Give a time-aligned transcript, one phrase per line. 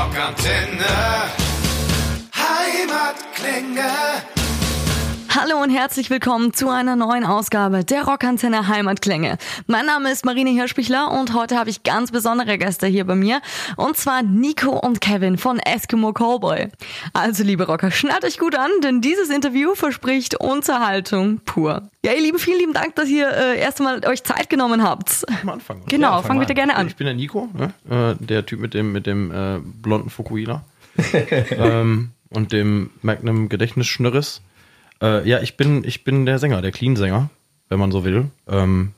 [0.00, 0.96] Rockantenne.
[2.32, 4.39] Heimatklänge.
[5.42, 9.38] Hallo und herzlich willkommen zu einer neuen Ausgabe der Rockantenne Heimatklänge.
[9.66, 13.40] Mein Name ist Marine Hirschbichler und heute habe ich ganz besondere Gäste hier bei mir
[13.76, 16.68] und zwar Nico und Kevin von Eskimo Cowboy.
[17.14, 21.88] Also liebe Rocker, schnallt euch gut an, denn dieses Interview verspricht Unterhaltung pur.
[22.04, 25.24] Ja, ihr Lieben, vielen lieben Dank, dass ihr äh, erst einmal euch Zeit genommen habt.
[25.40, 25.80] Am Anfang.
[25.86, 26.86] Genau, Ja, fang bitte gerne an.
[26.86, 27.72] Ich bin der Nico, ne?
[27.88, 30.64] äh, der Typ mit dem, mit dem äh, blonden Fukuhila
[31.50, 34.42] ähm, und dem Magnum Gedächtnisschnürres.
[35.02, 37.30] Äh, ja, ich bin, ich bin der Sänger, der Clean-Sänger,
[37.68, 38.30] wenn man so will.
[38.48, 38.92] Ähm,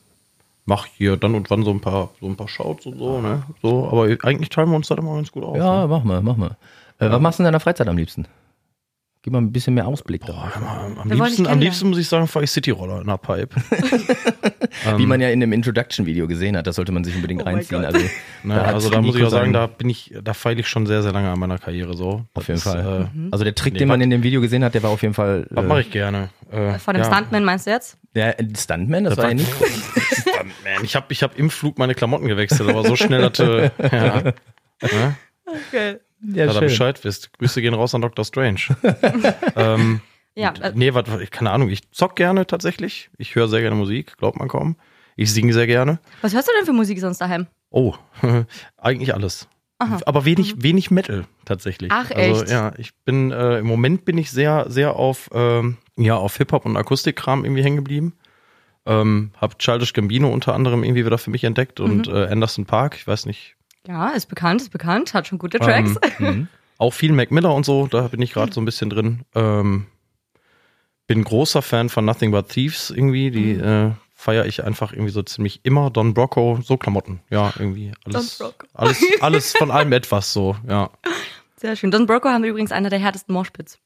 [0.64, 3.42] mach hier dann und wann so ein paar, so ein paar Shouts und so, ne?
[3.62, 5.56] So, aber eigentlich teilen wir uns das immer ganz gut auf.
[5.56, 5.88] Ja, ne?
[5.88, 6.56] mach mal, mach mal.
[6.98, 8.26] Äh, was machst du in deiner Freizeit am liebsten?
[9.24, 12.08] Gib mal ein bisschen mehr Ausblick Boah, mal, am, dich liebsten, am liebsten muss ich
[12.08, 13.54] sagen, fahre ich Cityroller in der Pipe.
[14.96, 17.84] Wie man ja in dem Introduction-Video gesehen hat, das sollte man sich unbedingt Oh reinziehen.
[17.84, 18.00] Also,
[18.42, 20.86] Ne, da also da muss ich auch sagen, da bin ich, da feile ich schon
[20.86, 22.24] sehr, sehr lange an meiner Karriere so.
[22.34, 23.10] Auf Das jeden ist, Fall.
[23.14, 25.02] Äh, Also der Trick, Nee, den man in dem Video gesehen hat, der war auf
[25.02, 25.46] jeden Fall.
[25.50, 26.30] Was mache ich gerne?
[26.50, 27.12] Äh, Von dem ja.
[27.12, 27.98] Stuntman meinst du jetzt?
[28.16, 29.48] Der Stuntman, das, war ja nicht.
[30.64, 34.22] Man, ich habe ich hab im Flug meine Klamotten gewechselt, aber so schnell, du ja,
[34.82, 35.16] ne,
[35.68, 35.98] Okay.
[36.24, 37.32] Ja, dass er Bescheid wisst.
[37.38, 38.24] Grüße gehen raus an Dr.
[38.24, 38.60] Strange.
[39.56, 40.00] ähm,
[40.34, 43.10] Ja, und, äh, nee, was, keine Ahnung, ich zock gerne tatsächlich.
[43.18, 44.76] Ich höre sehr gerne Musik, glaubt man kaum.
[45.16, 45.98] Ich singe sehr gerne.
[46.22, 47.46] was hörst du denn für Musik sonst daheim?
[47.70, 47.94] Oh,
[48.78, 49.48] eigentlich alles.
[49.78, 49.98] Aha.
[50.06, 51.90] Aber wenig, wenig Metal tatsächlich.
[51.92, 52.52] Ach, Also echt?
[52.52, 56.52] ja, ich bin äh, im Moment bin ich sehr, sehr auf ähm, ja auf Hip
[56.52, 58.14] Hop und Akustikkram irgendwie hängen geblieben.
[58.86, 62.14] Ähm, hab Childish Gambino unter anderem irgendwie wieder für mich entdeckt und Mhm.
[62.14, 62.94] äh, Anderson Park.
[62.96, 63.54] Ich weiß nicht,
[63.86, 65.96] Ja, ist bekannt, ist bekannt, hat schon gute Tracks.
[66.20, 67.86] Ähm, auch viel Mac Miller und so.
[67.86, 69.22] Da bin ich gerade so ein bisschen drin.
[69.34, 69.86] Ähm,
[71.06, 73.30] bin großer Fan von Nothing But Thieves irgendwie.
[73.30, 73.64] Die Mhm.
[73.64, 75.90] äh, feiere ich einfach irgendwie so ziemlich immer.
[75.90, 77.20] Don Brocco, so Klamotten.
[77.28, 78.66] Ja, irgendwie alles, Don Brocco.
[78.74, 80.56] alles, alles von allem etwas so.
[80.68, 80.90] Ja.
[81.56, 81.90] Sehr schön.
[81.90, 83.78] Don Broco haben wir übrigens einer der härtesten Moshpits.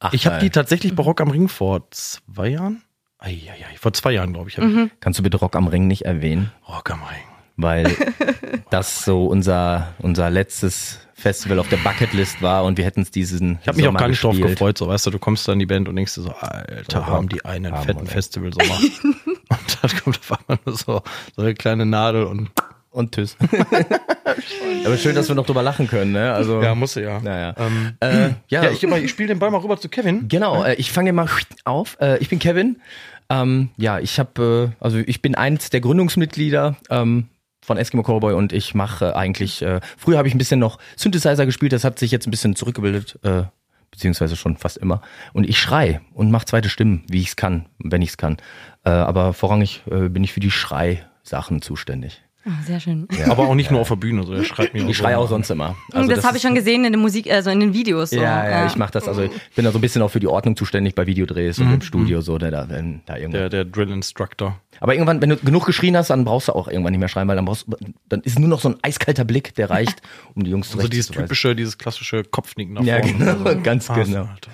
[0.00, 2.82] Ach, Ich habe die tatsächlich bei Rock am Ring vor zwei Jahren.
[3.18, 4.56] Eieiei, vor zwei Jahren, glaube ich.
[4.56, 4.90] Mhm.
[4.94, 6.52] ich Kannst du bitte Rock am Ring nicht erwähnen?
[6.66, 7.20] Rock am Ring.
[7.62, 7.94] Weil
[8.70, 13.58] das so unser, unser letztes Festival auf der Bucketlist war und wir hätten es diesen.
[13.62, 14.52] Ich habe mich auch gar nicht drauf gespielt.
[14.52, 17.06] gefreut, so weißt du, du kommst da in die Band und denkst dir so, Alter,
[17.06, 18.06] haben die einen Haben fetten.
[18.06, 18.78] Festivalsommer.
[19.04, 21.02] und dann kommt auf einmal nur so,
[21.36, 22.50] so eine kleine Nadel und
[22.92, 23.36] Und tschüss.
[24.84, 26.32] Aber schön, dass wir noch drüber lachen können, ne?
[26.32, 27.20] Also, ja, musste ja.
[27.20, 27.54] Naja.
[27.58, 30.26] Ähm, Äh, ja, ja, ich, ich spiele den Ball mal rüber zu Kevin.
[30.28, 31.28] Genau, äh, ich fange den mal
[31.64, 31.96] auf.
[32.00, 32.80] Äh, ich bin Kevin.
[33.28, 37.28] Ähm, ja, ich habe, äh, also ich bin eins der Gründungsmitglieder ähm,
[37.62, 41.46] von Eskimo Cowboy und ich mache eigentlich, äh, früher habe ich ein bisschen noch Synthesizer
[41.46, 43.44] gespielt, das hat sich jetzt ein bisschen zurückgebildet, äh,
[43.90, 45.02] beziehungsweise schon fast immer.
[45.32, 48.38] Und ich schrei und mache zweite Stimmen, wie ich es kann, wenn ich es kann.
[48.84, 52.22] Äh, aber vorrangig äh, bin ich für die Schrei-Sachen zuständig.
[52.46, 53.06] Ah, sehr schön.
[53.28, 55.50] Aber auch nicht nur auf der Bühne, so er schreibt mir Ich schreie auch sonst
[55.50, 55.76] immer.
[55.92, 58.10] Also das, habe ist- ich schon gesehen in der Musik, also in den Videos.
[58.10, 58.16] So.
[58.16, 59.06] Ja, ja, ich mache das.
[59.06, 61.70] Also ich bin da so ein bisschen auch für die Ordnung zuständig bei Videodrehs und
[61.72, 63.36] im Studio so, der da, wenn da irgendwo.
[63.36, 64.58] Der, der Drill Instructor.
[64.80, 67.28] Aber irgendwann, wenn du genug geschrien hast, dann brauchst du auch irgendwann nicht mehr schreien,
[67.28, 67.66] weil dann brauchst
[68.08, 70.00] dann ist nur noch so ein eiskalter Blick, der reicht,
[70.34, 71.26] um die Jungs Also dieses zurechtzuweisen.
[71.26, 73.12] typische, dieses klassische Kopfnicken nach Ja, vorne.
[73.18, 74.26] genau, Also, ganz Wahnsinn, genau.
[74.32, 74.50] Alter.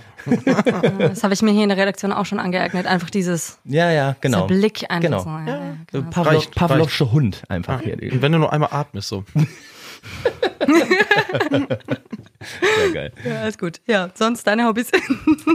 [0.99, 2.87] Das habe ich mir hier in der Redaktion auch schon angeeignet.
[2.87, 4.47] Einfach dieses Ja, ja, genau.
[4.47, 5.21] Blick einfach Genau.
[5.21, 5.29] so.
[5.29, 6.11] Ja, ja, genau.
[6.11, 7.95] Pavlov, Reicht, Pavlovsche Hund einfach hier.
[8.13, 9.25] Und wenn du nur einmal atmest, so.
[12.79, 13.13] Sehr geil.
[13.25, 13.81] ja, alles gut.
[13.87, 14.91] Ja, sonst deine Hobbys?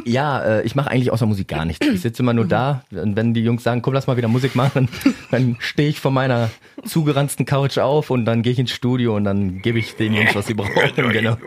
[0.05, 1.85] Ja, äh, ich mache eigentlich außer Musik gar nichts.
[1.85, 4.55] Ich sitze immer nur da und wenn die Jungs sagen, komm, lass mal wieder Musik
[4.55, 4.89] machen,
[5.29, 6.49] dann stehe ich von meiner
[6.85, 10.33] zugeranzten Couch auf und dann gehe ich ins Studio und dann gebe ich den Jungs,
[10.33, 10.71] was sie brauchen.
[11.11, 11.37] genau.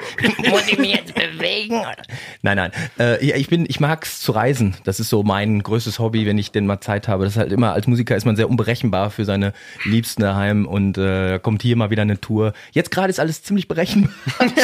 [0.51, 1.81] Muss ich mich jetzt bewegen?
[2.43, 2.73] Nein, nein.
[2.99, 4.77] Äh, ja, ich bin, ich mag's zu reisen.
[4.85, 7.25] Das ist so mein größtes Hobby, wenn ich denn mal Zeit habe.
[7.25, 9.53] Das ist halt immer, als Musiker ist man sehr unberechenbar für seine
[9.85, 12.53] Liebsten daheim und äh, kommt hier mal wieder eine Tour.
[12.73, 14.15] Jetzt gerade ist alles ziemlich berechenbar.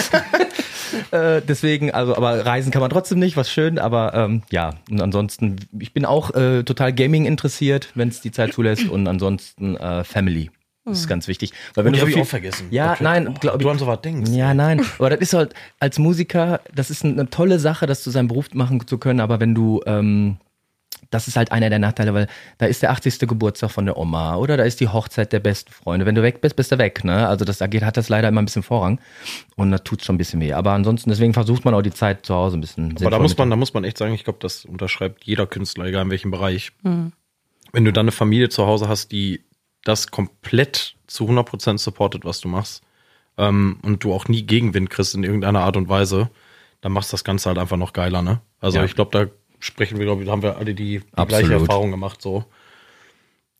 [1.13, 5.01] Äh, deswegen, also, aber reisen kann man trotzdem nicht, was schön, aber ähm, ja, und
[5.01, 9.77] ansonsten, ich bin auch äh, total Gaming interessiert, wenn es die Zeit zulässt und ansonsten
[9.77, 10.51] äh, Family.
[10.85, 11.53] Das ist ganz wichtig.
[11.75, 12.67] Weil wenn Die du so hab ich viel, auch vergessen.
[12.71, 13.05] Ja, Okay.
[13.05, 14.31] nein, glaub, Du an sowas denkst.
[14.31, 18.11] ja, nein, aber das ist halt als Musiker, das ist eine tolle Sache, das zu
[18.11, 20.39] seinem Beruf machen zu können, aber wenn du ähm,
[21.11, 22.29] das ist halt einer der Nachteile, weil
[22.59, 23.21] da ist der 80.
[23.21, 26.07] Geburtstag von der Oma oder da ist die Hochzeit der besten Freunde.
[26.07, 27.27] Wenn du weg bist, bist du weg, ne?
[27.27, 29.01] Also das da geht, hat das leider immer ein bisschen Vorrang
[29.57, 30.53] und das tut schon ein bisschen weh.
[30.53, 33.37] Aber ansonsten, deswegen versucht man auch die Zeit zu Hause ein bisschen Aber da muss
[33.37, 36.31] man, da muss man echt sagen, ich glaube, das unterschreibt jeder Künstler, egal in welchem
[36.31, 36.73] Bereich.
[36.83, 39.45] Wenn du dann eine Familie zu Hause hast, die
[39.85, 42.83] das komplett zu 100% supportet, was du machst,
[43.37, 46.31] ähm, und du auch nie Gegenwind kriegst in irgendeiner Art und Weise,
[46.83, 48.41] dann machst das Ganze halt einfach noch geiler, ne?
[48.61, 48.85] Also Ja.
[48.85, 51.91] ich glaube, da sprechen wir, glaube ich, da haben wir alle die, die gleiche Erfahrung
[51.91, 52.45] gemacht, so.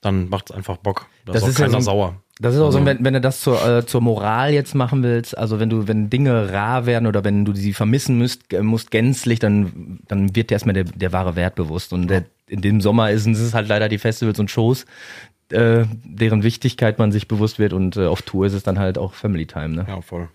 [0.01, 1.07] Dann macht es einfach Bock.
[1.27, 2.15] Da Das ist auch ist ja keiner so ein- sauer.
[2.43, 5.37] Das ist auch so, wenn, wenn du das zur, äh, zur Moral jetzt machen willst,
[5.37, 8.91] also wenn du, wenn Dinge rar werden oder wenn du sie vermissen müsst, äh, musst
[8.91, 11.93] gänzlich, dann, dann wird dir erstmal der, der wahre Wert bewusst.
[11.93, 14.87] Und der, in dem Sommer ist es halt leider die Festivals und Shows,
[15.51, 18.97] äh, deren Wichtigkeit man sich bewusst wird und äh, auf Tour ist es dann halt
[18.97, 19.85] auch Family Time, ne?
[19.87, 20.31] Ja, voll.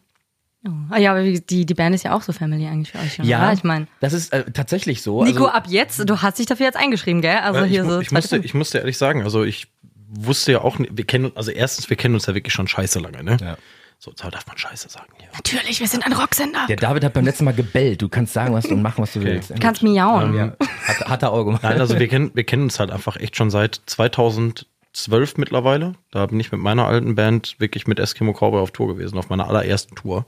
[0.89, 3.17] Ah ja, aber die, die Band ist ja auch so Family eigentlich für euch.
[3.27, 3.53] Ja, oder?
[3.53, 3.87] ich meine.
[3.99, 5.23] das ist äh, tatsächlich so.
[5.23, 7.37] Nico, also, ab jetzt, du hast dich dafür jetzt eingeschrieben, gell?
[7.37, 7.99] Also Äh, ich, hier mu- so.
[7.99, 9.67] ich, musste, ich musste ehrlich sagen, also ich
[10.09, 12.99] wusste ja auch, nicht- wir kennen, also erstens, wir kennen uns ja wirklich schon scheiße
[12.99, 13.37] lange, ne?
[13.41, 13.57] Ja.
[13.97, 15.29] So, so darf man scheiße sagen hier.
[15.33, 16.65] Natürlich, wir sind ein Rocksender.
[16.67, 18.01] der David hat beim letzten Mal gebellt.
[18.01, 19.51] Du kannst sagen, was du und machen, was du willst.
[19.51, 20.35] Du kannst miauen.
[20.35, 20.53] ja.
[20.85, 21.63] hat, hat er auch gemacht.
[21.63, 25.93] Nein, also wir kennen, wir kennen uns halt einfach echt schon seit 2012 mittlerweile.
[26.11, 29.29] Da bin ich mit meiner alten Band wirklich mit Eskimo Cowboy auf Tour gewesen, auf
[29.29, 30.25] meiner allerersten Tour.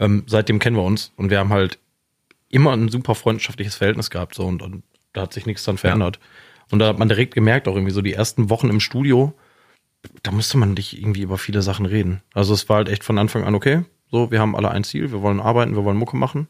[0.00, 1.78] Ähm, seitdem kennen wir uns und wir haben halt
[2.48, 4.82] immer ein super freundschaftliches Verhältnis gehabt so und, und
[5.12, 6.18] da hat sich nichts dran verändert.
[6.70, 9.34] Und da hat man direkt gemerkt, auch irgendwie so die ersten Wochen im Studio,
[10.22, 12.22] da musste man nicht irgendwie über viele Sachen reden.
[12.32, 15.12] Also es war halt echt von Anfang an okay, so, wir haben alle ein Ziel,
[15.12, 16.48] wir wollen arbeiten, wir wollen Mucke machen.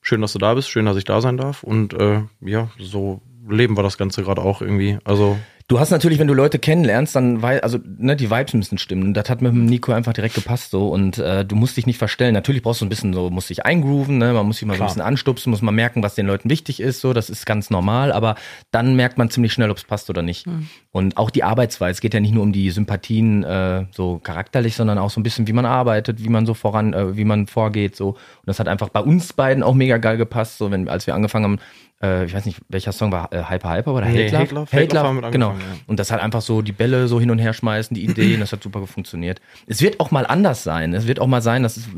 [0.00, 1.62] Schön, dass du da bist, schön, dass ich da sein darf.
[1.62, 4.98] Und äh, ja, so leben wir das Ganze gerade auch irgendwie.
[5.04, 8.76] Also Du hast natürlich, wenn du Leute kennenlernst, dann weil also ne, die Vibes müssen
[8.76, 9.02] stimmen.
[9.04, 11.86] Und das hat mit dem Nico einfach direkt gepasst so und äh, du musst dich
[11.86, 12.34] nicht verstellen.
[12.34, 14.34] Natürlich brauchst du ein bisschen so, musst dich eingrooven, ne?
[14.34, 16.80] Man muss sich mal so ein bisschen anstupsen, muss mal merken, was den Leuten wichtig
[16.80, 17.00] ist.
[17.00, 18.12] So, das ist ganz normal.
[18.12, 18.34] Aber
[18.72, 20.46] dann merkt man ziemlich schnell, ob es passt oder nicht.
[20.92, 21.92] Und auch die Arbeitsweise.
[21.92, 25.22] Es geht ja nicht nur um die Sympathien äh, so charakterlich, sondern auch so ein
[25.22, 27.96] bisschen, wie man arbeitet, wie man so voran, äh, wie man vorgeht.
[27.96, 30.58] So und das hat einfach bei uns beiden auch mega geil gepasst.
[30.58, 31.58] So wenn als wir angefangen haben.
[32.02, 34.66] Äh, ich weiß nicht, welcher Song war äh, Hyper Hyper oder Nee, Hate Love?
[34.72, 35.30] Hate Love.
[35.30, 35.50] Genau.
[35.50, 35.58] ja.
[35.86, 38.52] Und das halt einfach so die Bälle so hin und her schmeißen, die Ideen, das
[38.52, 39.40] hat super funktioniert.
[39.66, 40.94] Es wird auch mal anders sein.
[40.94, 41.88] Es wird auch mal sein, das ist,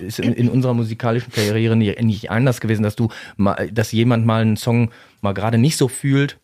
[0.00, 4.26] ist in, in unserer musikalischen Karriere nicht, nicht anders gewesen, dass du mal, dass jemand
[4.26, 6.38] mal einen Song mal gerade nicht so fühlt.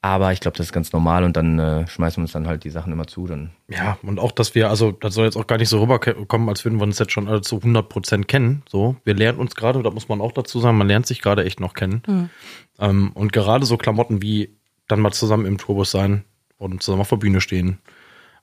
[0.00, 2.62] Aber ich glaube, das ist ganz normal und dann äh, schmeißen wir uns dann halt
[2.62, 3.26] die Sachen immer zu.
[3.26, 6.48] Dann ja, und auch, dass wir, also das soll jetzt auch gar nicht so rüberkommen,
[6.48, 8.62] als würden wir uns jetzt schon alle zu 100% kennen.
[8.68, 11.44] So, wir lernen uns gerade, da muss man auch dazu sagen, man lernt sich gerade
[11.44, 12.30] echt noch kennen.
[12.78, 14.54] Ähm, und gerade so Klamotten wie
[14.86, 16.24] dann mal zusammen im Tourbus sein
[16.58, 17.78] und zusammen auf der Bühne stehen.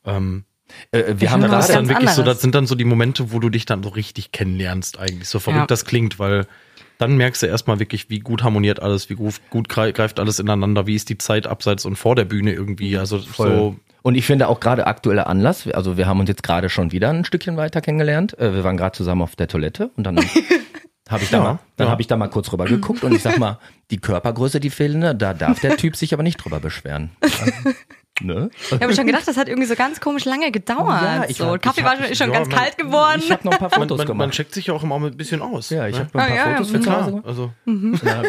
[0.04, 0.44] Ähm,
[0.92, 2.36] äh, wir Ich haben das dann wirklich so, anderes.
[2.38, 5.30] das sind dann so die Momente, wo du dich dann so richtig kennenlernst eigentlich.
[5.30, 5.68] So verrückt Ja.
[5.68, 6.48] das klingt, weil
[6.98, 10.40] dann merkst du erstmal wirklich, wie gut harmoniert alles, wie gut, gut grei- greift alles
[10.40, 12.98] ineinander, wie ist die Zeit abseits und vor der Bühne irgendwie.
[12.98, 16.70] Also so, Und ich finde auch gerade aktueller Anlass, also wir haben uns jetzt gerade
[16.70, 18.38] schon wieder ein Stückchen weiter kennengelernt.
[18.40, 20.18] Äh, Wir waren gerade zusammen auf der Toilette und dann
[21.10, 21.92] habe ich da Ja, mal, dann ja.
[21.92, 23.60] habe ich da mal kurz rüber geguckt und ich sag mal,
[23.92, 27.12] die Körpergröße, die fehlende, da darf der Typ sich aber nicht drüber beschweren.
[28.22, 28.50] ne?
[28.72, 31.02] Ich habe schon gedacht, das hat irgendwie so ganz komisch lange gedauert.
[31.02, 31.48] Ja, ich so.
[31.52, 33.22] hab- Kaffee ich war schon, ist schon ja, ganz man- kalt geworden.
[33.24, 34.32] Ich habe noch ein paar man, Fotos man, man gemacht.
[34.36, 35.70] checkt sich ja auch immer ein bisschen aus.
[35.70, 36.00] Ja, ich ne?
[36.02, 37.26] habe ein paar Ah, ja, Fotos ja, für zu Klar, Hause gemacht.
[37.28, 37.52] also
[38.06, 38.24] Ja.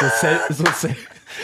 [0.00, 0.96] so, Sel so, Sel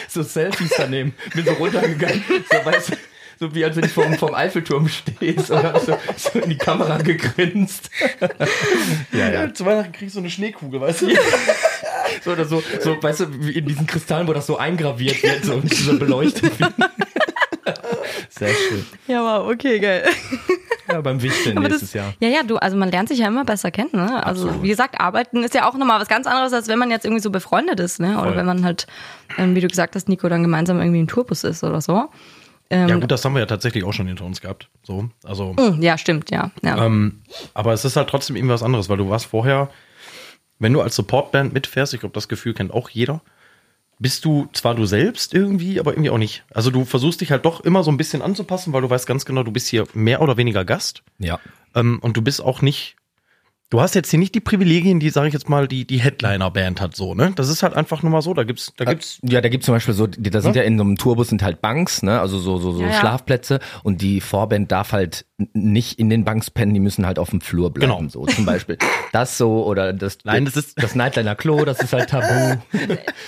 [0.07, 1.13] so Selfies daneben.
[1.33, 2.23] Bin so runtergegangen.
[2.51, 2.95] So, weißt du,
[3.39, 6.97] so wie als wenn ich vom, vom Eiffelturm stehst oder so, so in die Kamera
[6.97, 7.89] gegrinst.
[9.13, 9.53] ja, ja.
[9.53, 11.07] zu Weihnachten kriegst du eine Schneekugel, weißt du?
[12.23, 15.45] So oder so, so, weißt du, wie in diesen Kristallen, wo das so eingraviert wird,
[15.45, 16.73] so, so beleuchtet wird.
[18.29, 18.85] Sehr schön.
[19.07, 20.03] Ja, wow, okay, geil.
[20.91, 22.13] Ja, beim Wichteln nächstes das, Jahr.
[22.19, 24.25] Ja, ja, du, also man lernt sich ja immer besser kennen, ne?
[24.25, 24.63] Also, Absolut.
[24.63, 27.21] wie gesagt, arbeiten ist ja auch nochmal was ganz anderes, als wenn man jetzt irgendwie
[27.21, 28.13] so befreundet ist, ne?
[28.17, 28.37] Oder Voll.
[28.37, 28.87] wenn man halt,
[29.37, 32.09] ähm, wie du gesagt hast, Nico dann gemeinsam irgendwie im Tourbus ist oder so.
[32.71, 34.69] Ja gut, das haben wir ja tatsächlich auch schon hinter uns gehabt.
[34.83, 36.51] So, also Hm, Ja, stimmt, ja.
[36.61, 36.85] ja.
[36.85, 37.21] Ähm,
[37.55, 39.69] aber es ist halt trotzdem irgendwie was anderes, weil du warst vorher,
[40.59, 43.21] wenn du als Supportband mitfährst, ich glaube, das Gefühl kennt auch jeder,
[43.99, 46.43] bist du zwar du selbst irgendwie, aber irgendwie auch nicht.
[46.51, 49.25] Also du versuchst dich halt doch immer so ein bisschen anzupassen, weil du weißt ganz
[49.25, 51.03] genau, du bist hier mehr oder weniger Gast.
[51.17, 51.39] Ja.
[51.75, 52.95] Ähm, und du bist auch nicht,
[53.69, 56.81] du hast jetzt hier nicht die Privilegien, die, sage ich jetzt mal, die, die Headliner-Band
[56.81, 57.31] hat so, ne?
[57.35, 59.75] Das ist halt einfach nur mal so, da gibt's, da gibt's Ja, da gibt's zum
[59.75, 62.57] Beispiel so, da sind ja in so einem Tourbus sind halt Banks, ne, also so,
[62.57, 62.93] so, so Ja, ja.
[62.99, 67.29] Schlafplätze und die Vorband darf halt nicht in den Banks pennen, die müssen halt auf
[67.29, 68.09] dem Flur bleiben, Genau.
[68.09, 68.77] so zum Beispiel.
[69.11, 72.59] Das so oder das, Nein, das ist- das Nightliner Klo, das ist halt tabu.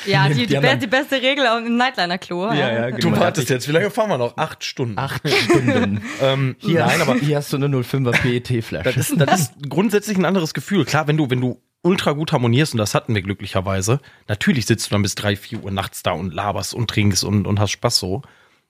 [0.06, 2.50] ja, die, die die, be dann- die beste Regel im Nightliner-Klo.
[2.50, 2.98] genau.
[3.00, 4.38] Du wartest jetzt, wie lange fahren wir noch?
[4.38, 4.98] Acht Stunden.
[5.00, 6.02] Acht Stunden.
[6.22, 9.00] Ähm, Hier, nein, aber hier hast du eine 05er Das PET-Flasche.
[9.00, 10.86] ist, das ist grundsätzlich ein anderes Gefühl.
[10.86, 14.88] Klar, wenn du, wenn du ultra gut harmonierst, und das hatten wir glücklicherweise, natürlich sitzt
[14.88, 17.72] du dann bis drei, vier Uhr nachts da und laberst und trinkst und, und hast
[17.72, 18.22] Spaß so.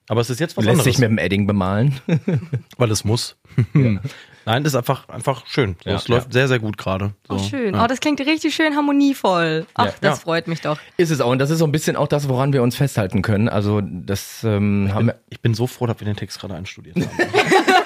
[0.08, 2.00] Aber es ist jetzt was Lässt anderes, sich mit dem Edding bemalen.
[2.76, 3.36] weil es muss.
[3.72, 5.76] Nein, das ist einfach, einfach schön.
[5.84, 7.14] So, Ja, es läuft sehr, sehr gut gerade.
[7.28, 7.36] So.
[7.36, 7.74] Oh, schön.
[7.74, 7.84] Ja.
[7.84, 9.66] Oh, das klingt richtig schön harmonievoll.
[9.74, 9.92] Ach, Ja.
[10.00, 10.22] das Ja.
[10.22, 10.78] freut mich doch.
[10.96, 11.30] Ist es auch.
[11.30, 13.48] Und das ist so ein bisschen auch das, woran wir uns festhalten können.
[13.48, 15.20] Also das ähm, haben wir.
[15.30, 17.10] Ich bin so froh, dass wir den Text gerade einstudiert haben.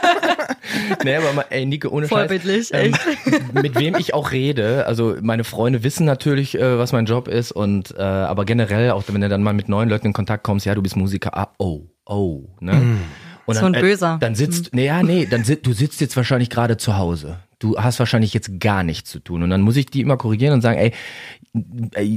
[1.04, 2.92] Nee, aber mal, ey, Nico, ohne Vorbildlich, Scheiß.
[3.26, 4.86] Ähm, mit wem ich auch rede.
[4.86, 7.52] Also meine Freunde wissen natürlich, äh, was mein Job ist.
[7.52, 10.66] Und äh, aber generell, auch wenn du dann mal mit neuen Leuten in Kontakt kommst,
[10.66, 12.44] ja, du bist Musiker, ah, oh, oh.
[12.60, 12.98] Ne?
[13.46, 14.18] Und So dann, ein Böser.
[14.20, 17.38] Dann sitzt, nee, ja, nee, dann sit, du sitzt jetzt wahrscheinlich gerade zu Hause.
[17.58, 19.42] Du hast wahrscheinlich jetzt gar nichts zu tun.
[19.42, 20.92] Und dann muss ich die immer korrigieren und sagen, ey,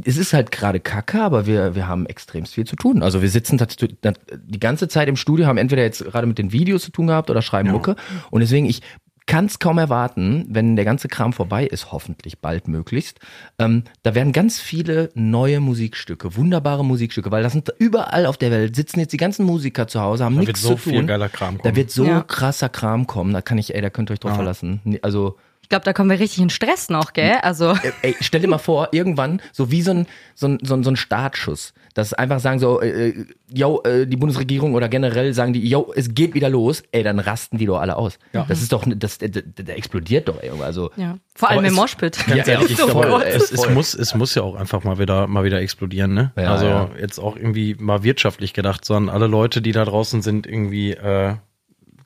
[0.04, 3.02] es ist halt gerade kacke, aber wir, wir haben extremst viel zu tun.
[3.02, 6.84] Also wir sitzen die ganze Zeit im Studio, haben entweder jetzt gerade mit den Videos
[6.84, 7.96] zu tun gehabt oder schreiben Mucke.
[8.32, 8.82] Und deswegen, ich
[9.30, 13.20] kann es kaum erwarten, wenn der ganze Kram vorbei ist, hoffentlich bald möglichst.
[13.60, 18.52] Ähm, da werden ganz viele neue Musikstücke, wunderbare Musikstücke, weil das sind überall auf der
[18.52, 21.00] Welt, sitzen jetzt die ganzen Musiker zu Hause, haben Da nichts wird so zu tun.
[21.00, 22.22] viel geiler Kram Da wird so Ja.
[22.22, 24.82] krasser Kram kommen, da kann ich, ey, da könnt ihr euch drauf verlassen.
[24.84, 25.38] Nee, Also,
[25.70, 27.36] Ich glaube, da kommen wir richtig in Stress noch, gell?
[27.44, 27.74] Also.
[27.74, 30.84] äh, ey, stell dir mal vor, irgendwann, so wie so ein, so ein, so ein,
[30.84, 35.32] so ein Startschuss, dass einfach sagen so, äh, äh, yo, äh, die Bundesregierung oder generell
[35.36, 38.18] sagen die, yo, es geht wieder los, ey, dann rasten die doch alle aus.
[38.34, 40.90] Das ist doch, das, der, der, der explodiert doch irgendwie, also.
[40.96, 41.20] Ja.
[41.36, 42.18] Vor allem im es- Moshpit.
[42.28, 43.24] Ja, ehrlich, ja, ich glaube, Gott.
[43.28, 43.74] es, es, voll.
[43.76, 46.32] muss, es muss ja auch einfach mal wieder, mal wieder explodieren, ne?
[46.36, 46.90] Ja, also ja.
[47.00, 51.36] jetzt auch irgendwie mal wirtschaftlich gedacht, sondern alle Leute, die da draußen sind, irgendwie, äh,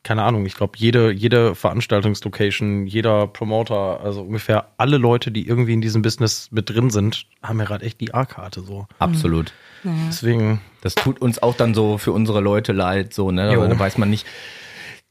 [0.03, 5.73] keine Ahnung, ich glaube, jede, jede Veranstaltungslocation, jeder Promoter, also ungefähr alle Leute, die irgendwie
[5.73, 8.85] in diesem Business mit drin sind, haben ja gerade echt die A-Karte so.
[8.99, 9.53] Absolut.
[9.83, 13.51] Deswegen, Das tut uns auch dann so für unsere Leute leid, so, ne?
[13.51, 14.25] Aber da weiß man nicht.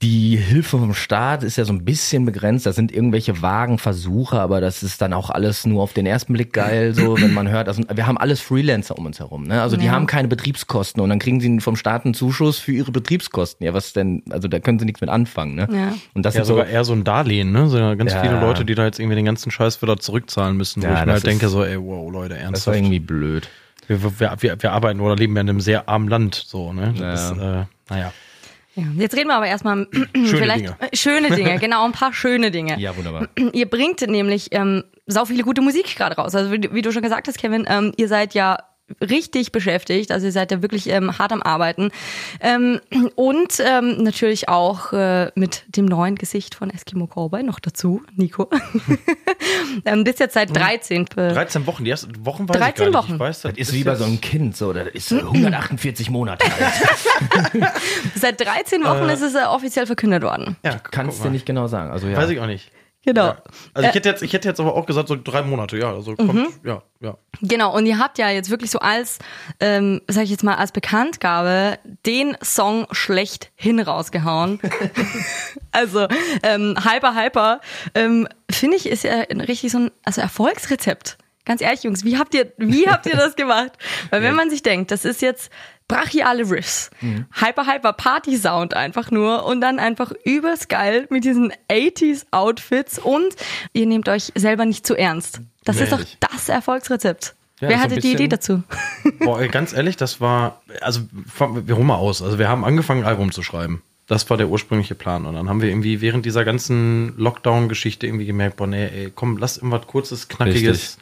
[0.02, 2.66] Die Hilfe vom Staat ist ja so ein bisschen begrenzt.
[2.66, 6.32] Da sind irgendwelche vagen Versuche, aber das ist dann auch alles nur auf den ersten
[6.32, 7.68] Blick geil, so, wenn man hört.
[7.68, 9.62] Also, wir haben alles Freelancer um uns herum, ne?
[9.62, 9.92] Also, die Ja.
[9.92, 13.64] haben keine Betriebskosten und dann kriegen sie vom Staat einen Zuschuss für ihre Betriebskosten.
[13.64, 14.24] Ja, was denn?
[14.30, 15.68] Also, da können sie nichts mit anfangen, ne?
[15.70, 15.94] Ja.
[16.14, 17.68] Und das ja ist so, sogar eher so ein Darlehen, ne?
[17.68, 18.20] So ja ganz Ja.
[18.22, 21.06] viele Leute, die da jetzt irgendwie den ganzen Scheiß wieder zurückzahlen müssen, wo Ja, ich
[21.06, 22.76] mir halt denke, so, ey, wow, Leute, das war ernsthaft.
[22.76, 23.48] irgendwie blöd.
[23.86, 26.92] Wir, wir, wir, wir arbeiten oder leben ja in einem sehr armen Land, so, ne?
[26.98, 28.12] Das ist, äh, naja.
[28.74, 28.84] Ja.
[28.96, 30.76] Jetzt reden wir aber erstmal vielleicht Dinge.
[30.80, 32.78] äh, schöne Dinge, genau, ein paar schöne Dinge.
[32.78, 33.28] Ja, wunderbar.
[33.52, 36.34] Ihr bringt nämlich ähm, sau viele gute Musik gerade raus.
[36.34, 38.58] Also wie, wie du schon gesagt hast, Kevin, ähm, ihr seid ja
[39.00, 41.90] richtig beschäftigt, also ihr seid ja wirklich ähm, hart am Arbeiten
[42.40, 42.80] ähm,
[43.14, 48.48] und ähm, natürlich auch äh, mit dem neuen Gesicht von Eskimo Cowboy noch dazu, Nico.
[49.84, 51.06] ähm, bist jetzt seit 13.
[51.14, 52.94] Be 13 Wochen, die ersten Wochen weiß 13 ich gar nicht.
[53.08, 53.14] Wochen.
[53.14, 56.44] Ich weiß, Das ist wie bei so einem Kind, so, das ist so 148 Monate
[56.44, 57.72] alt.
[58.14, 60.56] seit 13 Wochen ist es äh, offiziell verkündet worden.
[60.64, 61.90] Ja, Kannst du nicht genau sagen.
[61.90, 62.16] Also, ja.
[62.16, 62.70] Weiß ich auch nicht.
[63.04, 63.26] Genau.
[63.26, 63.42] Ja.
[63.74, 65.92] Also ich hätte jetzt, ich hätte jetzt aber auch gesagt, so drei Monate, ja.
[65.92, 66.48] Also kommt, Mhm.
[66.64, 67.16] ja, ja.
[67.40, 69.18] Genau, und ihr habt ja jetzt wirklich so als,
[69.58, 74.60] ähm, sag ich jetzt mal, als Bekanntgabe den Song schlechthin rausgehauen.
[75.72, 76.06] also,
[76.42, 77.60] ähm, Hyper Hyper,
[77.94, 81.18] ähm, finde ich, ist ja richtig so ein also Erfolgsrezept.
[81.44, 83.72] Ganz ehrlich, Jungs, wie habt ihr, wie habt ihr das gemacht?
[84.10, 85.50] Weil wenn man sich denkt, das ist jetzt
[85.94, 91.52] brachiale Riffs, Hyper Hyper Party Sound einfach nur und dann einfach übers geil mit diesen
[91.70, 93.34] 80s Outfits und
[93.72, 95.40] ihr nehmt euch selber nicht zu ernst.
[95.64, 97.34] Das ist doch das Erfolgsrezept.
[97.60, 98.62] Ja, Wer hatte die bisschen- Idee dazu?
[99.20, 101.02] Boah, ganz ehrlich, das war, also
[101.38, 102.20] wir holen mal aus.
[102.20, 103.82] Also wir haben angefangen, ein Album zu schreiben.
[104.08, 105.26] Das war der ursprüngliche Plan.
[105.26, 109.36] Und dann haben wir irgendwie während dieser ganzen Lockdown-Geschichte irgendwie gemerkt, boah, nee, ey, komm,
[109.38, 110.70] lass irgendwas kurzes, knackiges.
[110.76, 110.96] Richtig.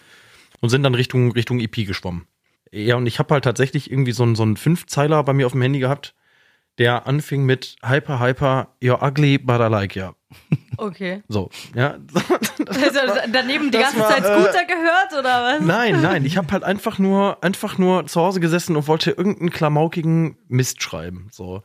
[0.61, 2.27] Und sind dann Richtung, Richtung EP geschwommen.
[2.73, 5.53] Ja, und ich habe halt tatsächlich irgendwie so einen, so einen Fünfzeiler bei mir auf
[5.53, 6.15] dem Handy gehabt,
[6.79, 10.15] der anfing mit Hyper, Hyper, you're ugly, but I like ya.
[10.77, 11.23] Okay.
[11.29, 11.99] So, ja.
[12.69, 13.01] Also
[13.33, 15.61] daneben die das ganze war, Zeit äh, Scooter gehört oder was?
[15.61, 19.51] Nein, nein, ich habe halt einfach nur, einfach nur zu Hause gesessen und wollte irgendeinen
[19.51, 21.29] klamaukigen Mist schreiben.
[21.33, 21.63] So.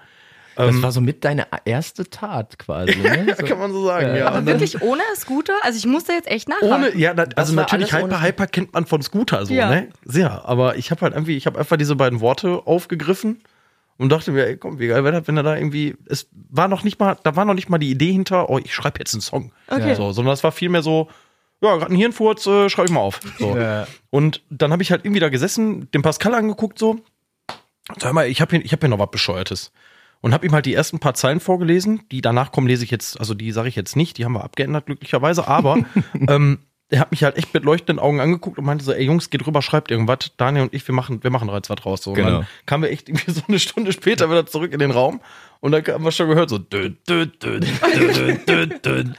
[0.55, 2.95] Das war so mit deine erste Tat quasi.
[2.99, 3.35] Ne?
[3.37, 3.45] So.
[3.45, 4.27] Kann man so sagen, ja.
[4.27, 5.53] Aber Und dann wirklich ohne Scooter?
[5.63, 6.71] Also ich musste jetzt echt nachhaken.
[6.71, 9.69] Ohne, ja, da, also natürlich Hyper Hyper kennt man von Scooter so, Ja.
[9.69, 9.89] ne?
[10.05, 10.45] Sehr.
[10.45, 13.41] Aber ich habe halt irgendwie, ich habe einfach diese beiden Worte aufgegriffen
[13.97, 16.67] und dachte mir, ey, komm, wie geil wäre das, wenn er da irgendwie, es war
[16.67, 19.13] noch nicht mal, da war noch nicht mal die Idee hinter, oh, ich schreibe jetzt
[19.13, 19.51] einen Song.
[19.67, 19.95] Okay.
[19.95, 21.09] So, sondern es war vielmehr so,
[21.61, 23.19] ja, gerade ein Hirnfurz, äh, schreibe ich mal auf.
[23.39, 23.55] So.
[23.57, 23.87] Ja.
[24.09, 26.97] Und dann habe ich halt irgendwie da gesessen, den Pascal angeguckt so.
[27.99, 29.71] Sag mal, ich habe hier, ich hab hier noch was Bescheuertes.
[30.25, 32.01] Und habe ihm halt die ersten paar Zeilen vorgelesen.
[32.11, 34.43] Die danach kommen, lese ich jetzt, also die sage ich jetzt nicht, die haben wir
[34.43, 35.47] abgeändert glücklicherweise.
[35.47, 35.77] Aber
[36.27, 36.57] ähm,
[36.89, 39.45] er hat mich halt echt mit leuchtenden Augen angeguckt und meinte so, ey Jungs, geht
[39.45, 40.31] rüber, schreibt irgendwas.
[40.35, 42.01] Daniel und ich, wir machen, wir machen jetzt was draus.
[42.01, 42.09] So.
[42.09, 42.29] Und Genau.
[42.39, 45.21] dann kamen wir echt irgendwie so eine Stunde später wieder zurück in den Raum
[45.59, 49.15] und dann haben wir schon gehört so dün, dün, dün, dün, dün, dün.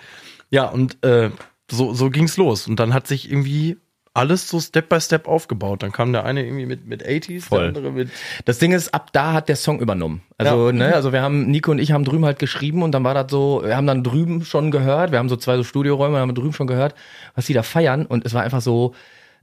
[0.50, 1.30] Ja, und äh,
[1.70, 2.66] so, so ging's los.
[2.66, 3.76] Und dann hat sich irgendwie
[4.16, 5.82] alles so Step by Step aufgebaut.
[5.82, 7.58] Dann kam der eine irgendwie mit, mit 80s, Voll.
[7.60, 8.08] der andere mit.
[8.44, 10.22] Das Ding ist, ab da hat der Song übernommen.
[10.38, 10.72] Also, Ja.
[10.72, 13.26] ne, also wir haben, Nico und ich haben drüben halt geschrieben und dann war das
[13.30, 16.52] so, wir haben dann drüben schon gehört, wir haben so zwei so Studioräume, haben drüben
[16.52, 16.94] schon gehört,
[17.34, 18.94] was die da feiern und es war einfach so,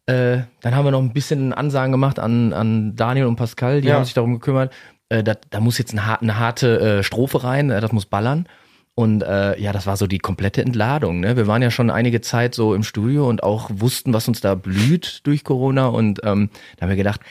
[0.06, 3.88] äh, dann haben wir noch ein bisschen Ansagen gemacht an, an Daniel und Pascal, die
[3.88, 3.96] Ja.
[3.96, 4.74] haben sich darum gekümmert,
[5.10, 8.48] äh, da, da muss jetzt eine, eine harte äh, Strophe rein, äh, das muss ballern.
[8.96, 11.20] Und äh, ja, das war so die komplette Entladung.
[11.20, 11.36] Ne?
[11.36, 14.54] Wir waren ja schon einige Zeit so im Studio und auch wussten, was uns da
[14.54, 15.88] blüht durch Corona.
[15.88, 17.22] Und ähm, da haben wir gedacht,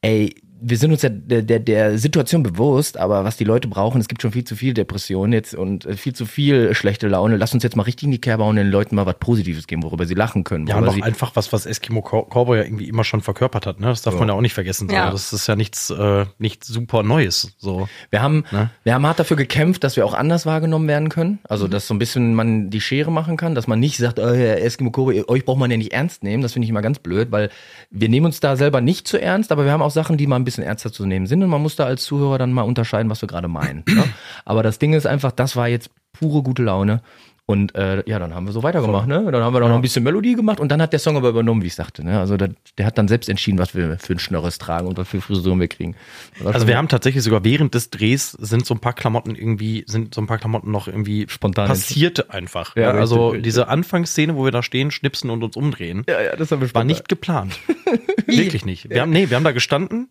[0.00, 4.00] ey, wir sind uns ja der, der, der Situation bewusst, aber was die Leute brauchen,
[4.00, 7.36] es gibt schon viel zu viel Depressionen jetzt und äh, viel zu viel schlechte Laune.
[7.36, 9.82] Lass uns jetzt mal richtig in die Kerbe und den Leuten mal was Positives geben,
[9.82, 10.66] worüber sie lachen können.
[10.66, 13.66] Ja, und auch sie, einfach was, was Eskimo Cow- Cowboy ja irgendwie immer schon verkörpert
[13.66, 13.86] hat, ne?
[13.88, 14.88] Das darf man ja auch nicht vergessen.
[14.88, 14.94] So.
[14.94, 15.10] Ja.
[15.10, 17.54] Das ist ja nichts, äh, nichts super Neues.
[17.58, 17.88] So.
[18.10, 18.70] wir haben, Ne?
[18.84, 21.38] wir haben hart dafür gekämpft, dass wir auch anders wahrgenommen werden können.
[21.48, 24.32] Also, dass so ein bisschen man die Schere machen kann, dass man nicht sagt, oh,
[24.32, 26.42] Herr Eskimo Cowboy, euch braucht man ja nicht ernst nehmen.
[26.42, 27.50] Das finde ich immer ganz blöd, weil
[27.90, 30.36] wir nehmen uns da selber nicht zu ernst, aber wir haben auch Sachen, die mal
[30.36, 33.08] ein bisschen ernster zu nehmen sind und man muss da als Zuhörer dann mal unterscheiden,
[33.08, 33.84] was wir gerade meinen.
[33.88, 34.04] ne?
[34.44, 37.00] Aber das Ding ist einfach, das war jetzt pure gute Laune.
[37.44, 39.28] Und äh, ja, dann haben wir so weitergemacht, ne?
[39.32, 41.60] Dann haben wir noch ein bisschen Melodie gemacht und dann hat der Song aber übernommen,
[41.62, 42.04] wie ich sagte.
[42.04, 42.18] Ne?
[42.20, 45.08] Also der, der hat dann selbst entschieden, was wir für ein Schnörres tragen und was
[45.08, 45.96] für Frisuren wir kriegen.
[46.44, 50.14] Also wir haben tatsächlich sogar während des Drehs sind so ein paar Klamotten irgendwie, sind
[50.14, 52.76] so ein paar Klamotten noch irgendwie Spontan passiert einfach.
[52.76, 53.42] Ja, Ja, also richtig, richtig.
[53.42, 56.72] diese Anfangsszene, wo wir da stehen, schnipsen und uns umdrehen, ja, ja, das haben wir
[56.72, 57.58] war nicht geplant.
[58.26, 58.88] wirklich nicht.
[58.88, 60.08] Wir haben, nee, wir haben da gestanden.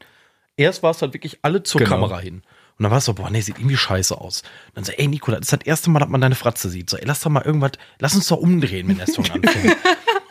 [0.58, 1.92] Erst war es halt wirklich alle zur Genau.
[1.92, 2.44] Kamera hin.
[2.78, 4.42] Und dann war es so, boah, nee, sieht irgendwie scheiße aus.
[4.70, 6.90] Und dann so, ey Nico, das ist das erste Mal, dass man deine Fratze sieht.
[6.90, 9.78] So, ey, lass doch mal irgendwas, lass uns doch umdrehen, wenn der Song anfängt.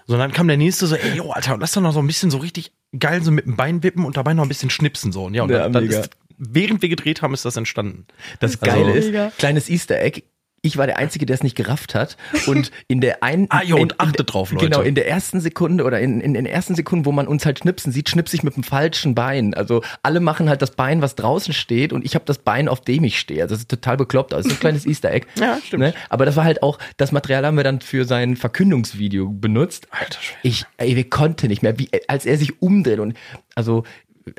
[0.07, 2.07] so, und dann kam der nächste so, ey, yo, Alter, lass doch noch so ein
[2.07, 5.13] bisschen so richtig geil so mit dem Bein wippen und dabei noch ein bisschen schnipsen.
[5.13, 8.07] So, und ja, und Ja, dann, dann ist, während wir gedreht haben, ist das entstanden.
[8.41, 9.33] Das Also- Geile ist, Mega.
[9.39, 10.23] kleines Easter Egg.
[10.63, 12.17] Ich war der Einzige, der es nicht gerafft hat.
[12.47, 13.49] Und in der einen.
[13.61, 14.67] Ah, jo, und achtet drauf, Leute.
[14.67, 17.59] Genau, in der ersten Sekunde oder in, in den ersten Sekunden, wo man uns halt
[17.59, 19.55] schnipsen sieht, schnipse ich mit dem falschen Bein.
[19.55, 22.81] Also alle machen halt das Bein, was draußen steht, und ich habe das Bein, auf
[22.81, 23.43] dem ich stehe.
[23.43, 24.33] Also das ist total bekloppt.
[24.33, 25.27] Also das ist ein kleines Easter Egg.
[25.37, 25.83] Ja, stimmt.
[25.83, 25.95] Ne?
[26.11, 29.89] Aber das war halt auch, das Material haben wir dann für sein Verkündungsvideo benutzt.
[29.91, 30.39] Alter Schwede.
[30.43, 33.17] Ich, ey, wir konnten nicht mehr, wie, als er sich umdreht und
[33.57, 33.85] also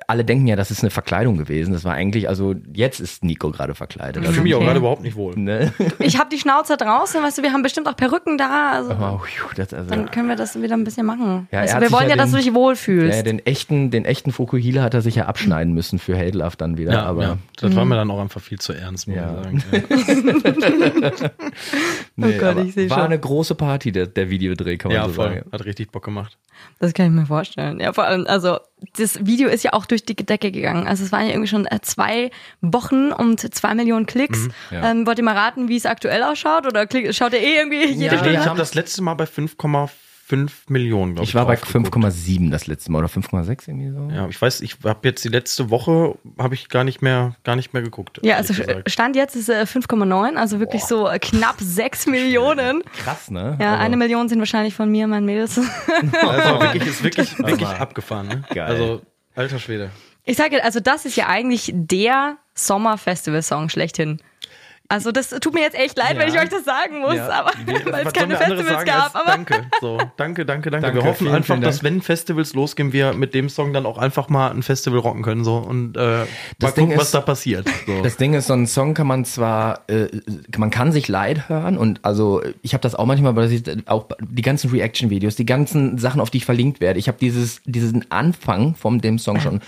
[0.07, 1.73] alle denken ja, das ist eine Verkleidung gewesen.
[1.73, 4.17] Das war eigentlich, also jetzt ist Nico gerade verkleidet.
[4.23, 4.65] Ich Also, fühle mich auch Okay.
[4.67, 5.35] gerade überhaupt nicht wohl.
[5.37, 5.73] ne?
[5.99, 8.71] Ich habe die Schnauze draußen, weißt du, wir haben bestimmt auch Perücken da.
[8.73, 9.19] Also Oh,
[9.55, 11.47] das, also, dann können wir das wieder ein bisschen machen.
[11.51, 13.17] Ja, weißt du, wir wollen ja, ja dass du den- dich wohlfühlst.
[13.17, 16.77] ja, den echten, den echten Fukuhila hat er sich ja abschneiden müssen für Hadelaf dann
[16.77, 16.93] wieder.
[16.93, 19.41] Ja, aber ja, das war mir dann auch einfach viel zu ernst, muss Ja.
[19.51, 19.63] ich sagen.
[21.01, 21.11] Ja,
[22.15, 23.05] nee, Gott, aber ich seh war schon.
[23.07, 25.29] eine große Party, der, der Videodreh, kann man ja so voll.
[25.35, 25.49] sagen.
[25.51, 26.37] Hat richtig Bock gemacht.
[26.79, 27.79] Das kann ich mir vorstellen.
[27.79, 28.59] Ja, vor allem, also
[28.97, 30.87] das Video ist ja auch durch die Decke gegangen.
[30.87, 34.47] Also es waren ja irgendwie schon äh, zwei Wochen und zwei Millionen Klicks.
[34.71, 34.91] ja.
[34.91, 36.65] ähm, wollt ihr mal raten, wie es aktuell ausschaut?
[36.67, 38.39] Oder klick, schaut ihr eh irgendwie jede Ich, Stunde?
[38.39, 39.89] ich habe das letzte Mal bei 5,5
[40.69, 41.29] Millionen, glaube ich.
[41.31, 41.93] Ich war bei drauf geguckt.
[41.95, 44.09] 5,7 das letzte Mal oder 5,6 irgendwie so.
[44.15, 47.57] Ja, ich weiß, ich habe jetzt die letzte Woche habe ich gar nicht mehr, gar
[47.57, 48.19] nicht mehr geguckt.
[48.23, 48.89] Ja, also gesagt.
[48.89, 52.81] Stand jetzt ist äh, 5,9, also wirklich so äh, knapp 6 Millionen.
[53.03, 53.57] Krass, ne?
[53.59, 55.57] Ja, Also- eine Million sind wahrscheinlich von mir, meinen Mädels.
[56.21, 58.27] also wirklich ist wirklich wirklich abgefahren.
[58.29, 58.43] Ne?
[58.53, 58.67] Geil.
[58.71, 59.01] Also
[59.35, 59.91] alter Schwede.
[60.23, 64.21] Ich sage, also das ist ja eigentlich der Sommerfestival-Song schlechthin.
[64.91, 66.41] Also das tut mir jetzt echt leid, wenn ich Ja.
[66.41, 67.29] euch das sagen muss, Ja.
[67.29, 69.05] aber weil es was keine Festivals gab.
[69.05, 69.65] als Aber danke.
[69.79, 70.87] So, danke, danke, danke.
[70.87, 73.85] Danke, wir hoffen vielen, einfach, vielen dass wenn Festivals losgehen, wir mit dem Song dann
[73.85, 76.27] auch einfach mal ein Festival rocken können so und äh, mal
[76.59, 77.67] Das Ding gucken, was ist- da passiert.
[77.87, 78.01] So.
[78.03, 80.07] Das Ding ist, so ein Song kann man zwar, äh,
[80.57, 83.69] man kann sich leid hören und also ich habe das auch manchmal, aber das ist
[83.87, 86.99] auch die ganzen Reaction-Videos, die ganzen Sachen, auf die ich verlinkt werde.
[86.99, 89.61] Ich habe dieses diesen Anfang von dem Song schon.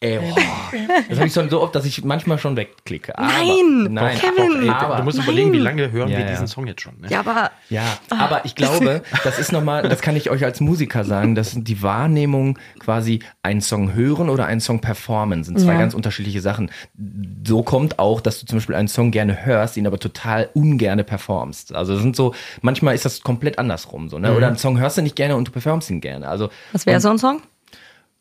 [0.00, 0.36] Ey, boah.
[1.08, 3.18] das habe ich schon so oft, dass ich manchmal schon wegklicke.
[3.18, 4.62] Aber, Nein, nein, Kevin.
[4.62, 5.26] Ey, aber, du musst Nein.
[5.26, 6.30] überlegen, wie lange hören Ja, wir ja.
[6.30, 7.00] diesen Song jetzt schon.
[7.00, 7.08] Ne?
[7.10, 11.04] ja, aber Ja, aber ich glaube, das ist nochmal, das kann ich euch als Musiker
[11.04, 15.78] sagen, dass die Wahrnehmung quasi einen Song hören oder einen Song performen sind zwei Ja.
[15.80, 16.70] ganz unterschiedliche Sachen.
[17.44, 21.02] So kommt auch, dass du zum Beispiel einen Song gerne hörst, ihn aber total ungerne
[21.02, 21.74] performst.
[21.74, 24.32] Also das sind so, manchmal ist das komplett andersrum so, ne?
[24.32, 26.28] Oder einen Song hörst du nicht gerne und du performst ihn gerne.
[26.28, 27.42] Also, was wäre so ein Song?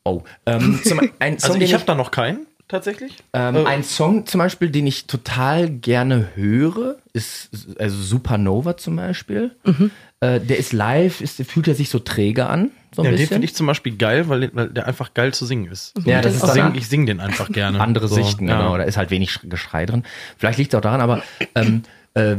[0.08, 3.14] Oh, ähm, zum, ein Song, Also ich habe da noch keinen tatsächlich.
[3.34, 9.52] ähm, ein Song zum Beispiel, den ich total gerne höre, ist also Supernova zum Beispiel.
[9.66, 9.92] Mhm.
[10.20, 13.28] Äh, der ist live, ist, fühlt er sich so träge an, so ein Ja, den
[13.28, 15.94] finde ich zum Beispiel geil, weil, weil der einfach geil zu singen ist.
[16.06, 17.80] Ja, das ich ist sing, ich sing den einfach gerne.
[17.82, 18.58] andere so, Sichten, ja.
[18.58, 18.78] genau.
[18.78, 20.04] Da ist halt wenig Sch- Geschrei drin.
[20.38, 21.22] Vielleicht liegt es auch daran, aber
[21.54, 22.36] ähm, äh,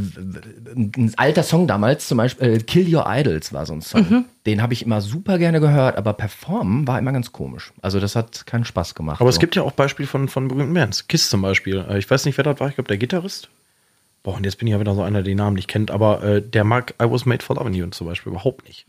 [0.77, 4.01] ein alter Song damals, zum Beispiel äh, Kill Your Idols war so ein Song.
[4.09, 4.25] Mhm.
[4.47, 7.73] Den habe ich immer super gerne gehört, aber performen war immer ganz komisch.
[7.83, 9.21] Also das hat keinen Spaß gemacht.
[9.21, 9.37] Aber so.
[9.37, 11.07] es gibt ja auch Beispiele von, von berühmten Bands.
[11.09, 11.85] Kiss zum Beispiel.
[11.89, 12.69] Äh, Ich weiß nicht, wer das war.
[12.69, 13.49] Ich glaube, der Gitarrist.
[14.25, 15.93] Boah, und jetzt bin ich ja wieder so einer, der den Namen nicht kennt.
[15.93, 18.85] Aber äh, der mag I Was Made for Loving You zum Beispiel überhaupt nicht.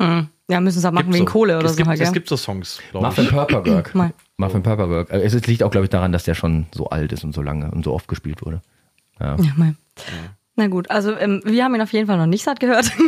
[0.49, 1.31] Ja, müssen sie auch machen Gibt's wegen so.
[1.31, 1.77] Kohle oder es so.
[1.77, 2.11] Gibt, halt, Es ja.
[2.13, 3.29] gibt so Songs, glaube Muffin ich.
[3.29, 3.93] Purperwork.
[3.95, 4.11] Mal.
[4.37, 5.11] Muffin Purperwork.
[5.11, 7.43] Äh, Es liegt auch, glaube ich, daran, dass der schon so alt ist und so
[7.43, 8.61] lange und so oft gespielt wurde.
[9.19, 9.35] Ja.
[9.39, 9.75] Ja, mal.
[10.59, 12.91] Na gut, also ähm, wir haben ihn auf jeden Fall noch nicht satt gehört.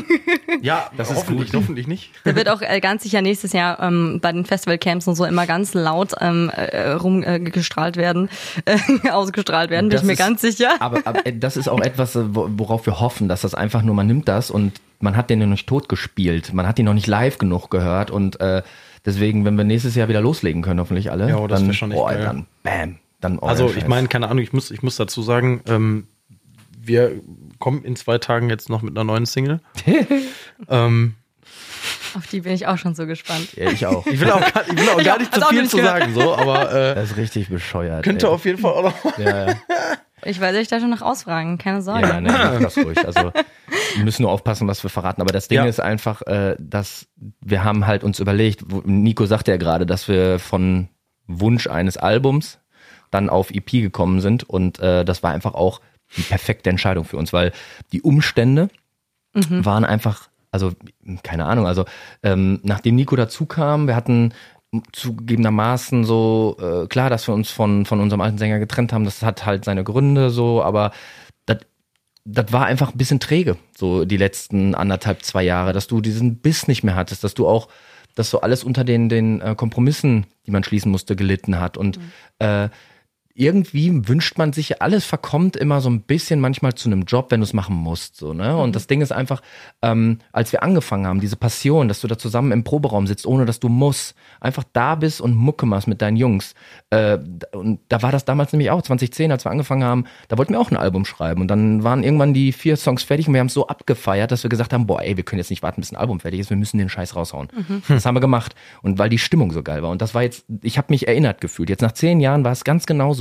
[0.61, 2.11] Ja, das ist hoffentlich, hoffentlich nicht.
[2.23, 5.47] Der wird auch äh, ganz sicher nächstes Jahr ähm, bei den Festivalcamps und so immer
[5.47, 8.29] ganz laut ähm, äh, rumgestrahlt äh, werden,
[8.65, 8.77] äh,
[9.09, 10.75] ausgestrahlt werden, bin ich mir ist, ganz sicher.
[10.79, 13.95] Aber, aber äh, das ist auch etwas, äh, worauf wir hoffen, dass das einfach nur,
[13.95, 16.85] man nimmt das und man hat den ja noch nicht tot gespielt, man hat ihn
[16.85, 18.61] noch nicht live genug gehört und äh,
[19.05, 22.01] deswegen, wenn wir nächstes Jahr wieder loslegen können, hoffentlich alle, Ja, das dann, schon echt
[22.01, 22.21] oh, geil.
[22.23, 25.61] dann bam, dann Also Orange ich meine, keine Ahnung, ich muss, ich muss dazu sagen,
[25.65, 26.07] ähm,
[26.91, 27.21] wir
[27.59, 29.59] kommen in zwei Tagen jetzt noch mit einer neuen Single.
[30.69, 31.15] ähm,
[32.17, 33.53] Auf die bin ich auch schon so gespannt.
[33.55, 34.05] ja, ich auch.
[34.07, 35.99] ich will auch gar, ich will auch gar nicht zu viel nicht zu gehört.
[36.01, 38.03] sagen, so, aber äh, Das ist richtig bescheuert.
[38.03, 38.31] könnte ey.
[38.33, 39.17] auf jeden Fall auch noch.
[39.17, 39.55] ja, ja.
[40.23, 42.07] Ich werde euch da schon noch ausfragen, keine Sorge.
[42.07, 42.97] Ja, nee, mach das ruhig.
[43.05, 43.31] Also
[43.95, 45.19] wir müssen nur aufpassen, was wir verraten.
[45.21, 45.65] Aber das Ding Ja.
[45.65, 47.07] ist einfach, äh, dass
[47.41, 50.89] wir haben halt uns überlegt, Nico sagte ja gerade, dass wir von
[51.25, 52.59] Wunsch eines Albums
[53.09, 55.81] dann auf EP gekommen sind und äh, das war einfach auch
[56.17, 57.51] die perfekte Entscheidung für uns, weil
[57.91, 58.69] die Umstände
[59.63, 60.73] waren einfach, also
[61.23, 61.85] keine Ahnung, also
[62.21, 64.33] ähm, nachdem Nico dazu kam, wir hatten
[64.93, 69.03] zugegebenermaßen so äh, klar, dass wir uns von von unserem alten Sänger getrennt haben.
[69.03, 70.91] Das hat halt seine Gründe so, aber
[72.25, 76.37] das war einfach ein bisschen träge, so die letzten anderthalb, zwei Jahre, dass du diesen
[76.37, 77.67] Biss nicht mehr hattest, dass du auch,
[78.15, 81.77] dass so alles unter den, den äh, Kompromissen, die man schließen musste, gelitten hat.
[81.77, 81.99] Und
[82.39, 82.69] äh,
[83.33, 87.39] irgendwie wünscht man sich, alles verkommt immer so ein bisschen manchmal zu einem Job, wenn
[87.39, 88.15] du es machen musst.
[88.15, 88.57] So, ne?
[88.57, 89.41] Und das Ding ist einfach,
[89.81, 93.45] ähm, als wir angefangen haben, diese Passion, dass du da zusammen im Proberaum sitzt, ohne
[93.45, 96.55] dass du musst, einfach da bist und Mucke machst mit deinen Jungs.
[96.89, 97.19] Äh,
[97.53, 100.59] und da war das damals nämlich auch, 2010, als wir angefangen haben, da wollten wir
[100.59, 101.41] auch ein Album schreiben.
[101.41, 104.43] Und dann waren irgendwann die vier Songs fertig und wir haben es so abgefeiert, dass
[104.43, 106.49] wir gesagt haben, boah, ey, wir können jetzt nicht warten, bis ein Album fertig ist,
[106.49, 107.49] wir müssen den Scheiß raushauen.
[107.87, 108.55] Das haben wir gemacht.
[108.81, 109.89] Und weil die Stimmung so geil war.
[109.89, 111.69] Und das war jetzt, ich habe mich erinnert gefühlt.
[111.69, 113.20] Jetzt nach zehn Jahren war es ganz genau so.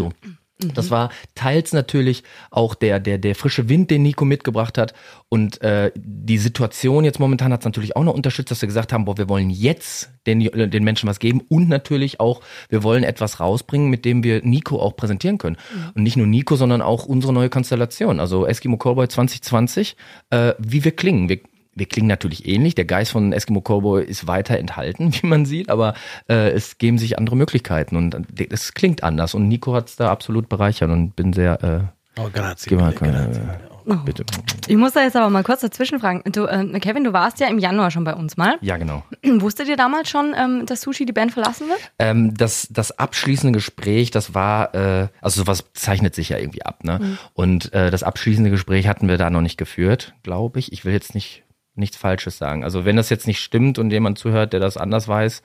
[0.74, 4.94] Das war teils natürlich auch der, der, der frische Wind, den Nico mitgebracht hat.
[5.28, 8.92] Und äh, die Situation jetzt momentan hat es natürlich auch noch unterstützt, dass wir gesagt
[8.92, 13.04] haben, boah, wir wollen jetzt den, den Menschen was geben und natürlich auch, wir wollen
[13.04, 15.56] etwas rausbringen, mit dem wir Nico auch präsentieren können.
[15.94, 18.20] Und nicht nur Nico, sondern auch unsere neue Konstellation.
[18.20, 19.96] Also Eskimo Cowboy 2020,
[20.30, 21.28] äh, wie wir klingen.
[21.28, 21.40] Wir,
[21.74, 22.74] wir klingen natürlich ähnlich.
[22.74, 25.94] Der Geist von Eskimo Cowboy ist weiter enthalten, wie man sieht, aber
[26.28, 28.16] äh, es geben sich andere Möglichkeiten und
[28.50, 29.34] es klingt anders.
[29.34, 31.62] Und Nico hat es da absolut bereichert und bin sehr.
[31.62, 31.80] Äh,
[32.18, 32.74] Oh, grazie.
[32.74, 33.40] mal, grazie.
[33.86, 34.24] äh, bitte.
[34.66, 36.22] Ich muss da jetzt aber mal kurz dazwischen fragen.
[36.32, 38.56] Du, äh, Kevin, du warst ja im Januar schon bei uns mal.
[38.60, 39.04] Ja, genau.
[39.24, 41.78] Wusstet ihr damals schon, ähm, dass Sushi die Band verlassen wird?
[41.98, 46.84] Ähm, das, das abschließende Gespräch, das war, äh, also sowas zeichnet sich ja irgendwie ab,
[46.84, 47.16] ne?
[47.32, 50.72] Und äh, das abschließende Gespräch hatten wir da noch nicht geführt, glaube ich.
[50.72, 51.44] Ich will jetzt nicht
[51.80, 52.62] nichts Falsches sagen.
[52.62, 55.42] Also wenn das jetzt nicht stimmt und jemand zuhört, der das anders weiß,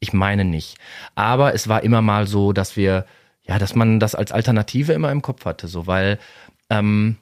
[0.00, 0.76] ich meine nicht.
[1.14, 3.06] Aber es war immer mal so, dass wir,
[3.42, 6.18] ja, dass man das als Alternative immer im Kopf hatte, so, weil
[6.70, 7.16] ähm,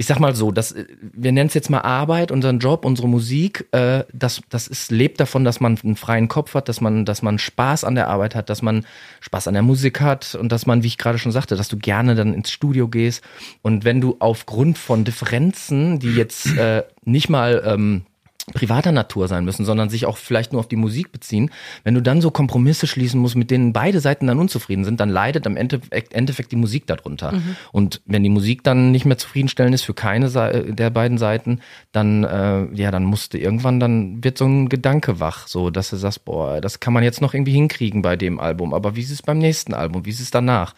[0.00, 0.74] ich sag mal so, das,
[1.12, 5.20] wir nennen es jetzt mal Arbeit, unseren Job, unsere Musik, äh, das, das ist, lebt
[5.20, 8.34] davon, dass man einen freien Kopf hat, dass man, dass man Spaß an der Arbeit
[8.34, 8.86] hat, dass man
[9.20, 11.76] Spaß an der Musik hat und dass man, wie ich gerade schon sagte, dass du
[11.76, 13.22] gerne dann ins Studio gehst.
[13.60, 18.06] Und wenn du aufgrund von Differenzen, die jetzt äh, nicht mal ähm,
[18.54, 21.50] privater Natur sein müssen, sondern sich auch vielleicht nur auf die Musik beziehen.
[21.84, 25.08] Wenn du dann so Kompromisse schließen musst, mit denen beide Seiten dann unzufrieden sind, dann
[25.08, 27.32] leidet am Endeffekt, Endeffekt die Musik darunter.
[27.72, 31.60] Und wenn die Musik dann nicht mehr zufriedenstellend ist für keine Sei- der beiden Seiten,
[31.92, 35.90] dann äh, ja, dann musst du irgendwann, dann wird so ein Gedanke wach, so dass
[35.90, 39.00] du sagst, boah, das kann man jetzt noch irgendwie hinkriegen bei dem Album, aber wie
[39.00, 40.74] ist es beim nächsten Album, wie ist es danach?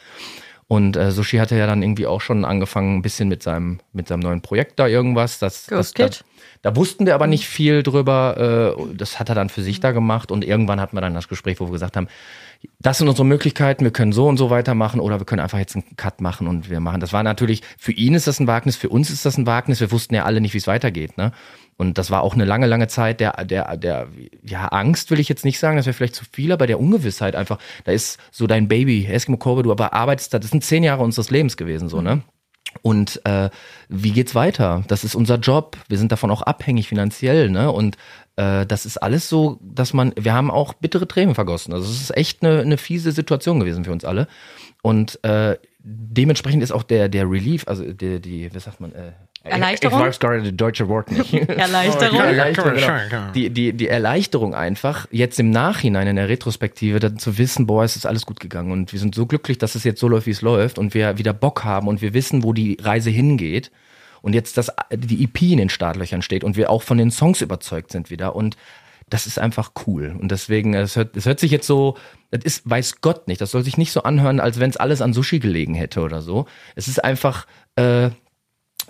[0.73, 4.09] Und äh, Sushi hatte ja dann irgendwie auch schon angefangen, ein bisschen mit seinem, mit
[4.09, 5.39] seinem neuen Projekt da irgendwas.
[5.39, 6.25] Das, das, Kid.
[6.63, 8.79] Da, da wussten wir aber nicht viel drüber.
[8.81, 10.31] Äh, das hat er dann für sich da gemacht.
[10.33, 12.09] Und irgendwann hatten wir dann das Gespräch, wo wir gesagt haben,
[12.79, 15.77] das sind unsere Möglichkeiten, wir können so und so weitermachen oder wir können einfach jetzt
[15.77, 17.01] einen Cut machen und wir machen.
[17.01, 19.81] Das war natürlich, für ihn ist das ein Wagnis, für uns ist das ein Wagnis.
[19.81, 21.17] Wir wussten ja alle nicht, wie es weitergeht.
[21.17, 21.33] Ne?
[21.77, 24.09] Und das war auch eine lange, lange Zeit der, der, der,
[24.43, 27.37] ja, Angst will ich jetzt nicht sagen, das wäre vielleicht zu viel, aber der Ungewissheit
[27.37, 27.59] einfach.
[27.85, 31.03] Da ist so dein Baby, Eskimo Cowboy, du aber arbeitest da, das sind zehn Jahre
[31.03, 32.23] unseres Lebens gewesen, so, ne?
[32.81, 33.51] Und äh,
[33.89, 34.83] wie geht's weiter?
[34.89, 35.77] Das ist unser Job.
[35.89, 37.71] Wir sind davon auch abhängig finanziell, ne?
[37.71, 37.97] Und
[38.37, 41.73] äh, das ist alles so, dass man, wir haben auch bittere Tränen vergossen.
[41.73, 44.27] Also es ist echt eine, eine fiese Situation gewesen für uns alle.
[44.83, 48.93] Und äh, dementsprechend ist auch der der Relief, also der die, wie sagt man?
[48.93, 49.13] Äh,
[49.45, 49.99] Erleichterung?
[49.99, 51.33] Ich weiß gerade das deutsche Wort nicht.
[51.49, 52.17] Erleichterung.
[52.17, 53.33] Ja, Erleichterung, genau.
[53.35, 57.83] die, die, die Erleichterung einfach, jetzt im Nachhinein in der Retrospektive, dann zu wissen, boah,
[57.83, 60.27] es ist alles gut gegangen und wir sind so glücklich, dass es jetzt so läuft,
[60.27, 63.73] wie es läuft und wir wieder Bock haben und wir wissen, wo die Reise hingeht
[64.23, 67.41] und jetzt das, die EP in den Startlöchern steht und wir auch von den Songs
[67.43, 68.57] überzeugt sind wieder und
[69.11, 70.17] das ist einfach cool.
[70.19, 71.99] Und deswegen, es hört, es hört sich jetzt so,
[72.31, 75.03] das ist, weiß Gott nicht, das soll sich nicht so anhören, als wenn es alles
[75.03, 76.47] an Sushi gelegen hätte oder so.
[76.77, 78.07] Es ist einfach, äh,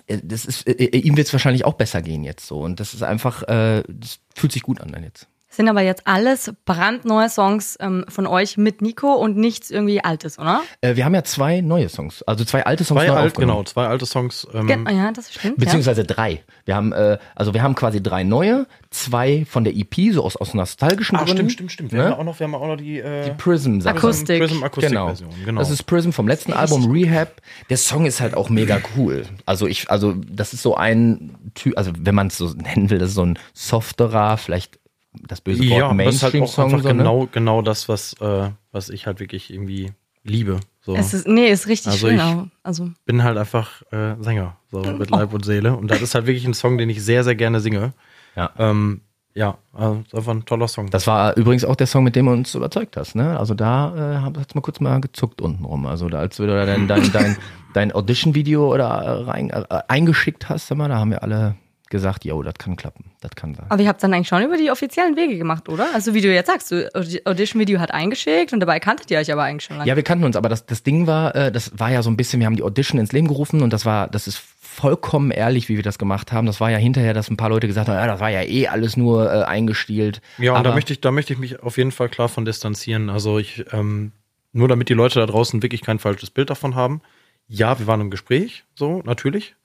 [0.07, 2.59] äh, das ist, äh, ihm wird es wahrscheinlich auch besser gehen jetzt so.
[2.61, 5.27] Und das ist einfach, äh, das fühlt sich gut an dann jetzt.
[5.55, 10.39] Sind aber jetzt alles brandneue Songs ähm, von euch mit Nico und nichts irgendwie Altes,
[10.39, 10.61] oder?
[10.81, 13.63] Äh, wir haben ja zwei neue Songs, also zwei alte Songs Zwei neu alt, genau,
[13.63, 14.47] zwei alte Songs.
[14.51, 15.57] Ähm, Gen ja, das stimmt.
[15.57, 16.41] Beziehungsweise drei.
[16.65, 20.35] Wir haben, äh, also wir haben quasi drei neue, zwei von der EP, so aus,
[20.37, 21.49] aus nostalgischen Ah, Gründen.
[21.51, 21.91] stimmt, stimmt, stimmt.
[21.91, 22.03] Wir, Ne?
[22.05, 23.95] haben ja auch noch, wir haben auch noch die, äh, Prism Sache.
[23.97, 24.39] Akustik.
[24.41, 25.05] Prism Akustik Genau.
[25.07, 25.29] Version.
[25.45, 25.59] Genau.
[25.59, 27.41] Das ist Prism vom letzten Album Rehab.
[27.69, 29.25] Der Song ist halt auch mega cool.
[29.45, 32.97] Also ich, also das ist so ein Typ, also wenn man es so nennen will,
[32.97, 34.79] das ist so ein softerer, vielleicht
[35.27, 36.65] das böse Wort ja, halt Mainstream-Song.
[36.65, 36.95] einfach so, ne?
[36.97, 39.91] genau, genau das, was, äh, was ich halt wirklich irgendwie
[40.23, 40.59] liebe.
[40.81, 40.95] So.
[40.95, 42.17] Es ist, nee, ist richtig Also schön.
[42.17, 42.51] ich-.
[42.63, 45.75] Also, bin halt einfach äh, Sänger, so mit Leib und Seele.
[45.75, 47.93] Und das ist halt wirklich ein Song, den ich sehr, sehr gerne singe.
[48.35, 48.51] Ja.
[48.57, 49.01] Ähm,
[49.35, 50.89] ja, also einfach ein toller Song.
[50.91, 53.15] Das war übrigens auch der Song, mit dem du uns überzeugt hast.
[53.15, 53.37] Ne?
[53.39, 55.87] Also da äh, hat es mal kurz mal gezuckt unten rum.
[55.87, 57.37] Also da, als du da dein, dein, dein,
[57.73, 61.55] dein Audition-Video oder äh, rein, äh, eingeschickt hast, sag mal, da haben wir alle
[61.93, 63.65] gesagt, yo, das kann klappen, das kann sein.
[63.69, 65.87] aber ihr habt dann eigentlich schon über die offiziellen Wege gemacht, oder?
[65.93, 69.31] Also wie du jetzt sagst, du Audi- Audition-Video hat eingeschickt und dabei kanntet ihr euch
[69.31, 69.87] aber eigentlich schon lange.
[69.87, 72.17] Ja, wir kannten uns, aber das, das Ding war, äh, das war ja so ein
[72.17, 74.41] bisschen, wir haben die Audition ins Leben gerufen und das war, das ist
[74.73, 76.47] vollkommen ehrlich, wie wir das gemacht haben.
[76.47, 78.67] Das war ja hinterher, dass ein paar Leute gesagt haben, ja, das war ja eh
[78.67, 80.19] alles nur äh, eingestielt.
[80.39, 82.43] Ja, und aber, da möchte ich, da möchte ich mich auf jeden Fall klar von
[82.43, 83.09] distanzieren.
[83.11, 84.11] Also ich, ähm,
[84.51, 87.01] nur damit die Leute da draußen wirklich kein falsches Bild davon haben.
[87.47, 89.55] Ja, wir waren im Gespräch, so, natürlich.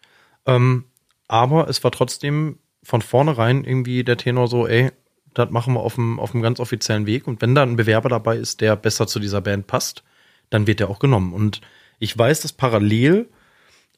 [0.46, 0.84] Ähm,
[1.28, 4.90] aber es war trotzdem von vornherein irgendwie der Tenor so, ey,
[5.34, 7.26] das machen wir auf dem, auf dem ganz offiziellen Weg.
[7.26, 10.02] Und wenn da ein Bewerber dabei ist, der besser zu dieser Band passt,
[10.50, 11.32] dann wird der auch genommen.
[11.32, 11.60] Und
[11.98, 13.28] ich weiß, dass parallel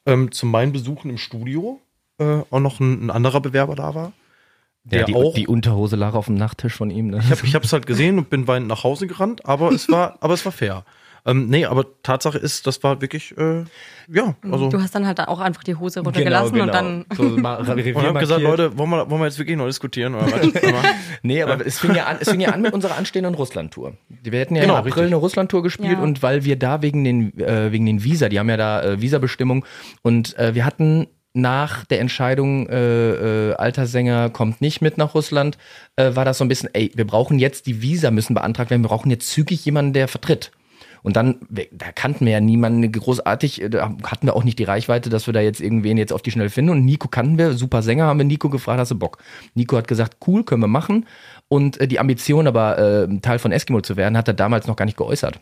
[0.07, 1.81] ähm, zu meinen Besuchen im Studio
[2.19, 4.13] äh, auch noch ein, ein anderer Bewerber da war.
[4.85, 7.09] Der ja, die, auch die Unterhose lag auf dem Nachttisch von ihm.
[7.09, 7.23] Ne?
[7.31, 10.35] ich habe hab's halt gesehen und bin weinend nach Hause gerannt, aber es war, aber
[10.35, 10.85] es war fair.
[11.31, 13.65] Ähm, nee, aber Tatsache ist, das war wirklich, äh,
[14.13, 14.69] ja, also.
[14.69, 17.05] Du hast dann halt auch einfach die Hose runtergelassen und dann.
[17.15, 18.43] So, mal Revier Und hab gesagt.
[18.43, 20.15] Leute, wollen wir, wollen wir jetzt wirklich noch diskutieren?
[20.15, 20.33] Oder was?
[20.65, 20.83] Aber-
[21.23, 23.95] Nee, aber es fing ja an, es fing ja an mit unserer anstehenden Russland-Tour.
[24.23, 25.07] Wir hätten ja Genau, im April richtig.
[25.07, 26.01] eine Russland-Tour gespielt Ja.
[26.03, 29.01] und weil wir da wegen den, äh, wegen den Visa, die haben ja da äh,
[29.01, 29.65] Visabestimmung
[30.03, 35.15] und äh, wir hatten nach der Entscheidung, äh, äh, alter Sänger kommt nicht mit nach
[35.15, 35.59] Russland,
[35.95, 38.83] äh, war das so ein bisschen, ey, wir brauchen jetzt die Visa, müssen beantragt werden,
[38.83, 40.51] wir brauchen jetzt zügig jemanden, der vertritt.
[41.03, 44.65] Und dann, da kannten wir ja niemanden großartig, äh, da hatten wir auch nicht die
[44.65, 46.71] Reichweite, dass wir da jetzt irgendwen jetzt auf die Schnelle finden.
[46.71, 49.19] Und Nico kannten wir, super Sänger, haben wir Nico gefragt, hast du Bock?
[49.55, 51.07] Nico hat gesagt, cool, können wir machen.
[51.49, 54.77] Und äh, die Ambition aber, äh, Teil von Eskimo zu werden, hat er damals noch
[54.77, 55.41] gar nicht geäußert.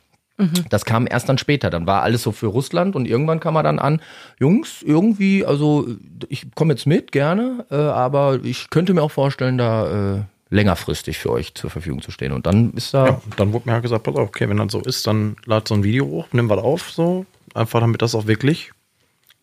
[0.71, 1.68] Das kam erst dann später.
[1.68, 4.01] Dann war alles so für Russland und irgendwann kam er dann an,
[4.38, 5.87] Jungs, irgendwie, also
[6.29, 11.18] ich komme jetzt mit, gerne, äh, aber ich könnte mir auch vorstellen, da äh, längerfristig
[11.18, 12.32] für euch zur Verfügung zu stehen.
[12.32, 14.56] Und dann ist da ja, und dann wurde mir halt gesagt, pass auf, okay, wenn
[14.56, 17.26] das so ist, dann lad so ein Video hoch, nimm was auf, so.
[17.54, 18.72] Einfach damit das auch wirklich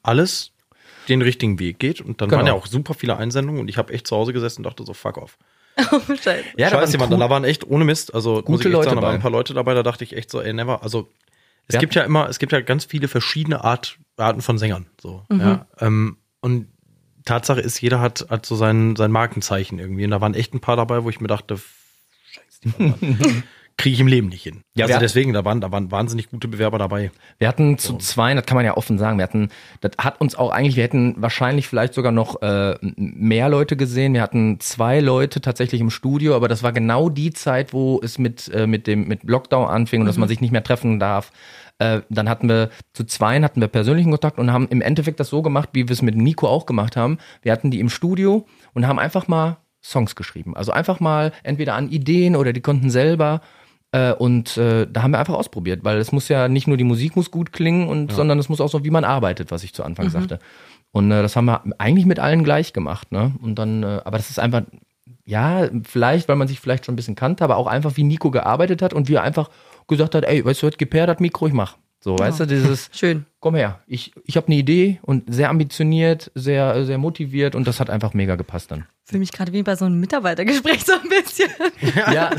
[0.04, 0.52] alles
[1.10, 2.02] den richtigen Weg geht.
[2.02, 2.40] Und dann Genau.
[2.40, 4.84] waren ja auch super viele Einsendungen und ich habe echt zu Hause gesessen und dachte
[4.86, 5.38] so, fuck off.
[5.92, 6.44] Oh, Scheiße.
[6.58, 8.74] Ja, da Scheiße, waren cool- da waren echt ohne Mist, also muss Gute ich echt
[8.74, 10.82] Leute sagen, da waren ein paar Leute dabei, da dachte ich echt so, ey, never,
[10.84, 11.10] also
[11.68, 11.80] es Ja.
[11.82, 15.40] gibt ja immer, es gibt ja ganz viele verschiedene Art, Arten von Sängern, so, Mhm.
[15.42, 16.68] ja, ähm, und
[17.26, 20.62] Tatsache ist, jeder hat, hat so sein, sein Markenzeichen irgendwie und da waren echt ein
[20.62, 23.44] paar dabei, wo ich mir dachte, scheiße, die
[23.78, 24.62] kriege ich im Leben nicht hin.
[24.76, 27.12] Ja, also deswegen, da waren, da waren wahnsinnig gute Bewerber dabei.
[27.40, 29.50] Wir hatten zu zwei, das kann man ja offen sagen, wir hatten,
[29.82, 34.14] das hat uns auch eigentlich, wir hätten wahrscheinlich vielleicht sogar noch äh, mehr Leute gesehen.
[34.14, 38.18] Wir hatten zwei Leute tatsächlich im Studio, aber das war genau die Zeit, wo es
[38.18, 41.32] mit, äh, mit dem mit Lockdown anfing und dass man sich nicht mehr treffen darf.
[41.80, 45.30] Äh, dann hatten wir zu zweien hatten wir persönlichen Kontakt und haben im Endeffekt das
[45.30, 47.18] so gemacht, wie wir es mit Nico auch gemacht haben.
[47.42, 50.56] Wir hatten die im Studio und haben einfach mal Songs geschrieben.
[50.56, 53.42] Also einfach mal entweder an Ideen oder die konnten selber
[53.92, 56.84] äh, und äh, da haben wir einfach ausprobiert, weil es muss ja nicht nur die
[56.84, 59.74] Musik muss gut klingen, und, sondern es muss auch so, wie man arbeitet, was ich
[59.74, 60.40] zu Anfang sagte.
[60.92, 63.12] Und äh, das haben wir eigentlich mit allen gleich gemacht.
[63.12, 63.34] Ne?
[63.42, 64.64] Und dann, äh, aber das ist einfach,
[65.26, 68.32] ja, vielleicht, weil man sich vielleicht schon ein bisschen kannte, aber auch einfach, wie Nico
[68.32, 69.50] gearbeitet hat und wie er einfach
[69.88, 71.78] gesagt hat, ey, weißt du, gib her das Mikro, ich mach.
[72.00, 73.26] So, weißt du, dieses, Schön.
[73.40, 77.80] komm her, ich, ich habe eine Idee und sehr ambitioniert, sehr, sehr motiviert und das
[77.80, 78.86] hat einfach mega gepasst dann.
[79.08, 81.50] Fühle mich gerade wie bei so einem Mitarbeitergespräch so ein bisschen.
[82.14, 82.32] Ja,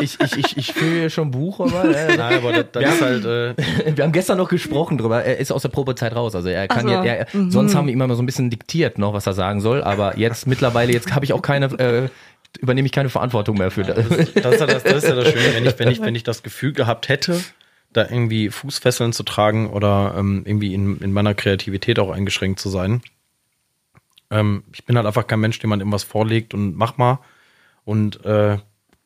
[0.00, 3.24] ich, ich, ich, ich fühle schon Buch, aber äh, Nein, aber das, das ist halt,
[3.24, 3.54] äh,
[3.96, 5.24] Wir haben gestern noch gesprochen drüber.
[5.24, 6.34] Er ist aus der Probezeit raus.
[6.34, 6.90] Also er kann so.
[6.90, 9.60] jetzt, er, sonst haben wir ihm immer so ein bisschen diktiert noch, was er sagen
[9.60, 9.82] soll.
[9.82, 12.08] Aber jetzt mittlerweile, jetzt habe ich auch keine, äh,
[12.58, 14.08] übernehme ich keine Verantwortung mehr für das.
[14.08, 16.24] Das ist ja das, das, ist ja das Schöne, wenn ich, wenn, ich, wenn ich
[16.24, 17.40] das Gefühl gehabt hätte,
[17.92, 22.68] da irgendwie Fußfesseln zu tragen oder ähm, irgendwie in, in meiner Kreativität auch eingeschränkt zu
[22.68, 23.02] sein.
[24.30, 27.18] Ähm, ich bin halt einfach kein Mensch, dem man irgendwas vorlegt und mach mal.
[27.84, 28.58] Und äh,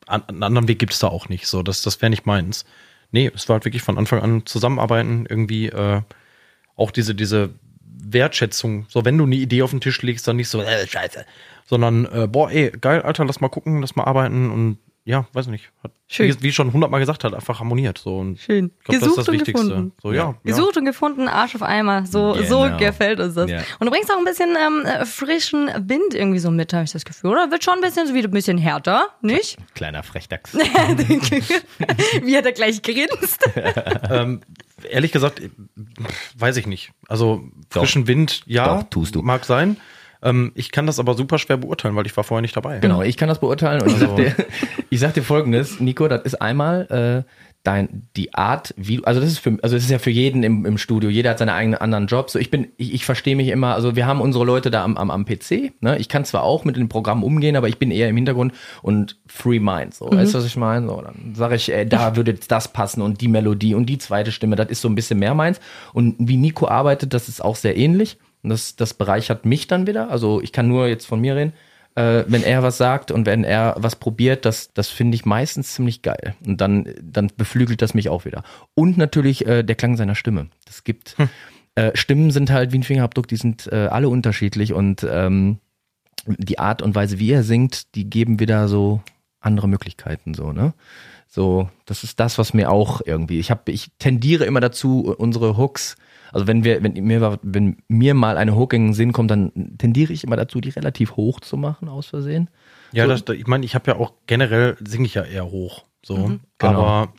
[0.07, 1.47] an, einen anderen Weg gibt es da auch nicht.
[1.47, 2.65] So, das, das wäre nicht meins.
[3.11, 6.01] Nee, es war halt wirklich von Anfang an zusammenarbeiten, irgendwie äh,
[6.75, 8.85] auch diese, diese Wertschätzung.
[8.89, 11.25] So, wenn du eine Idee auf den Tisch legst, dann nicht so, äh, scheiße.
[11.65, 15.47] Sondern, äh, boah, ey, geil, Alter, lass mal gucken, lass mal arbeiten und ja, weiß
[15.47, 15.71] nicht.
[15.83, 16.29] Hat, Schön.
[16.39, 17.99] Wie, wie schon hundertmal gesagt hat, einfach harmoniert.
[17.99, 18.17] So.
[18.17, 18.71] Und Schön.
[18.79, 19.67] Ich glaube, das ist Gesucht das und Wichtigste.
[19.67, 19.91] gefunden.
[20.01, 20.23] So, ja.
[20.23, 20.35] ja.
[20.43, 22.07] Gesucht und gefunden, Arsch auf Eimer.
[22.07, 22.47] So, Genau.
[22.69, 23.49] so gefällt uns das.
[23.51, 23.59] Ja.
[23.79, 26.91] Und du bringst auch ein bisschen ähm, äh, frischen Wind irgendwie so mit, habe ich
[26.91, 27.29] das Gefühl.
[27.31, 29.57] Oder wird schon ein bisschen so wieder ein bisschen härter, nicht?
[29.75, 30.55] Kleiner Frechdachs.
[32.23, 33.43] Wie hat er gleich grinst?
[34.09, 34.41] Ähm,
[34.89, 35.41] ehrlich gesagt,
[36.37, 36.91] weiß ich nicht.
[37.07, 39.21] Also frischen Wind, ja, Doch, tust du.
[39.21, 39.77] mag sein.
[40.25, 42.79] Ähm, ich kann das aber super schwer beurteilen, weil ich war vorher nicht dabei.
[42.79, 44.35] Genau, ich kann das beurteilen und ich sag dir,
[44.89, 47.31] ich sag dir folgendes, Nico, das ist einmal äh,
[47.65, 50.65] dein die Art, wie also das ist für also das ist ja für jeden im,
[50.65, 52.33] im Studio, jeder hat seine eigenen anderen Jobs.
[52.33, 54.97] So ich bin ich, ich verstehe mich immer, also wir haben unsere Leute da am,
[54.97, 55.97] am, am PC, ne?
[55.99, 59.17] Ich kann zwar auch mit den Programmen umgehen, aber ich bin eher im Hintergrund und
[59.27, 60.11] free mind, so.
[60.11, 60.87] Weißt du, was ich meine?
[60.87, 63.97] So, dann sage ich, ey, da würde jetzt das passen und die Melodie und die
[63.99, 65.59] zweite Stimme, das ist so ein bisschen mehr meins
[65.93, 68.17] und wie Nico arbeitet, das ist auch sehr ähnlich.
[68.45, 70.09] Und das, das bereichert mich dann wieder.
[70.09, 71.53] Also ich kann nur jetzt von mir reden
[71.95, 75.73] äh, wenn er was sagt und wenn er was probiert, das, das finde ich meistens
[75.73, 76.35] ziemlich geil.
[76.45, 78.43] Und dann, dann beflügelt das mich auch wieder.
[78.75, 80.47] Und natürlich äh, der Klang seiner Stimme.
[80.65, 81.15] Das gibt
[81.75, 85.59] äh, Stimmen sind halt wie ein Fingerabdruck, die sind äh, alle unterschiedlich und ähm,
[86.25, 89.01] die Art und Weise, wie er singt, die geben wieder so
[89.39, 90.73] andere Möglichkeiten, so, ne?
[91.27, 95.57] So, das ist das, was mir auch irgendwie, ich habe, ich tendiere immer dazu, unsere
[95.57, 95.97] Hooks,
[96.35, 99.77] also wenn wir, wenn mir, wenn mir mal eine Hook in den Sinn kommt, dann
[99.77, 102.49] tendiere ich immer dazu, die relativ hoch zu machen, aus Versehen.
[102.91, 103.11] Ja, So.
[103.25, 105.85] das, ich meine, ich habe ja auch generell singe ich ja eher hoch.
[106.05, 106.37] So.
[106.59, 106.85] genau.
[106.85, 107.13] Aber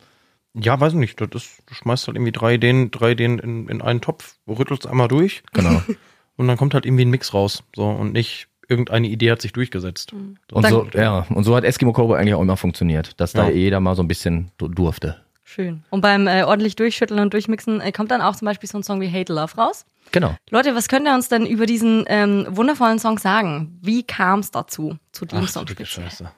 [0.54, 3.82] ja, weiß nicht, das ist, du schmeißt halt irgendwie drei Ideen, drei Ideen in, in
[3.82, 5.82] einen Topf, rüttelst einmal durch Genau.
[6.36, 7.62] und dann kommt halt irgendwie ein Mix raus.
[7.74, 10.12] So und nicht irgendeine Idee hat sich durchgesetzt.
[10.50, 10.56] So.
[10.56, 13.54] Und so, ja, und so hat Eskimo Cowboy eigentlich auch immer funktioniert, dass da Ja.
[13.54, 15.22] jeder mal so ein bisschen du- durfte.
[15.48, 15.84] Schön.
[15.90, 18.82] Und beim äh, ordentlich durchschütteln und durchmixen äh, kommt dann auch zum Beispiel so ein
[18.82, 19.86] Song wie Hate Love raus.
[20.10, 20.34] Genau.
[20.50, 23.78] Leute, was könnt ihr uns denn über diesen ähm, wundervollen Song sagen?
[23.80, 26.10] Wie kam es dazu, zu dem Ach, Song speziell?
[26.10, 26.32] Scheiße.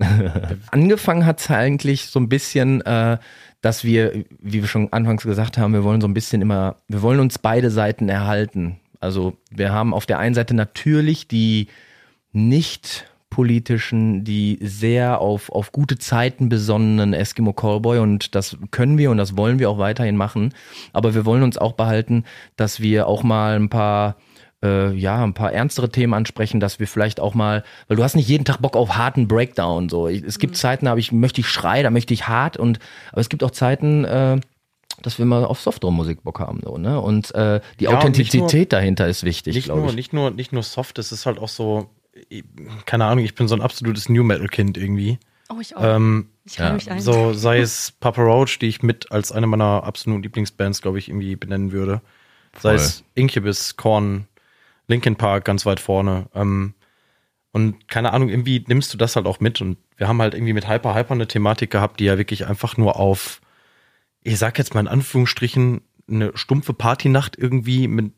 [0.70, 3.18] Angefangen hat es eigentlich so ein bisschen, äh,
[3.60, 7.02] dass wir, wie wir schon anfangs gesagt haben, wir wollen so ein bisschen immer, wir
[7.02, 8.80] wollen uns beide Seiten erhalten.
[8.98, 11.68] Also wir haben auf der einen Seite natürlich die
[12.32, 19.10] nicht politischen, die sehr auf, auf gute Zeiten besonnenen Eskimo Callboy und das können wir
[19.10, 20.54] und das wollen wir auch weiterhin machen.
[20.92, 22.22] Aber wir wollen uns auch behalten,
[22.54, 24.14] dass wir auch mal ein paar
[24.62, 28.14] äh, ja, ein paar ernstere Themen ansprechen, dass wir vielleicht auch mal, weil du hast
[28.14, 29.88] nicht jeden Tag Bock auf harten Breakdown.
[29.88, 32.78] So, es gibt Zeiten, da habe ich möchte ich schrei, da möchte ich hart und
[33.10, 34.38] aber es gibt auch Zeiten, äh,
[35.02, 37.00] dass wir mal auf softere Musik Bock haben so, ne?
[37.00, 39.96] Und äh, die Ja, und nicht Authentizität dahinter ist wichtig, Nicht glaube nur, ich.
[39.96, 41.90] nicht nur, nicht nur soft, es ist halt auch so,
[42.86, 45.18] keine Ahnung, ich bin so ein absolutes New Metal Kind irgendwie.
[45.48, 45.82] Oh, ich auch.
[45.82, 47.00] Ähm, ich kann mich ein.
[47.00, 51.08] so sei es Papa Roach, die ich mit als eine meiner absoluten Lieblingsbands, glaube ich,
[51.08, 52.00] irgendwie benennen würde.
[52.58, 52.76] Sei Voll.
[52.76, 54.26] es Incubus, Korn,
[54.86, 56.26] Linkin Park ganz weit vorne.
[56.34, 56.74] Ähm,
[57.52, 59.60] und keine Ahnung, irgendwie nimmst du das halt auch mit.
[59.60, 62.76] Und wir haben halt irgendwie mit Hyper Hyper eine Thematik gehabt, die ja wirklich einfach
[62.76, 63.40] nur auf,
[64.22, 68.12] ich sag jetzt mal in Anführungsstrichen, eine stumpfe Partynacht irgendwie mit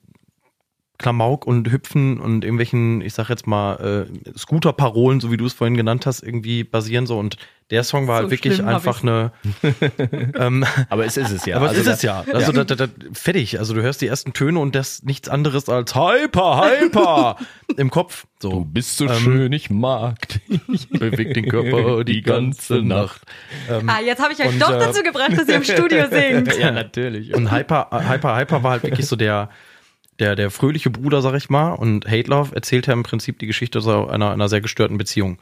[0.98, 5.52] Klamauk und Hüpfen und irgendwelchen, ich sag jetzt mal, äh, Scooter-Parolen, so wie du es
[5.52, 7.18] vorhin genannt hast, irgendwie basieren so.
[7.18, 7.36] Und
[7.70, 9.32] der Song war So halt wirklich einfach eine.
[10.38, 11.56] ähm, Aber es ist es ja.
[11.56, 12.24] aber Also es ist es ja.
[12.32, 13.58] Also Da, da, da, fertig.
[13.58, 17.36] Also du hörst die ersten Töne und das nichts anderes als Hyper, Hyper
[17.76, 18.26] im Kopf.
[18.38, 18.50] So.
[18.50, 20.16] Du bist so Ähm, schön, ich mag
[20.48, 20.88] dich.
[20.90, 23.22] Beweg den Körper die ganze Nacht.
[23.68, 26.06] Ähm, ah, jetzt habe ich euch und, doch äh, dazu gebracht, dass ihr im Studio
[26.08, 26.56] singt.
[26.56, 27.34] Ja, natürlich.
[27.34, 29.50] Und Hyper, Hyper, Hyper war halt wirklich so der,
[30.18, 31.72] der, der fröhliche Bruder, sag ich mal.
[31.72, 35.38] Und Hate Love erzählt ja im Prinzip die Geschichte so einer, einer sehr gestörten Beziehung.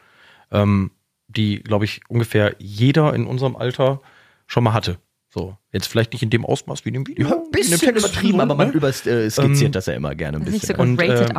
[0.51, 0.91] Ähm,
[1.29, 4.01] die, glaube ich, ungefähr jeder in unserem Alter
[4.47, 4.99] schon mal hatte.
[5.35, 5.57] So.
[5.73, 7.27] Jetzt vielleicht nicht in dem Ausmaß wie in dem Video.
[7.27, 10.53] ein bisschen übertrieben, aber man übers, äh, skizziert Ähm, das ja immer gerne ein Ist
[10.53, 10.77] nicht bisschen.
[10.77, 11.31] sogar Und, Rated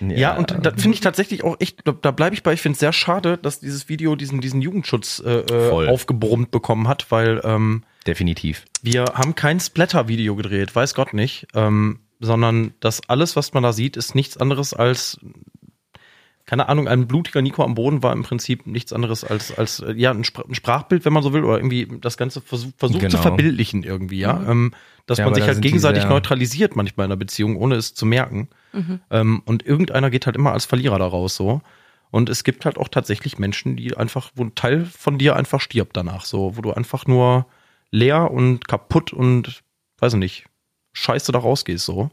[0.00, 0.18] ähm, R?
[0.18, 2.74] Ja, und da finde ich tatsächlich auch echt, da, da bleibe ich bei, ich finde
[2.74, 7.40] es sehr schade, dass dieses Video diesen, diesen Jugendschutz äh, äh, aufgebrummt bekommen hat, weil
[7.44, 8.64] ähm, Definitiv.
[8.82, 13.72] wir haben kein Splatter-Video gedreht, weiß Gott nicht, ähm, sondern das alles, was man da
[13.72, 15.18] sieht, ist nichts anderes als,
[16.46, 19.92] keine Ahnung, ein blutiger Nico am Boden war im Prinzip nichts anderes als, als äh,
[19.92, 23.00] ja, ein, Spr ein Sprachbild, wenn man so will, oder irgendwie das Ganze versuch, versucht
[23.00, 23.22] zu Genau.
[23.22, 24.42] verbildlichen irgendwie, ja.
[24.50, 24.72] Ähm,
[25.06, 28.04] dass Ja, man sich halt gegenseitig sehr- neutralisiert manchmal in einer Beziehung, ohne es zu
[28.06, 28.48] merken.
[29.10, 31.60] Ähm, und irgendeiner geht halt immer als Verlierer daraus so.
[32.10, 35.60] Und es gibt halt auch tatsächlich Menschen, die einfach, wo ein Teil von dir einfach
[35.60, 37.46] stirbt danach, so, wo du einfach nur
[37.90, 39.62] leer und kaputt und,
[39.98, 40.44] weiß ich nicht,
[40.94, 42.10] scheiße da rausgehst, so.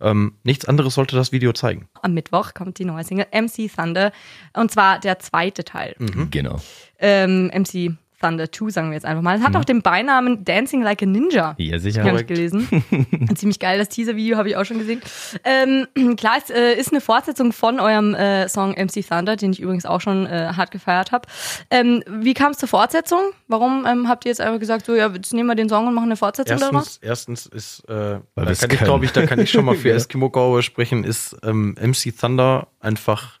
[0.00, 1.88] Ähm, nichts anderes sollte das Video zeigen.
[2.02, 4.10] Am Mittwoch kommt die neue Single MC Thunder
[4.52, 5.94] und zwar der zweite Teil.
[5.98, 6.28] Mhm.
[6.32, 6.60] Genau.
[6.98, 9.36] Ähm, MC Thunder 2, sagen wir jetzt einfach mal.
[9.36, 11.54] Es hat auch den Beinamen Dancing Like a Ninja.
[11.58, 12.04] Ja, sicher.
[12.04, 12.68] Habe ich gelesen.
[12.90, 15.00] Ein ziemlich geil, das Teaser-Video habe ich auch schon gesehen.
[15.44, 19.60] Ähm, klar, es äh, ist eine Fortsetzung von eurem äh, Song MC Thunder, den ich
[19.60, 21.28] übrigens auch schon äh, hart gefeiert habe.
[21.70, 23.20] Ähm, wie kam es zur Fortsetzung?
[23.48, 25.94] Warum ähm, habt ihr jetzt einfach gesagt, so, ja, jetzt nehmen wir den Song und
[25.94, 26.98] machen eine Fortsetzung daraus?
[27.02, 29.74] Erstens, erstens ist, äh, Weil da kann ich glaube ich, da kann ich schon mal
[29.82, 29.96] für Ja.
[29.96, 33.40] Eskimo Gaue sprechen, ist ähm, MC Thunder einfach,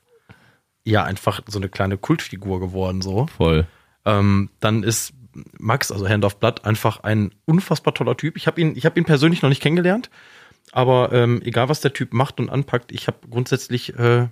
[0.84, 3.26] ja, einfach so eine kleine Kultfigur geworden, so.
[3.36, 3.66] Voll.
[4.04, 5.14] Ähm, dann ist
[5.58, 8.36] Max, also Hand of Blood, einfach ein unfassbar toller Typ.
[8.36, 10.10] Ich habe ihn, habe ihn persönlich noch nicht kennengelernt,
[10.72, 14.28] aber ähm, egal was der Typ macht und anpackt, ich habe grundsätzlich äh,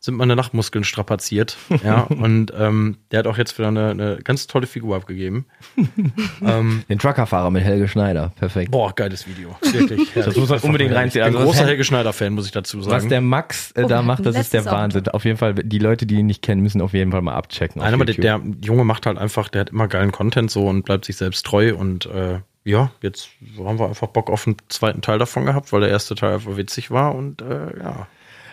[0.00, 2.02] sind meine Nachtmuskeln strapaziert, ja.
[2.08, 5.46] und ähm, der hat auch jetzt wieder eine, eine ganz tolle Figur abgegeben.
[6.42, 8.32] ähm, Den Truckerfahrer mit Helge Schneider.
[8.36, 8.70] Perfekt.
[8.70, 10.14] boah, geiles Video, wirklich.
[10.14, 11.24] Das muss man unbedingt reinziehen.
[11.24, 12.96] Ich bin Also, großer Helge Schneider-Fan, muss ich dazu sagen.
[12.96, 15.08] Was der Max äh, Oh, da wir macht, das ist der Wahnsinn.
[15.08, 17.82] Auf jeden Fall, die Leute, die ihn nicht kennen, müssen auf jeden Fall mal abchecken.
[17.82, 20.84] Nein, aber der, der Junge macht halt einfach, der hat immer geilen Content so und
[20.84, 23.28] bleibt sich selbst treu und äh, ja, jetzt
[23.58, 26.56] haben wir einfach Bock auf einen zweiten Teil davon gehabt, weil der erste Teil einfach
[26.56, 28.08] witzig war und äh, ja.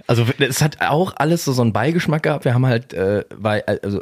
[0.07, 2.45] Also es hat auch alles so, so einen Beigeschmack gehabt.
[2.45, 4.01] Wir haben halt, äh, weil, also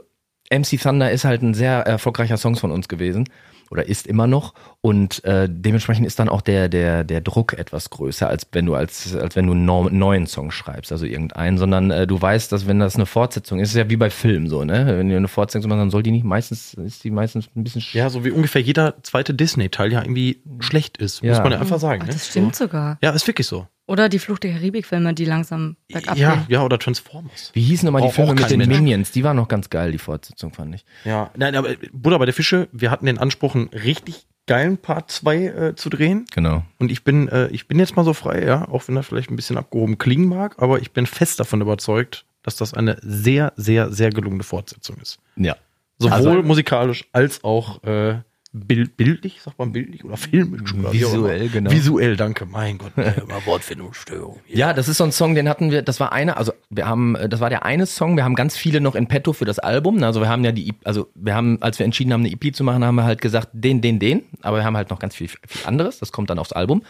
[0.52, 3.30] MC Thunder ist halt ein sehr erfolgreicher Song von uns gewesen
[3.70, 7.89] oder ist immer noch und äh, dementsprechend ist dann auch der der der Druck etwas
[7.89, 11.58] größer als wenn du als als wenn du einen neu- neuen Song schreibst also irgendeinen
[11.58, 14.49] sondern äh, du weißt dass wenn das eine Fortsetzung ist ist ja wie bei Filmen
[14.49, 17.47] so ne wenn du eine Fortsetzung machst dann soll die nicht meistens ist die meistens
[17.56, 21.38] ein bisschen sch- Ja, so wie ungefähr jeder zweite Disney-Teil ja irgendwie schlecht ist, muss
[21.38, 21.41] Ja.
[21.43, 22.02] man ja einfach sagen.
[22.04, 22.12] Ach, Ne?
[22.14, 22.97] das stimmt sogar.
[23.02, 23.68] Ja, ist wirklich so.
[23.92, 26.46] Oder die Flucht der Karibik-Filme, die langsam bergab Ja, gehen.
[26.48, 27.52] ja, oder Transformers.
[27.54, 28.76] wie hießen nochmal die Auch- Filme auch mit den Mensch.
[28.78, 32.26] Minions die waren noch ganz geil die Fortsetzung fand ich Ja, nein, aber Buddha bei
[32.26, 36.26] der Fische, wir hatten den Anspruch, einen richtig geilen Part 2 äh, zu drehen.
[36.34, 39.04] genau Und ich bin, äh, ich bin jetzt mal so frei, ja, auch wenn er
[39.04, 42.98] vielleicht ein bisschen abgehoben klingen mag, aber ich bin fest davon überzeugt, dass das eine
[43.02, 45.20] sehr, sehr, sehr gelungene Fortsetzung ist.
[45.36, 45.56] ja
[46.00, 48.16] Sowohl Also- musikalisch als auch äh,
[48.54, 50.91] bild, bildlich, sagt man bildlich oder filmisch oder.
[50.91, 51.72] Visuell, genau.
[51.72, 54.39] Visuell, danke, mein Gott, immer Wortfindungsstörung.
[54.47, 57.16] Ja, das ist so ein Song, den hatten wir, das war einer, also wir haben,
[57.30, 59.97] das war der eine Song, wir haben ganz viele noch in petto für das Album.
[59.97, 60.06] ne?
[60.06, 62.64] Also wir haben ja die, also wir haben, als wir entschieden haben, eine EP zu
[62.64, 65.30] machen, haben wir halt gesagt, den, den, den, aber wir haben halt noch ganz viel,
[65.30, 66.84] viel anderes, das kommt dann aufs Album.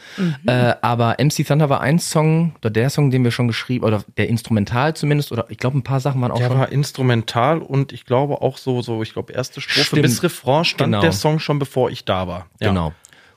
[0.48, 4.04] Äh, aber MC Thunder war ein Song, oder der Song, den wir schon geschrieben, oder
[4.18, 6.58] der Instrumental zumindest, oder ich glaube ein paar Sachen waren auch Der schon.
[6.60, 10.02] war instrumental und ich glaube auch so, so, ich glaube, erste Strophe Stimmt.
[10.04, 11.02] bis Refrain stand Genau.
[11.02, 12.48] der Song schon bevor ich da war.
[12.60, 12.70] Ja.
[12.70, 12.94] Genau.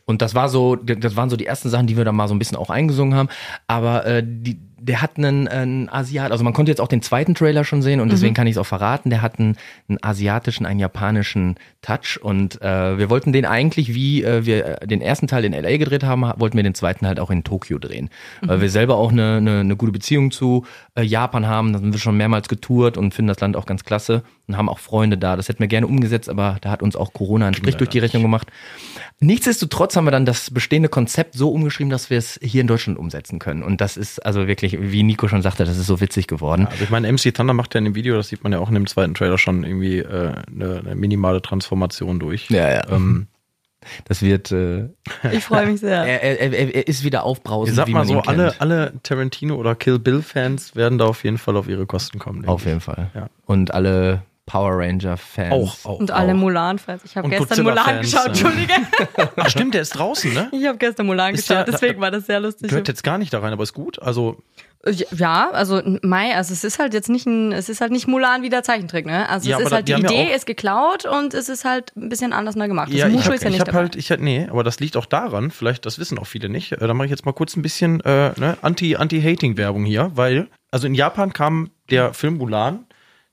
[0.07, 2.35] Und das war so, das waren so die ersten Sachen, die wir dann mal so
[2.35, 3.29] ein bisschen auch eingesungen haben.
[3.67, 7.35] Aber äh, die, der hat einen, einen Asiat, also man konnte jetzt auch den zweiten
[7.35, 9.09] Trailer schon sehen und deswegen kann ich es auch verraten.
[9.09, 9.57] Der hat einen,
[9.89, 14.87] einen asiatischen, einen japanischen Touch und äh, wir wollten den eigentlich, wie äh, wir äh,
[14.87, 17.79] den ersten Teil in LA gedreht haben, wollten wir den zweiten halt auch in Tokio
[17.79, 18.11] drehen,
[18.43, 20.67] weil wir selber auch eine, eine, eine gute Beziehung zu
[20.97, 21.73] äh, Japan haben.
[21.73, 24.69] Da sind wir schon mehrmals getourt und finden das Land auch ganz klasse und haben
[24.69, 25.37] auch Freunde da.
[25.37, 27.99] Das hätten wir gerne umgesetzt, aber da hat uns auch Corona einen Strich durch die
[28.01, 28.49] Rechnung gemacht.
[29.21, 32.99] Nichtsdestotrotz haben wir dann das bestehende Konzept so umgeschrieben, dass wir es hier in Deutschland
[32.99, 33.63] umsetzen können.
[33.63, 36.67] Und das ist also wirklich, wie Nico schon sagte, das ist so witzig geworden.
[36.71, 38.69] Also ich meine, MC Thunder macht ja in dem Video, das sieht man ja auch
[38.69, 42.51] in dem zweiten Trailer schon irgendwie äh, eine, eine minimale Transformation durch.
[42.51, 42.89] Ja, ja.
[42.91, 43.27] Ähm,
[44.07, 44.89] Das wird, äh,
[45.31, 46.05] Ich freue mich sehr.
[46.05, 48.29] er, er, er, er ist wieder ich aufbrausend, sag wie mal man so, kennt.
[48.29, 52.19] alle, alle Tarantino oder Kill Bill Fans werden da auf jeden Fall auf ihre Kosten
[52.19, 52.47] kommen.
[52.47, 52.69] Auf ich.
[52.69, 53.11] jeden Fall.
[53.15, 53.29] Ja.
[53.45, 55.53] Und alle Power Ranger Fans.
[55.53, 55.99] Auch, auch.
[56.01, 56.33] Und alle.
[56.33, 57.03] Mulan-Fans.
[57.05, 58.31] Ich habe gestern Mulan Godzilla-Fans, geschaut, ja.
[58.31, 58.73] Entschuldige.
[59.37, 60.49] Ach stimmt, der ist draußen, ne?
[60.53, 62.71] Ich habe gestern Mulan Ist geschaut, der- deswegen war das sehr lustig.
[62.71, 64.01] Gehört jetzt gar nicht da rein, aber ist gut.
[64.03, 64.43] Also
[65.17, 68.43] Ja, also Mai, also es ist halt jetzt nicht ein, es ist halt nicht Mulan
[68.43, 69.29] wie der Zeichentrick, ne?
[69.29, 71.65] Also Ja, es ist halt die die haben ja Idee ist geklaut und es ist
[71.65, 72.89] halt ein bisschen anders mal gemacht.
[72.89, 73.79] Das ja, ich Mushu hab, ist ja ich nicht hab dabei.
[73.79, 76.73] halt, ich hab, nee, aber das liegt auch daran, vielleicht, das wissen auch viele nicht,
[76.73, 80.49] äh, da mache ich jetzt mal kurz ein bisschen äh, ne, Anti- Anti-Hating-Werbung hier, weil,
[80.71, 82.85] also in Japan kam der Film Mulan,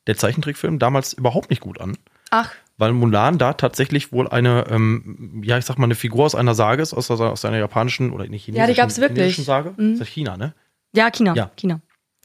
[0.07, 1.97] der Zeichentrickfilm, damals überhaupt nicht gut an.
[2.29, 6.33] Ach, weil Mulan da tatsächlich wohl eine, ähm, ja, ich sag mal, eine Figur aus
[6.33, 9.17] einer Sage ist, aus, aus einer japanischen oder nicht chinesischen, Ja, die gab's wirklich.
[9.19, 9.73] chinesischen Sage.
[9.77, 9.99] Mhm.
[9.99, 10.53] Das ist China, ne?
[10.93, 11.51] Ja, China, Ja.
[11.55, 11.81] China.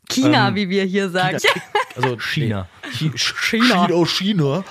[0.09, 1.39] China, Ähm, wie wir hier sagen.
[1.97, 2.69] Also China.
[3.01, 3.87] Nee, China.
[3.87, 4.65] China, China.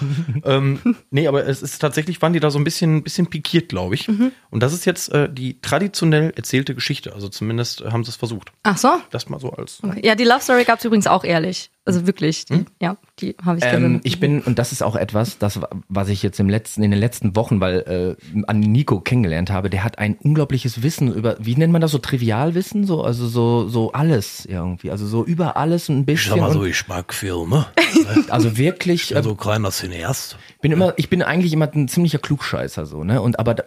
[0.44, 3.96] ähm, nee, aber es ist tatsächlich, waren die da so ein bisschen, bisschen pikiert, glaube
[3.96, 4.08] ich.
[4.08, 4.32] Mhm.
[4.50, 7.14] Und das ist jetzt äh, die traditionell erzählte Geschichte.
[7.14, 8.52] Also zumindest äh, haben sie es versucht.
[8.64, 8.90] Ach so.
[9.12, 9.80] Das mal so als.
[9.84, 10.02] Okay.
[10.04, 11.70] Ja, die Love Story gab es übrigens auch ehrlich.
[11.88, 12.46] Also wirklich.
[12.46, 14.02] Die, Ja, die habe ich Ähm, gesehen.
[14.04, 17.00] ich bin, und das ist auch etwas, das, was ich jetzt im letzten, in den
[17.00, 21.56] letzten Wochen, weil äh, an Nico kennengelernt habe, der hat ein unglaubliches Wissen über, wie
[21.56, 22.86] nennt man das so, Trivialwissen?
[22.88, 24.90] So, also so, so alles irgendwie.
[24.90, 26.40] Also so über alles ein bisschen.
[26.40, 27.68] und, ich mag Filme.
[28.30, 30.38] also wirklich, äh, so ein kleiner Cineast.
[30.62, 33.22] bin immer, ich bin eigentlich immer ein ziemlicher Klugscheißer so, ne?
[33.22, 33.64] Und aber da,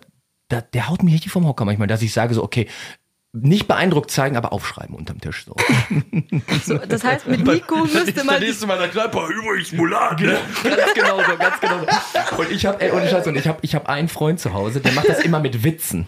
[0.49, 2.67] da, der haut mich richtig vom Hocker manchmal, dass ich sage so, okay,
[3.33, 5.55] nicht beeindruckt zeigen, aber aufschreiben unterm Tisch so.
[6.65, 8.41] So, das heißt, mit Nico müsste man.
[8.41, 10.39] du mal in der Kneipe, übrigens Mulan, ne?
[10.65, 12.43] ganz genau so, ganz genau so.
[12.43, 14.81] Und ich habe, ey, ohne Scheiß, und ich habe, ich habe einen Freund zu Hause,
[14.81, 16.07] der macht das immer mit Witzen.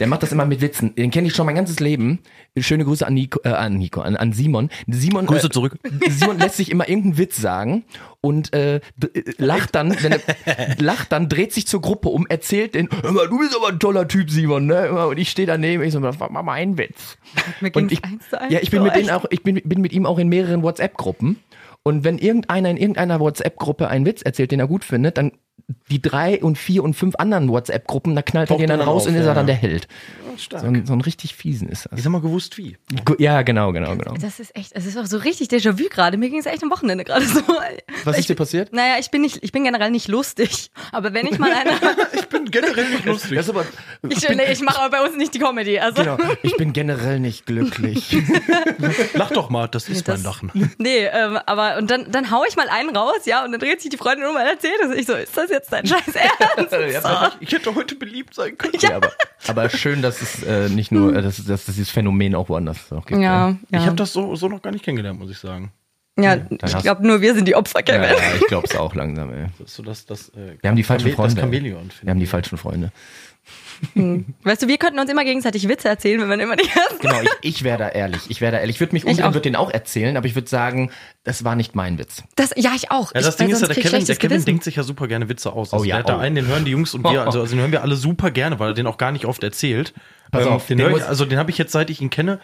[0.00, 0.94] Der macht das immer mit Witzen.
[0.94, 2.20] Den kenne ich schon mein ganzes Leben.
[2.56, 4.70] Schöne Grüße an Nico, äh, an Nico, an, an Simon.
[4.86, 5.78] Simon Grüße äh, zurück.
[6.08, 7.84] Simon lässt sich immer irgendeinen Witz sagen
[8.20, 8.80] und äh, äh,
[9.38, 10.20] lacht dann, wenn er
[10.78, 13.78] lacht dann, dreht sich zur Gruppe um, erzählt den, hör mal, du bist aber ein
[13.78, 15.06] toller Typ, Simon, ne?
[15.08, 17.18] Und ich stehe daneben, ich so, war mal mein Witz.
[17.60, 19.60] Mir Und ich, eins zu eins ja, ich bin so, mit denen auch, ich bin,
[19.64, 21.38] bin mit ihm auch in mehreren WhatsApp-Gruppen.
[21.82, 25.32] Und wenn irgendeiner in irgendeiner WhatsApp-Gruppe einen Witz erzählt, den er gut findet, dann
[25.90, 29.02] die drei und vier und fünf anderen WhatsApp-Gruppen, da knallt er den dann dann raus
[29.02, 29.54] auf, und ist ja, er dann ja.
[29.54, 29.88] der Held.
[30.38, 30.62] Stark.
[30.62, 31.98] So ein, so ein richtig fiesen ist das.
[31.98, 32.76] Ich sag mal gewusst wie.
[33.18, 34.14] Ja, genau, genau, genau.
[34.14, 36.16] Das ist echt, es ist auch so richtig Déjà-vu gerade.
[36.16, 37.40] Mir ging es echt am Wochenende gerade so.
[38.04, 38.72] Was ich, ist dir passiert?
[38.72, 40.70] Naja, ich bin nicht, ich bin generell nicht lustig.
[40.92, 41.70] Aber wenn ich mal eine,
[42.12, 43.36] Ich bin generell nicht lustig.
[43.36, 43.64] Das ist aber,
[44.08, 45.78] ich, nee, ich mache aber bei uns nicht die Comedy.
[45.80, 48.16] Also, genau, ich bin generell nicht glücklich.
[49.14, 50.74] Lach doch mal, das ist das- mein Lachen.
[50.78, 53.80] nee, ähm, aber und dann, dann hau ich mal einen raus, ja, und dann dreht
[53.80, 54.96] sich die Freundin um und erzählt es.
[54.96, 56.70] Ich so, ist das jetzt dein Scheiß Ernst?
[57.02, 57.08] so.
[57.40, 58.74] Ich hätte heute beliebt sein können.
[58.80, 59.10] ja, aber,
[59.46, 62.92] aber schön, dass es äh, nicht nur, äh, dass, dass es dieses Phänomen auch woanders
[62.92, 63.20] auch gibt.
[63.20, 63.56] Ja, ja.
[63.80, 65.72] Ich habe das so, so noch gar nicht kennengelernt, muss ich sagen.
[66.18, 68.02] ja, hast- ich glaube, nur wir sind die Opfer, Ja, Kevin.
[68.10, 69.46] ja, ich glaub's auch langsam, ey.
[69.58, 71.40] Das so das, das, äh, Wir haben die falschen Chame- Freunde.
[71.88, 72.02] Das.
[72.02, 72.92] Wir haben die falschen Freunde.
[74.42, 76.98] Weißt du, wir könnten uns immer gegenseitig Witze erzählen, wenn man immer die ersten.
[77.00, 78.22] Genau, ich, ich wäre da ehrlich.
[78.28, 78.76] Ich wäre da ehrlich.
[78.76, 80.90] Ich würde mich Ich umdrehen, würde den auch erzählen, aber ich würde sagen,
[81.24, 82.22] das war nicht mein Witz.
[82.36, 83.14] Das, ja, ich auch.
[83.14, 85.28] Ja, das ich, Ding ist ja, der Kevin, der Kevin denkt sich ja super gerne
[85.28, 85.72] Witze aus.
[85.72, 86.20] Also Oh ja, der hat da oh.
[86.20, 88.58] einen, den hören die Jungs und wir, also, also den hören wir alle super gerne,
[88.58, 89.94] weil er den auch gar nicht oft erzählt.
[90.30, 92.40] Pass auf, den den ich, also den habe ich jetzt, seit ich ihn kenne,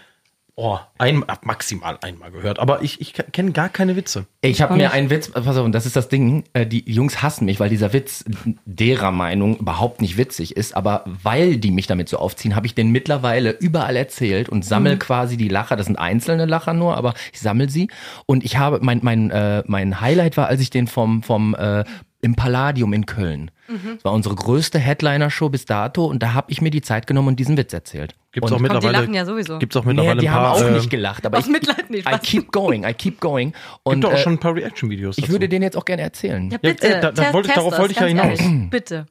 [0.56, 2.58] oh, ein, maximal einmal gehört.
[2.58, 4.26] Aber ich, ich kenne gar keine Witze.
[4.40, 7.22] Ich habe mir einen Witz, pass auf, und das ist das Ding, äh, die Jungs
[7.22, 8.24] hassen mich, weil dieser Witz
[8.64, 12.74] derer Meinung überhaupt nicht witzig ist, aber weil die mich damit so aufziehen, habe ich
[12.74, 17.14] den mittlerweile überall erzählt und sammel quasi die Lacher, das sind einzelne Lacher nur, aber
[17.32, 17.88] ich sammel sie.
[18.26, 21.84] Und ich habe, mein, mein, äh, mein Highlight war, als ich den vom, vom äh,
[22.24, 23.50] im Palladium in Köln.
[23.68, 27.28] Das war unsere größte Headliner-Show bis dato und da habe ich mir die Zeit genommen
[27.28, 28.14] und diesen Witz erzählt.
[28.32, 28.98] Gibt's Und- auch Komm, die mittlerweile.
[29.02, 29.58] lachen ja sowieso.
[29.58, 30.56] Gibt's auch Nee, mittlerweile die ein paar.
[30.56, 33.52] haben auch äh, nicht gelacht, aber ich, Mitleid nicht, I keep going, I keep going.
[33.84, 35.18] Und Gibt auch äh, schon ein paar Reaction-Videos.
[35.18, 36.50] ich würde den jetzt auch gerne erzählen.
[36.50, 36.88] Ja, bitte.
[36.88, 38.40] Ja, da- da test- wollte- test darauf wollte ich ja hinaus.
[38.40, 38.70] ehrlich.
[38.70, 39.06] Bitte.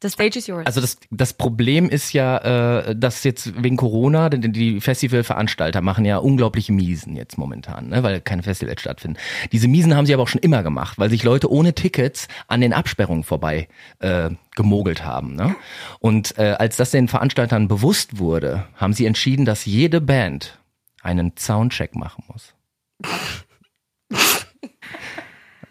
[0.00, 0.64] The stage is yours.
[0.64, 6.04] Also das, das Problem ist ja, äh, dass jetzt wegen Corona, denn die Festivalveranstalter machen
[6.04, 9.18] ja unglaubliche Miesen jetzt momentan, ne, weil keine Festivals stattfinden.
[9.50, 12.60] Diese Miesen haben sie aber auch schon immer gemacht, weil sich Leute ohne Tickets an
[12.60, 13.66] den Absperrungen vorbei
[13.98, 15.34] äh, gemogelt haben.
[15.34, 15.56] Ne?
[15.98, 20.60] Und äh, als das den Veranstaltern bewusst wurde, haben sie entschieden, dass jede Band
[21.02, 22.54] einen Soundcheck machen muss.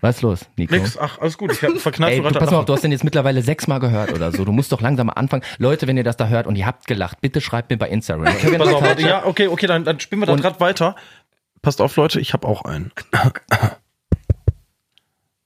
[0.01, 0.75] Was ist los, Nico?
[0.75, 1.51] Nix, ach, alles gut.
[1.51, 4.13] Ich hab verknallt Ey, du, pass mal auf, du hast den jetzt mittlerweile sechsmal gehört
[4.13, 4.45] oder so.
[4.45, 5.43] Du musst doch langsam mal anfangen.
[5.57, 8.25] Leute, wenn ihr das da hört und ihr habt gelacht, bitte schreibt mir bei Instagram.
[8.25, 10.95] Pass auf, warte, ja, okay, okay, dann, dann spielen wir da gerade weiter.
[11.61, 12.91] Passt auf, Leute, ich habe auch einen.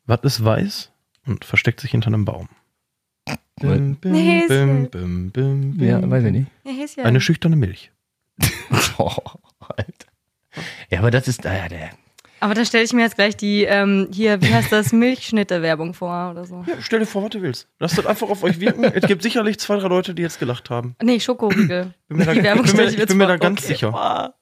[0.06, 0.91] Was ist weiß
[1.26, 2.49] und versteckt sich hinter einem Baum?
[3.62, 5.88] Bim, bim, Nee, bim, ja- bim, bim, bim.
[5.88, 6.99] Ja, weiß ich nicht.
[6.99, 7.91] Eine schüchterne Milch.
[8.97, 9.16] Oh,
[9.60, 10.08] Alter.
[10.91, 11.89] Ja, aber das ist, ah, der,
[12.42, 16.32] Aber da stelle ich mir jetzt gleich die, ähm, hier, wie heißt das, Milchschnitte-Werbung vor
[16.32, 16.64] oder so.
[16.68, 17.68] Ja, stell dir vor, was du willst.
[17.80, 18.84] Lasst das einfach auf euch wirken.
[18.84, 20.96] es gibt sicherlich zwei, drei Leute, die jetzt gelacht haben.
[21.02, 21.94] Nee, Schokoriegel.
[22.10, 23.60] Bin mir da- die Werbung ich bin mir- stelle ich jetzt bin mir da ganz
[23.64, 23.74] Okay.
[23.74, 24.34] sicher.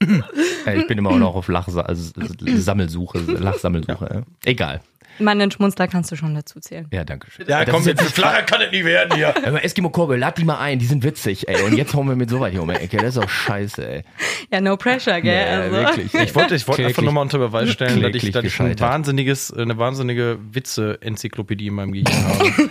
[0.65, 2.11] Ja, ich bin immer auch noch auf Lachsa also
[2.55, 4.09] Sammelsuche, Lachsammelsuche.
[4.11, 4.21] Ja.
[4.45, 4.81] Egal.
[5.19, 6.87] Meinen Schmunzler kannst du schon dazu zählen.
[6.91, 7.45] Ja, danke schön.
[7.47, 9.35] Ja, das komm, jetzt flacher kann es nicht werden hier.
[9.35, 11.61] aber Eskimo Kurbel, lad die mal ein, die sind witzig, ey.
[11.63, 12.97] Und jetzt hauen wir mit so weit hier um die Ecke.
[12.97, 14.03] Das ist auch scheiße, ey.
[14.51, 15.33] Ja, no pressure, gell?
[15.33, 15.75] Ja, also.
[15.75, 16.13] wirklich.
[16.13, 19.53] Ich wollte, ich wollte einfach nochmal unter Beweis stellen, dass ich, dass ich ein wahnsinniges,
[19.53, 22.69] eine wahnsinnige Witze-Enzyklopädie in meinem Gehirn habe.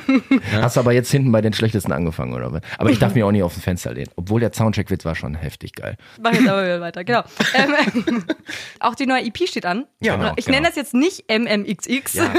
[0.62, 2.62] Hast aber jetzt hinten bei den schlechtesten angefangen, oder was?
[2.78, 4.10] Aber ich darf mir auch nicht auf dem Fenster lehnen.
[4.16, 5.96] Obwohl der Soundcheck-Witz war schon heftig geil.
[6.20, 7.22] Mach jetzt aber wieder weiter, genau.
[7.54, 8.24] Ähm,
[8.80, 9.86] auch die neue EP steht an.
[10.00, 10.56] Ja, genau, ich genau.
[10.56, 12.14] nenne das jetzt nicht MMXX.
[12.14, 12.32] Ja.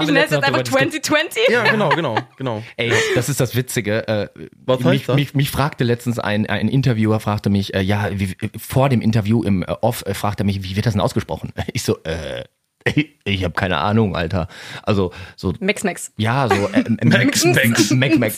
[0.00, 1.04] Ich nenne es jetzt einfach drüber diskutiert.
[1.04, 1.48] 2020.
[1.48, 2.62] ja, genau, genau, genau.
[2.76, 4.06] Ey, das ist das Witzige.
[4.08, 4.28] Äh,
[4.64, 5.16] Was heißt mich, das?
[5.16, 9.42] mich, mich fragte letztens ein, ein Interviewer, fragte mich, äh, ja, wie, vor dem Interview
[9.42, 11.52] im äh, Off, äh, fragte er mich, wie wird das denn ausgesprochen?
[11.74, 12.44] Ich so, äh,
[12.84, 14.48] ich, ich habe keine Ahnung, Alter.
[14.82, 16.12] Also so Max Max.
[16.16, 17.90] ja, so äh, Max, Max.
[17.90, 18.32] Mac, Mac.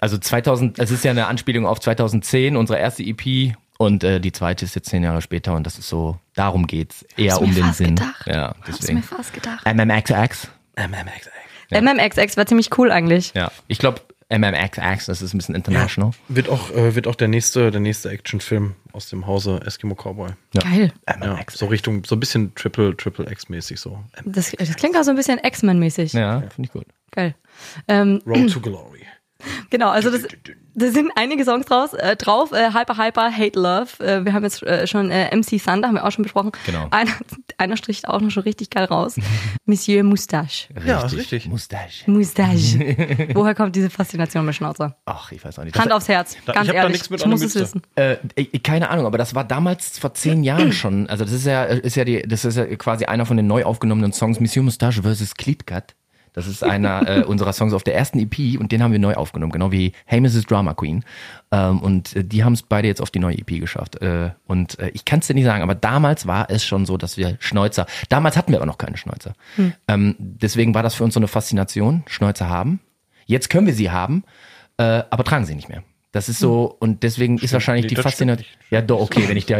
[0.00, 4.32] Also 2000, es ist ja eine Anspielung auf 2010, unsere erste EP und äh, die
[4.32, 7.48] zweite ist jetzt zehn Jahre später und das ist so, darum geht's eher Hab's um
[7.50, 7.94] mir den fast Sinn.
[7.96, 8.26] gedacht.
[8.26, 9.02] Ja, Hab's mir deswegen.
[9.02, 9.66] fast gedacht.
[9.66, 10.48] MMXX.
[11.70, 13.32] MMXX war ziemlich cool eigentlich.
[13.34, 14.00] Ja, ich glaube
[14.30, 16.12] MMXX, das ist ein bisschen international.
[16.28, 20.30] Wird auch, äh, wird auch der nächste, der nächste Actionfilm aus dem Hause Eskimo Cowboy.
[20.54, 20.92] Geil.
[21.08, 24.02] Ja, so Richtung, so ein bisschen Triple, Triple X-mäßig so.
[24.24, 26.14] Das, das klingt auch so ein bisschen X-Men-mäßig.
[26.14, 26.86] Ja, finde ich gut.
[27.10, 27.34] Geil.
[27.86, 29.02] Ähm, Road to Glory.
[29.70, 30.22] Genau, also das,
[30.74, 32.52] da sind einige Songs draus, äh, drauf.
[32.52, 34.04] Äh, Hyper Hyper, Hate Love.
[34.04, 36.52] Äh, wir haben jetzt äh, schon äh, MC Thunder, haben wir auch schon besprochen.
[36.66, 36.88] Genau.
[36.90, 37.12] Einer,
[37.58, 39.16] einer stricht auch noch schon richtig geil raus.
[39.66, 40.68] Monsieur Moustache.
[40.84, 41.46] Ja, ist richtig.
[41.48, 42.10] Mustache.
[42.10, 43.28] Moustache.
[43.34, 44.96] Woher kommt diese Faszination mit Schnauzer?
[45.06, 45.78] Ach, ich weiß auch nicht.
[45.78, 46.92] Hand aufs Herz, Da- ganz ich hab da ehrlich.
[46.94, 47.82] nichts mit ich muss es wissen.
[47.94, 48.16] Äh,
[48.62, 51.08] keine Ahnung, aber das war damals vor zehn Jahren schon.
[51.08, 53.64] Also das ist ja, ist ja die, das ist ja quasi einer von den neu
[53.64, 55.34] aufgenommenen Songs Monsieur Moustache vs.
[55.34, 55.94] Klitkat.
[56.34, 59.14] Das ist einer äh, unserer Songs auf der ersten EP und den haben wir neu
[59.14, 60.42] aufgenommen, genau wie Hey Mrs.
[60.42, 61.04] Drama Queen.
[61.50, 64.02] Ähm, und äh, die haben es beide jetzt auf die neue EP geschafft.
[64.02, 66.98] Äh, und äh, ich kann es dir nicht sagen, aber damals war es schon so,
[66.98, 69.32] dass wir Schnäuzer, damals hatten wir aber noch keine Schnäuzer.
[69.88, 72.80] Ähm, deswegen war das für uns so eine Faszination, Schnäuzer haben.
[73.26, 74.24] Jetzt können wir sie haben,
[74.76, 75.82] äh, aber tragen sie nicht mehr.
[76.14, 78.46] Das ist so, und deswegen ist wahrscheinlich nee, die stimmt Faszination.
[78.70, 79.58] Ja, doch, okay, wenn ich da.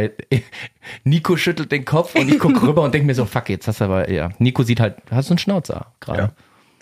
[1.03, 3.81] Nico schüttelt den Kopf und ich gucke rüber und denke mir so, fuck, jetzt hast
[3.81, 4.29] du aber, ja.
[4.39, 6.31] Nico sieht halt, hast du einen Schnauzer gerade Ja.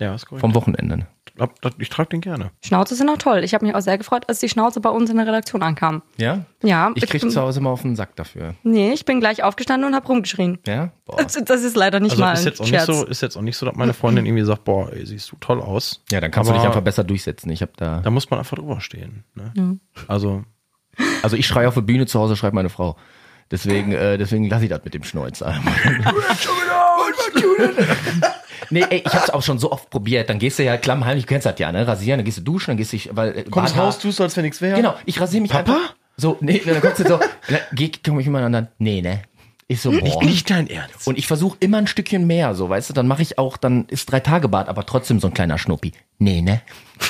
[0.04, 0.42] Ja, ist korrekt.
[0.42, 1.08] vom Wochenende.
[1.36, 1.50] Das-
[1.80, 2.52] Ich trage den gerne.
[2.64, 3.44] Schnauze sind auch toll.
[3.44, 6.04] Ich habe mich auch sehr gefreut, als die Schnauze bei uns in der Redaktion ankam.
[6.18, 6.46] Ja?
[6.62, 8.54] Ja, Ich krieg bin- zu Hause immer auf den Sack dafür.
[8.64, 10.60] Nee, ich bin gleich aufgestanden und habe rumgeschrien.
[10.68, 10.92] Ja?
[11.06, 11.18] Boah.
[11.24, 13.42] Das, das ist leider nicht Also mal ist jetzt, auch nicht so, ist jetzt auch
[13.42, 16.04] nicht so, dass meine Freundin irgendwie sagt, boah, ey, siehst du toll aus.
[16.12, 17.50] Ja, dann kannst Aber du dich einfach besser durchsetzen.
[17.50, 18.02] Ich hab da.
[18.02, 19.24] Da muss man einfach drüber stehen.
[19.34, 19.80] Ne?
[20.08, 20.44] Also,
[21.24, 22.96] Also ich schreie auf der Bühne, zu Hause schreit meine Frau.
[23.52, 25.56] Deswegen, äh, deswegen lasse ich das mit dem Schnäuzer.
[28.70, 30.30] nee, ey, ich hab's auch schon so oft probiert.
[30.30, 31.88] Dann gehst du ja klammheimlich, du kennst das ja, ne?
[31.88, 34.24] Rasieren, dann gehst du duschen, dann gehst du, weil, äh, kommst Bart- raus, tust so,
[34.24, 34.76] als wenn nichts wäre.
[34.76, 35.72] Genau, ich rasiere mich Papa?
[35.74, 35.96] einfach.
[36.16, 37.20] So, nee, dann kommst du so,
[37.74, 39.22] geh, komm ich immer und dann, nee, ne?
[39.68, 40.24] Ich so, boah.
[40.24, 41.08] Nicht dein Ernst.
[41.08, 43.86] Und ich versuche immer ein Stückchen mehr, so, weißt du, dann mache ich auch, dann
[43.88, 45.94] ist drei Tage Bad, aber trotzdem so ein kleiner Schnuppi.
[46.20, 46.62] Nee, ne?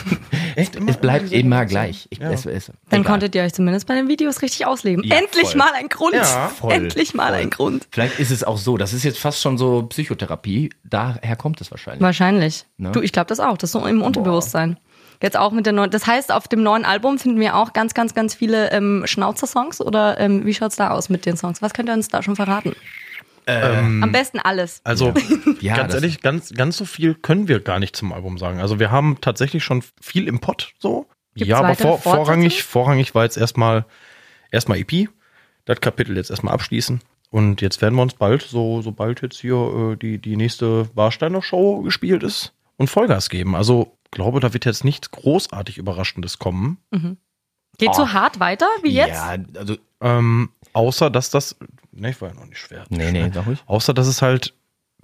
[0.56, 2.08] Echt Es bleibt immer gleich.
[2.10, 3.12] Ich, es, es, Dann egal.
[3.12, 5.04] konntet ihr euch zumindest bei den Videos richtig ausleben.
[5.04, 5.58] Ja, Endlich voll.
[5.58, 6.16] mal ein Grund.
[6.16, 7.42] Ja, voll, Endlich mal voll.
[7.42, 7.88] ein Grund.
[7.92, 11.70] Vielleicht ist es auch so, das ist jetzt fast schon so Psychotherapie, daher kommt es
[11.72, 12.02] wahrscheinlich.
[12.02, 12.66] Wahrscheinlich.
[12.78, 12.92] Ne?
[12.92, 13.58] Du, ich glaube das auch.
[13.58, 14.78] Das ist so im Unterbewusstsein.
[15.24, 15.90] Jetzt auch mit der neuen.
[15.90, 19.80] Das heißt, auf dem neuen Album finden wir auch ganz, ganz, ganz viele ähm, Schnauzer-Songs
[19.80, 21.62] oder ähm, wie schaut's da aus mit den Songs?
[21.62, 22.76] Was könnt ihr uns da schon verraten?
[24.04, 24.82] Am besten alles.
[24.84, 25.14] Also,
[25.62, 28.60] Ja, ganz ehrlich, ganz, ganz so viel können wir gar nicht zum Album sagen.
[28.60, 31.08] Also, wir haben tatsächlich schon viel im Pott, so.
[31.36, 33.86] Gibt's ja, aber vor, vorrangig, vorrangig war jetzt erstmal,
[34.52, 35.08] erstmal EP.
[35.64, 37.00] Das Kapitel jetzt erstmal abschließen.
[37.30, 39.56] Und jetzt werden wir uns bald, so, sobald jetzt hier
[39.94, 43.56] äh, die, die nächste Warsteiner Show gespielt ist, und Vollgas geben.
[43.56, 46.78] Also, glaube, da wird jetzt nichts großartig Überraschendes kommen.
[47.78, 47.94] Geht Oh.
[47.94, 49.10] so hart weiter wie jetzt?
[49.14, 51.56] Ja, also, Ähm, außer, dass das,
[51.92, 52.86] ne, ich war ja noch nicht schwer.
[52.90, 53.64] nee, nee, sag ruhig.
[53.66, 54.54] Außer, dass es halt,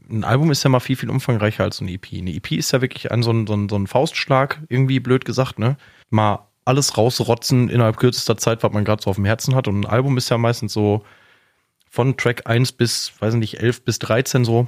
[0.10, 2.08] ein Album ist ja mal viel, viel umfangreicher als eine EP.
[2.14, 5.24] Eine EP ist ja wirklich ein, so, ein, so, ein, so ein Faustschlag, irgendwie blöd
[5.26, 5.78] gesagt, ne?
[6.10, 9.68] Mal alles rausrotzen innerhalb kürzester Zeit, was man gerade so auf dem Herzen hat.
[9.68, 11.04] Und ein Album ist ja meistens so
[11.90, 14.68] von Track 1 bis, weiß ich nicht, 11 bis 13 so.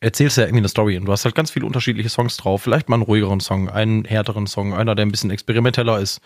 [0.00, 2.62] Erzählst ja irgendwie eine Story und du hast halt ganz viele unterschiedliche Songs drauf.
[2.62, 6.20] Vielleicht mal einen ruhigeren Song, einen härteren Song, einer, der ein bisschen experimenteller ist.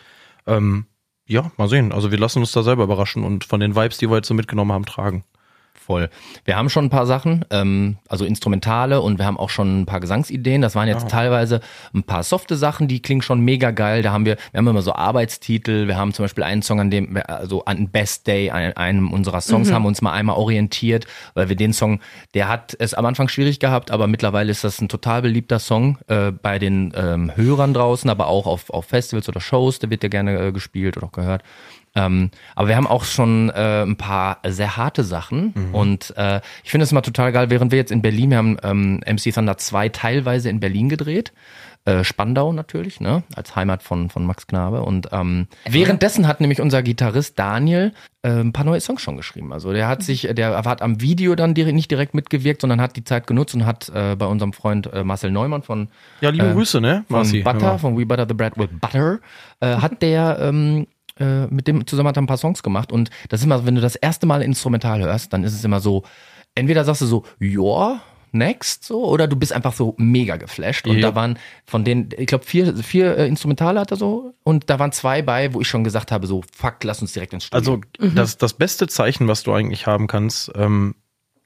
[0.47, 0.87] Ähm,
[1.27, 1.93] ja, mal sehen.
[1.93, 4.35] Also wir lassen uns da selber überraschen und von den Vibes, die wir jetzt so
[4.35, 5.25] mitgenommen haben, tragen.
[5.81, 6.11] Voll.
[6.45, 9.87] Wir haben schon ein paar Sachen, ähm, also Instrumentale und wir haben auch schon ein
[9.87, 10.61] paar Gesangsideen.
[10.61, 11.61] Das waren jetzt teilweise
[11.95, 14.03] ein paar softe Sachen, die klingen schon mega geil.
[14.03, 15.87] Da haben wir, wir haben immer so Arbeitstitel.
[15.89, 19.13] Wir haben zum Beispiel einen Song, an dem, wir- also an Best Day, an einem
[19.13, 22.01] unserer Songs, haben wir uns mal einmal orientiert, weil wir den Song,
[22.35, 25.99] der hat es am Anfang schwierig gehabt, aber mittlerweile ist das ein total beliebter Song
[26.09, 30.03] äh, bei den ähm, Hörern draußen, aber auch auf, auf Festivals oder Shows, der wird
[30.03, 31.43] ja gerne äh, gespielt oder auch gehört.
[31.99, 36.71] Ähm, aber wir haben auch schon äh, ein paar sehr harte Sachen und äh, ich
[36.71, 39.57] finde es immer total geil, während wir jetzt in Berlin, wir haben ähm, MC Thunder
[39.57, 41.33] 2 teilweise in Berlin gedreht,
[41.87, 46.61] äh, Spandau natürlich, ne, als Heimat von, von Max Knabe und ähm, währenddessen hat nämlich
[46.61, 47.93] unser Gitarrist Daniel
[48.23, 49.53] äh, ein paar neue Songs schon geschrieben.
[49.53, 52.97] Also der hat sich, der hat am Video dann direkt, nicht direkt mitgewirkt, sondern hat
[52.97, 55.89] die Zeit genutzt und hat äh, bei unserem Freund äh, Marcel Neumann von
[56.21, 57.05] Ja, liebe Äh, Grüße, ne?
[57.09, 57.43] von Marci?
[57.43, 59.21] Hör Butter, von We Butter the Bread with Butter,
[59.61, 60.87] äh, hat der ähm,
[61.19, 63.75] äh, mit dem zusammen hat er ein paar Songs gemacht und das ist immer, wenn
[63.75, 66.05] du das erste Mal instrumental hörst, dann ist es immer so,
[66.55, 68.01] entweder sagst du so, ja,
[68.33, 70.87] next, so, oder du bist einfach so mega geflasht.
[70.87, 71.09] Und Ja.
[71.11, 74.79] da waren von den, ich glaube, vier, vier äh, Instrumentale hat er so und da
[74.79, 77.81] waren zwei bei, wo ich schon gesagt habe, so, fuck, lass uns direkt ins Studio.
[77.99, 80.95] Also das, das beste Zeichen, was du eigentlich haben kannst, ähm,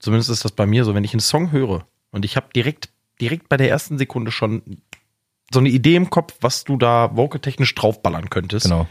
[0.00, 2.88] zumindest ist das bei mir so, wenn ich einen Song höre und ich habe direkt,
[3.20, 4.62] direkt bei der ersten Sekunde schon
[5.52, 8.88] so eine Idee im Kopf, was du da vocaltechnisch draufballern könntest, genau.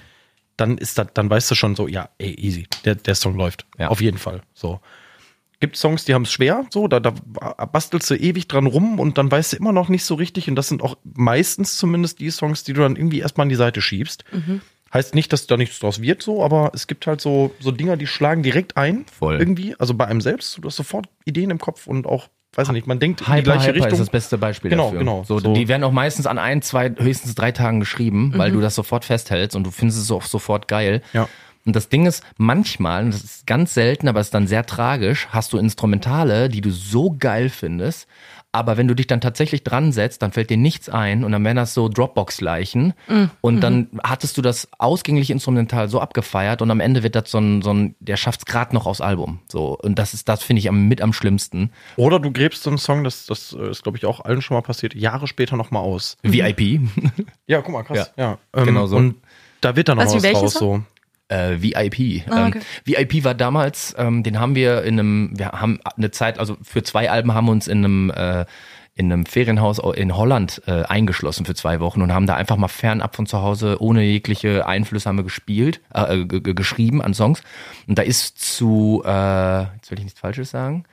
[0.62, 3.66] Dann ist das, dann weißt du schon so, ja, ey, easy, der, der Song läuft.
[3.80, 3.90] Ja.
[3.90, 4.42] Auf jeden Fall.
[4.54, 4.80] So.
[5.60, 9.18] Gibt Songs, die haben es schwer, so, da, da bastelst du ewig dran rum und
[9.18, 10.48] dann weißt du immer noch nicht so richtig.
[10.48, 13.56] Und das sind auch meistens zumindest die Songs, die du dann irgendwie erstmal an die
[13.56, 14.24] Seite schiebst.
[14.94, 17.96] Heißt nicht, dass da nichts draus wird, so, aber es gibt halt so, so Dinger,
[17.98, 19.06] die schlagen direkt ein.
[19.06, 19.40] Voll.
[19.40, 20.58] Irgendwie, also bei einem selbst.
[20.58, 23.32] Du hast sofort Ideen im Kopf und auch weiß ich nicht, man denkt in die
[23.32, 23.92] Hyper, gleiche Hyper Richtung.
[23.94, 25.00] ist das beste Beispiel Genau, dafür.
[25.00, 25.24] genau.
[25.24, 25.54] So, So.
[25.54, 29.06] Die werden auch meistens an ein, zwei, höchstens drei Tagen geschrieben, weil du das sofort
[29.06, 31.02] festhältst und du findest es auch sofort geil.
[31.14, 31.28] Ja.
[31.66, 34.66] Und das Ding ist, manchmal, und das ist ganz selten, aber es ist dann sehr
[34.66, 38.08] tragisch, hast du Instrumentale, die du so geil findest,
[38.52, 41.44] aber wenn du dich dann tatsächlich dran setzt, dann fällt dir nichts ein und dann
[41.44, 42.94] wären das so Dropbox-Leichen
[43.42, 47.40] und dann hattest du das ausgängliche Instrumental so abgefeiert und am Ende wird das so
[47.40, 49.40] ein, so ein der schafft's gerade noch aufs Album.
[49.48, 51.72] So und das ist, das finde ich am, mit am schlimmsten.
[51.96, 54.56] Oder du gräbst so einen Song, das, das äh, ist, glaube ich, auch allen schon
[54.56, 56.18] mal passiert, Jahre später nochmal aus.
[56.24, 56.82] VIP.
[57.48, 58.14] Ja, guck mal, krass.
[58.18, 58.96] Ja, ähm, genau so.
[58.96, 59.16] Und
[59.62, 60.54] da wird dann noch was welches raus.
[60.54, 60.84] So.
[61.32, 62.24] Äh, VIP.
[62.30, 62.60] Ah, okay.
[62.60, 66.58] ähm, VIP war damals, ähm, den haben wir in einem, wir haben eine Zeit, also
[66.62, 68.46] für zwei Alben haben wir uns in einem äh,
[68.94, 72.68] in einem Ferienhaus in Holland äh, eingeschlossen für zwei Wochen und haben da einfach mal
[72.68, 77.42] fernab von zu Hause ohne jegliche Einflüsse haben wir gespielt, äh, g- geschrieben an Songs.
[77.88, 80.84] Und da ist zu, äh, jetzt will ich nichts Falsches sagen,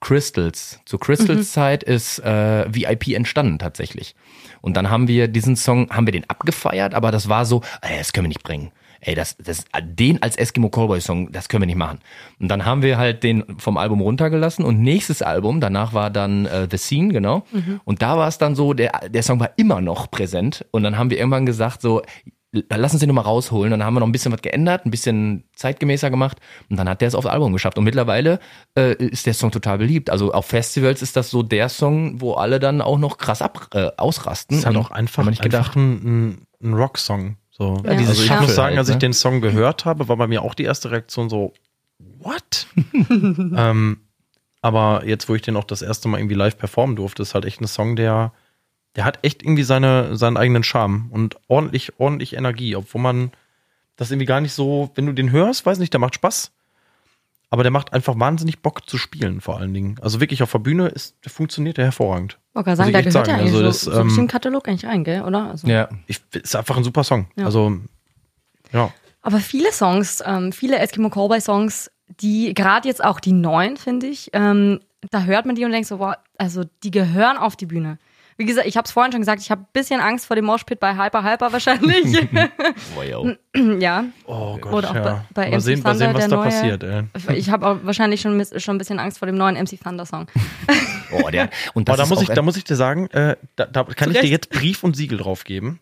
[0.00, 0.78] Crystals.
[0.84, 4.14] Zu Crystals Zeit ist äh, VIP entstanden tatsächlich.
[4.60, 7.98] Und dann haben wir diesen Song, haben wir den abgefeiert, aber das war so, ey,
[7.98, 8.70] das können wir nicht bringen.
[9.00, 12.00] Ey, das, das, den als Eskimo Callboy Song, das können wir nicht machen.
[12.40, 16.46] Und dann haben wir halt den vom Album runtergelassen und nächstes Album, danach war dann
[16.46, 17.44] äh, The Scene, genau.
[17.84, 20.64] Und da war es dann so, der, der Song war immer noch präsent.
[20.70, 22.02] Und dann haben wir irgendwann gesagt, so,
[22.52, 23.72] lass uns den nochmal rausholen.
[23.72, 26.38] Und dann haben wir noch ein bisschen was geändert, ein bisschen zeitgemäßer gemacht.
[26.70, 27.78] Und dann hat der es aufs Album geschafft.
[27.78, 28.40] Und mittlerweile
[28.76, 30.10] äh, ist der Song total beliebt.
[30.10, 33.68] Also auf Festivals ist das so der Song, wo alle dann auch noch krass ab,
[33.74, 34.58] äh, ausrasten.
[34.58, 35.76] ist halt auch einfach, nicht einfach gedacht.
[35.76, 37.36] ein, ein, ein Rock-Song.
[37.58, 37.82] So.
[37.84, 39.00] Ja, also ich muss sagen, halt, als ich ne?
[39.00, 41.52] den Song gehört habe, war bei mir auch die erste Reaktion so,
[41.98, 42.68] what?
[43.10, 44.00] ähm,
[44.62, 47.44] aber jetzt, wo ich den auch das erste Mal irgendwie live performen durfte, ist halt
[47.44, 48.32] echt ein Song, der,
[48.94, 53.32] der hat echt irgendwie seine, seinen eigenen Charme und ordentlich, ordentlich Energie, obwohl man
[53.96, 56.52] das irgendwie gar nicht so, wenn du den hörst, weiß nicht, der macht Spaß.
[57.50, 59.98] Aber der macht einfach wahnsinnig Bock zu spielen, vor allen Dingen.
[60.00, 62.38] Also wirklich auf der Bühne ist, der funktioniert der hervorragend.
[62.66, 63.28] Wollte sagen, da gehört sagen.
[63.28, 65.50] ja eigentlich Also so, das, so ein bisschen ähm, Katalog eigentlich rein, gell, oder?
[65.50, 65.66] Also.
[65.66, 65.88] Ja.
[66.06, 67.26] Ich, ist einfach ein super Song.
[67.36, 67.44] Ja.
[67.46, 67.78] Also,
[68.72, 68.92] ja.
[69.22, 71.90] Aber viele Songs, ähm, viele Eskimo Callboy Songs,
[72.20, 74.80] die, gerade jetzt auch die neuen, finde ich, ähm,
[75.10, 77.98] da hört man die und denkt so, wow, also die gehören auf die Bühne.
[78.40, 80.44] Wie gesagt, ich habe es vorhin schon gesagt, ich habe ein bisschen Angst vor dem
[80.44, 82.04] Moshpit bei Hyper Hyper wahrscheinlich.
[83.80, 85.02] Ja, Oh Gott, Oder auch ja.
[85.02, 87.36] bei- bei mal, MC sehen, mal Thunder, sehen, was der da neue- passiert, ey.
[87.36, 90.26] ich habe auch wahrscheinlich schon, schon ein bisschen Angst vor dem neuen MC Thunder Song.
[91.10, 93.34] Oh, der, und Aber das da ist muss, ich, da muss ich dir sagen, äh,
[93.56, 95.80] da, da kann Zu ich dir jetzt Brief und Siegel drauf geben.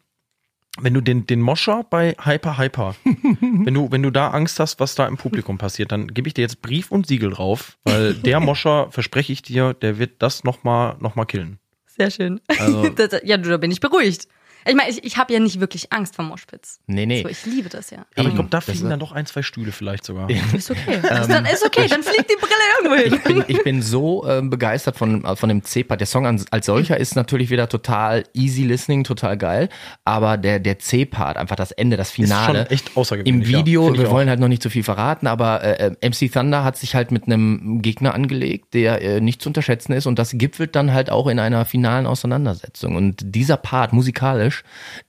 [0.78, 2.94] Wenn du den, den Moscher bei Hyper Hyper,
[3.40, 6.34] wenn du, wenn du da Angst hast, was da im Publikum passiert, dann gebe ich
[6.34, 10.44] dir jetzt Brief und Siegel drauf, weil der Moscher, verspreche ich dir, der wird das
[10.44, 11.58] nochmal noch mal killen.
[11.96, 12.40] Sehr schön.
[12.46, 14.28] Also- das, ja, da bin ich beruhigt.
[14.66, 16.80] Ich meine, ich, ich habe ja nicht wirklich Angst vor Moshpits.
[16.86, 17.22] Nee, nee.
[17.22, 18.04] So, ich liebe das ja.
[18.16, 20.28] Aber ich glaube, da fliegen ist- dann doch ein, zwei Stühle vielleicht sogar.
[20.30, 20.96] Ist okay.
[21.20, 23.14] ist, dann ist okay, dann fliegt die Brille irgendwo hin.
[23.14, 26.00] ich bin, ich bin so ähm, begeistert von, von dem C-Part.
[26.00, 29.68] Der Song an, als solcher ist natürlich wieder total easy listening, total geil.
[30.04, 32.58] Aber der, der C-Part, einfach das Ende, das Ist Finale.
[32.58, 33.48] schon echt außergewöhnlich.
[33.50, 34.12] Im Video, ja, wir auch.
[34.12, 37.10] wollen halt noch nicht zu viel verraten, aber äh, äh, MC Thunder hat sich halt
[37.12, 41.10] mit einem Gegner angelegt, der äh, nicht zu unterschätzen ist und das gipfelt dann halt
[41.10, 42.96] auch in einer finalen Auseinandersetzung.
[42.96, 44.55] Und dieser Part musikalisch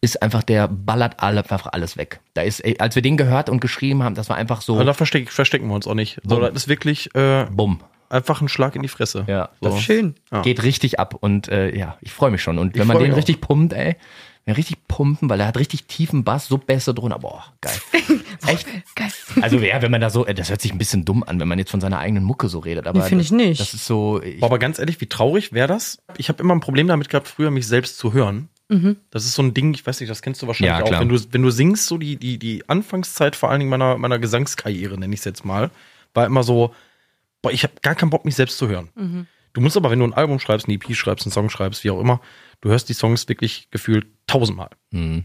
[0.02, 2.20] ist einfach, der ballert alle, einfach alles weg.
[2.34, 4.86] Da ist, ey, als wir den gehört und geschrieben haben, das war einfach so, Aber
[4.86, 6.20] da versteck, verstecken wir uns auch nicht.
[6.24, 7.82] So, das ist wirklich äh, bumm.
[8.10, 9.26] einfach ein Schlag in die Fresse.
[9.28, 9.70] Ja, so.
[9.70, 10.16] das Schön.
[10.32, 10.42] Ja.
[10.42, 12.58] geht richtig ab und äh, ja, ich freue mich schon.
[12.58, 13.96] Und Ich wenn man freu den richtig pumpt, ey,
[14.46, 17.74] wenn richtig pumpen, weil er hat richtig tiefen Bass, so Bässe drunter, boah, geil.
[18.48, 18.66] Echt?
[18.96, 19.10] Geil.
[19.42, 21.50] Also ja, wenn man da so, äh, das hört sich ein bisschen dumm an, wenn
[21.50, 23.60] man jetzt von seiner eigenen Mucke so redet, aber Nee, find ich das, nicht.
[23.60, 26.02] Das ist so, ich, Boah, aber ganz ehrlich, wie traurig wäre das?
[26.18, 28.48] Ich habe immer ein Problem damit gehabt, früher mich selbst zu hören.
[29.12, 31.00] Das ist so ein Ding, ich weiß nicht, das kennst du wahrscheinlich Ja, auch.
[31.00, 34.20] Wenn du, wenn du singst, so die, die, die Anfangszeit vor allen Dingen meiner, meiner
[34.20, 35.72] Gesangskarriere, nenne ich es jetzt mal,
[36.14, 36.74] war immer so,
[37.42, 38.90] boah, ich habe gar keinen Bock, mich selbst zu hören.
[39.54, 41.90] Du musst aber, wenn du ein Album schreibst, ein EP schreibst, einen Song schreibst, wie
[41.90, 42.20] auch immer,
[42.62, 44.70] du hörst die Songs wirklich gefühlt tausendmal.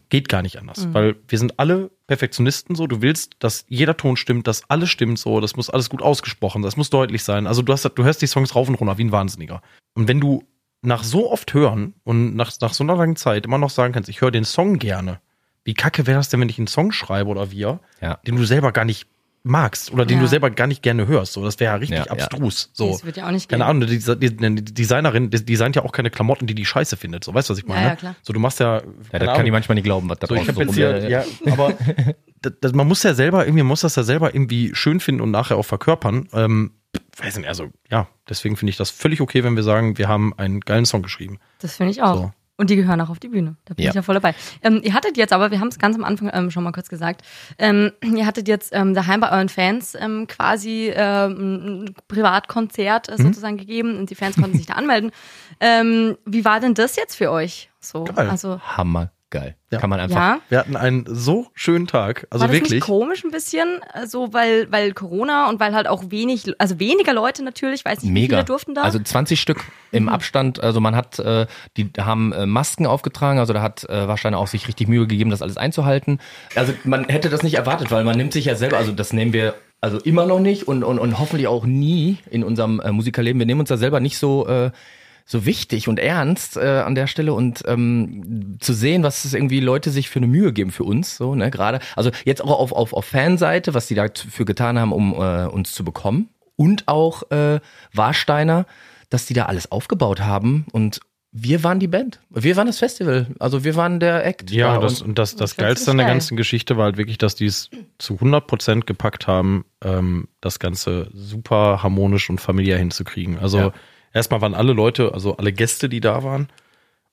[0.08, 2.86] Geht gar nicht anders, weil wir sind alle Perfektionisten so.
[2.86, 5.40] Du willst, dass jeder Ton stimmt, dass alles stimmt so.
[5.40, 7.46] Das muss alles gut ausgesprochen, das muss deutlich sein.
[7.46, 9.60] Also du hast, du hörst die Songs rauf und runter wie ein Wahnsinniger.
[9.94, 10.44] Und wenn du
[10.82, 14.08] nach so oft hören und nach, nach so einer langen Zeit immer noch sagen kannst,
[14.08, 15.20] ich höre den Song gerne.
[15.64, 18.18] Wie kacke wäre das denn, wenn ich einen Song schreibe oder wir, Ja.
[18.26, 19.06] den du selber gar nicht
[19.44, 20.22] magst oder den Ja.
[20.22, 21.32] du selber gar nicht gerne hörst.
[21.32, 22.10] So, das wäre ja richtig Ja, ja.
[22.12, 22.70] abstrus.
[22.72, 22.90] So.
[22.90, 23.70] Das wird ja auch nicht Keine gehen.
[23.82, 27.22] Ahnung, die, die, die Designerin die designt ja auch keine Klamotten, die die scheiße findet.
[27.24, 27.86] So, weißt du, was ich meine?
[27.86, 28.14] ja, klar.
[28.22, 28.76] So, du machst ja.
[28.76, 29.44] ja, keine das kann Ahnung.
[29.46, 31.74] die manchmal nicht glauben, was da So, ich habe so jetzt hier, ja, aber
[32.42, 35.20] das, das, man muss ja selber, irgendwie man muss das ja selber irgendwie schön finden
[35.20, 36.28] und nachher auch verkörpern.
[36.32, 36.72] Ähm,
[37.16, 40.32] weiß nicht, also ja, deswegen finde ich das völlig okay, wenn wir sagen, wir haben
[40.38, 41.38] einen geilen Song geschrieben.
[41.60, 42.16] Das finde ich auch.
[42.16, 42.32] So.
[42.58, 43.56] Und die gehören auch auf die Bühne.
[43.64, 43.90] Da bin Ja.
[43.90, 44.34] ich ja voll dabei.
[44.62, 46.88] Ähm, ihr hattet jetzt aber, wir haben es ganz am Anfang ähm, schon mal kurz
[46.88, 47.22] gesagt,
[47.58, 53.14] ähm, ihr hattet jetzt ähm, daheim bei euren Fans ähm, quasi ähm, ein Privatkonzert Mhm.
[53.14, 55.10] äh, sozusagen gegeben und die Fans konnten sich da anmelden.
[55.60, 57.70] Ähm, wie war denn das jetzt für euch?
[57.80, 58.28] So, Geil.
[58.30, 58.60] also
[59.32, 59.56] Hammergeil.
[59.70, 59.78] Ja.
[59.78, 60.16] Kann man einfach.
[60.16, 60.40] ja.
[60.48, 62.26] Wir hatten einen so schönen Tag.
[62.30, 62.72] Also war das wirklich.
[62.72, 67.12] nicht komisch ein bisschen, so weil weil Corona und weil halt auch wenig, also weniger
[67.14, 68.36] Leute natürlich, weiß nicht, wie Mega.
[68.36, 68.82] viele durften da.
[68.82, 70.62] Also 20 Stück im Abstand.
[70.62, 73.38] Also man hat, äh, die haben äh, Masken aufgetragen.
[73.38, 76.18] Also da hat äh, Warsteiner auch sich richtig Mühe gegeben, das alles einzuhalten.
[76.54, 79.32] Also man hätte das nicht erwartet, weil man nimmt sich ja selber, also das nehmen
[79.32, 83.40] wir also immer noch nicht und, und, und hoffentlich auch nie in unserem äh, Musikerleben.
[83.40, 84.70] Wir nehmen uns da selber nicht so äh,
[85.32, 89.60] so wichtig und ernst äh, an der Stelle und ähm, zu sehen, was es irgendwie
[89.60, 91.80] Leute sich für eine Mühe geben für uns, so ne gerade.
[91.96, 95.72] Also jetzt auch auf auf auf Fanseite, was die dafür getan haben, um äh, uns
[95.72, 97.60] zu bekommen und auch äh,
[97.92, 98.66] Warsteiner,
[99.10, 101.00] dass die da alles aufgebaut haben und
[101.34, 104.50] wir waren die Band, wir waren das Festival, also wir waren der Act.
[104.50, 107.34] Ja, das, und das, das Das Geilste an der ganzen Geschichte war halt wirklich, dass
[107.34, 113.38] die es zu 100% gepackt haben, ähm, das Ganze super harmonisch und familiär hinzukriegen.
[113.38, 113.72] Also Ja.
[114.12, 116.48] Erstmal waren alle Leute, also alle Gäste, die da waren,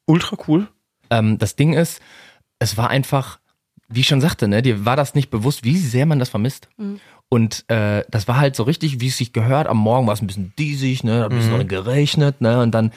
[0.05, 0.67] ultra cool.
[1.09, 2.01] Ähm, das Ding ist,
[2.59, 3.39] es war einfach,
[3.87, 6.69] wie ich schon sagte, ne, dir war das nicht bewusst, wie sehr man das vermisst.
[7.29, 9.67] Und äh, das war halt so richtig, wie es sich gehört.
[9.67, 12.91] Am Morgen war es ein bisschen diesig, ne, ein bisschen geregnet, ne, und dann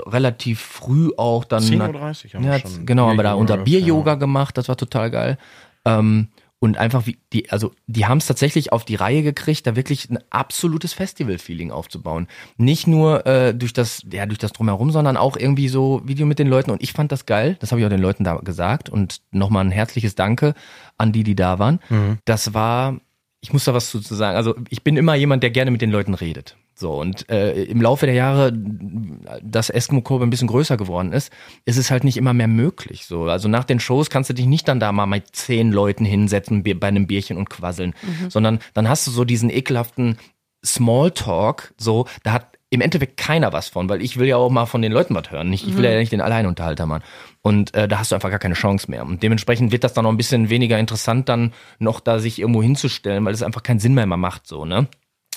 [0.00, 1.62] relativ früh auch dann.
[1.62, 4.16] 10.30 Uhr haben wir ja, schon genau, haben wir da unser Bier-Yoga ja.
[4.16, 5.38] gemacht, das war total geil.
[5.84, 6.28] Ähm,
[6.64, 10.08] und einfach wie die, also die haben es tatsächlich auf die Reihe gekriegt, da wirklich
[10.08, 12.26] ein absolutes Festival-Feeling aufzubauen.
[12.56, 16.38] Nicht nur äh, durch das, ja, durch das drumherum, sondern auch irgendwie so Video mit
[16.38, 16.70] den Leuten.
[16.70, 17.58] Und ich fand das geil.
[17.60, 18.88] Das habe ich auch den Leuten da gesagt.
[18.88, 20.54] Und nochmal ein herzliches Danke
[20.96, 21.80] an die, die da waren.
[22.24, 22.98] Das war,
[23.42, 24.34] ich muss da was zu sagen.
[24.34, 26.56] Also ich bin immer jemand, der gerne mit den Leuten redet.
[26.76, 28.52] So, und äh, im Laufe der Jahre,
[29.42, 31.32] dass Eskimo Kurve ein bisschen größer geworden ist,
[31.64, 33.06] ist es halt nicht immer mehr möglich.
[33.06, 36.04] So, also nach den Shows kannst du dich nicht dann da mal mit zehn Leuten
[36.04, 37.94] hinsetzen bei einem Bierchen und quasseln,
[38.28, 40.18] sondern dann hast du so diesen ekelhaften
[40.64, 44.66] Smalltalk, so, da hat im Endeffekt keiner was von, weil ich will ja auch mal
[44.66, 45.48] von den Leuten was hören.
[45.48, 47.04] Nicht, ich will ja nicht den Alleinunterhalter machen.
[47.40, 49.06] Und äh, da hast du einfach gar keine Chance mehr.
[49.06, 52.62] Und dementsprechend wird das dann noch ein bisschen weniger interessant, dann noch da sich irgendwo
[52.62, 54.88] hinzustellen, weil es einfach keinen Sinn mehr immer macht, so, ne?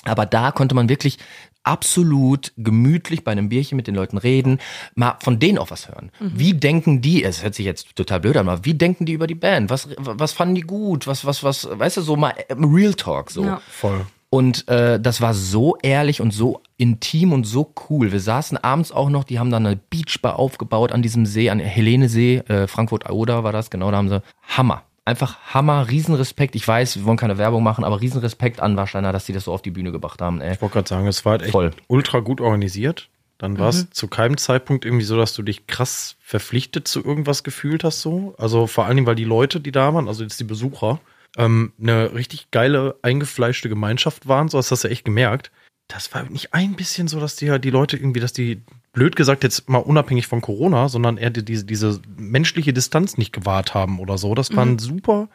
[0.08, 1.18] Aber da konnte man wirklich
[1.62, 4.58] absolut gemütlich bei einem Bierchen mit den Leuten reden,
[4.94, 6.10] mal von denen auch was hören.
[6.20, 9.26] Wie denken die, es hört sich jetzt total blöd an, aber wie denken die über
[9.26, 9.68] die Band?
[9.68, 11.06] Was, was fanden die gut?
[11.06, 13.44] Was, was, was, weißt du, so mal äh, Real Talk so.
[13.44, 13.60] Ja.
[13.68, 14.06] Voll.
[14.30, 18.12] Und äh, das war so ehrlich und so intim und so cool.
[18.12, 21.60] Wir saßen abends auch noch, die haben dann eine Beachbar aufgebaut an diesem See, an
[21.60, 24.82] Helene-See, äh, Frankfurt-Oder war das, genau, da haben sie Hammer.
[25.08, 26.54] Einfach Hammer, Riesenrespekt.
[26.54, 29.54] Ich weiß, wir wollen keine Werbung machen, aber Riesenrespekt an Warsteiner, dass die das so
[29.54, 30.42] auf die Bühne gebracht haben.
[30.42, 30.52] Ey.
[30.52, 31.70] Ich wollte gerade sagen, es war halt echt Voll.
[31.86, 33.08] ultra gut organisiert.
[33.38, 37.42] Dann war es zu keinem Zeitpunkt irgendwie so, dass du dich krass verpflichtet zu irgendwas
[37.42, 38.34] gefühlt hast so.
[38.36, 41.00] Also vor allen Dingen, weil die Leute, die da waren, also jetzt die Besucher,
[41.38, 44.50] ähm, eine richtig geile, eingefleischte Gemeinschaft waren.
[44.50, 45.50] So das hast du echt gemerkt.
[45.86, 48.60] Das war nicht ein bisschen so, dass die halt die Leute irgendwie, dass die,
[48.98, 53.32] blöd gesagt, jetzt mal unabhängig von Corona, sondern eher die, diese, diese menschliche Distanz nicht
[53.32, 54.34] gewahrt haben oder so.
[54.34, 55.28] Das war ein super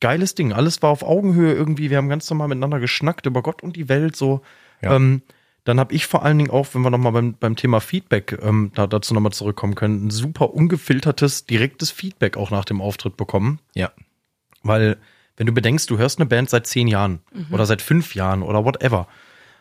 [0.00, 0.52] geiles Ding.
[0.52, 1.90] Alles war auf Augenhöhe irgendwie.
[1.90, 4.42] Wir haben ganz normal miteinander geschnackt über Gott und die Welt so.
[4.82, 4.96] Ja.
[4.96, 5.22] Ähm,
[5.62, 8.72] dann habe ich vor allen Dingen auch, wenn wir nochmal beim, beim Thema Feedback ähm,
[8.74, 13.60] da, dazu nochmal zurückkommen können, ein super ungefiltertes, direktes Feedback auch nach dem Auftritt bekommen.
[13.74, 13.92] Ja.
[14.64, 14.96] Weil,
[15.36, 17.20] wenn du bedenkst, du hörst eine Band seit zehn Jahren
[17.52, 19.06] oder seit fünf Jahren oder whatever,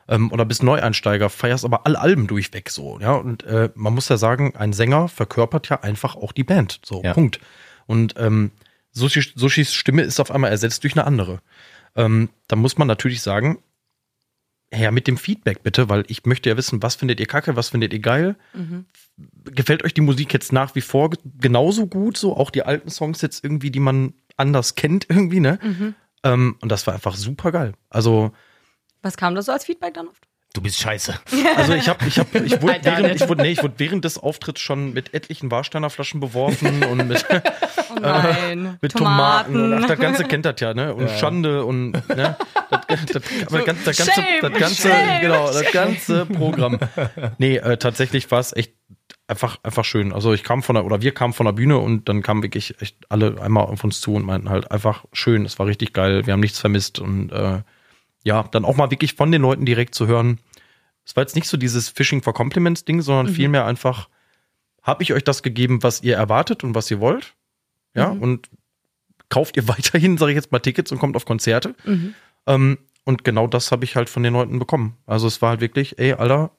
[0.08, 3.14] ähm, oder bist Neueinsteiger, feierst aber alle Alben durchweg so, ja.
[3.14, 6.80] Und äh, man muss ja sagen, ein Sänger verkörpert ja einfach auch die Band.
[6.86, 7.14] So, Ja.
[7.14, 7.40] Punkt.
[7.86, 8.52] Und ähm,
[8.92, 11.40] Sushi, Sushis Stimme ist auf einmal ersetzt durch eine andere.
[11.96, 13.60] Ähm, da muss man natürlich sagen,
[14.72, 17.70] her mit dem Feedback bitte, weil ich möchte ja wissen, was findet ihr kacke, was
[17.70, 18.36] findet ihr geil?
[19.46, 22.90] Gefällt euch die Musik jetzt nach wie vor ge- genauso gut, so auch die alten
[22.90, 25.58] Songs jetzt irgendwie, die man anders kennt irgendwie, ne?
[26.24, 27.74] Ähm, und das war einfach super geil.
[27.90, 28.32] Also,
[29.02, 30.24] Was kam da so als Feedback dann oft?
[30.54, 31.20] Du bist scheiße.
[31.56, 34.18] also ich habe, ich habe, ich wurde während, ich wurde, nee, ich wurde während des
[34.18, 37.26] Auftritts schon mit etlichen Warsteiner Flaschen beworfen und mit,
[37.90, 38.78] Oh nein.
[38.82, 39.74] mit Tomaten.
[39.74, 40.96] und ach, das Ganze kennt das ja, ne?
[40.96, 42.36] Und Schande und ne?
[42.88, 46.80] Das, das, aber ganz, das ganze, Shame, das ganze, shame, genau, das ganze Programm.
[47.38, 48.74] Nee, äh, tatsächlich war es echt
[49.28, 50.14] einfach, einfach schön.
[50.14, 52.82] Also ich kam von der, oder wir kamen von der Bühne und dann kamen wirklich
[52.82, 56.26] echt alle einmal auf uns zu und meinten halt einfach schön, es war richtig geil,
[56.26, 57.60] wir haben nichts vermisst und äh,
[58.24, 60.40] ja, dann auch mal wirklich von den Leuten direkt zu hören.
[61.06, 64.10] Es war jetzt nicht so dieses Fishing for Compliments Ding, sondern vielmehr einfach,
[64.84, 67.34] habe ich euch das gegeben, was ihr erwartet und was ihr wollt?
[67.94, 68.50] Ja, und
[69.30, 71.76] kauft ihr weiterhin, sage ich jetzt mal, Tickets und kommt auf Konzerte.
[72.46, 74.98] Ähm, und genau das habe ich halt von den Leuten bekommen.
[75.06, 76.52] Also es war halt wirklich, ey, Alter,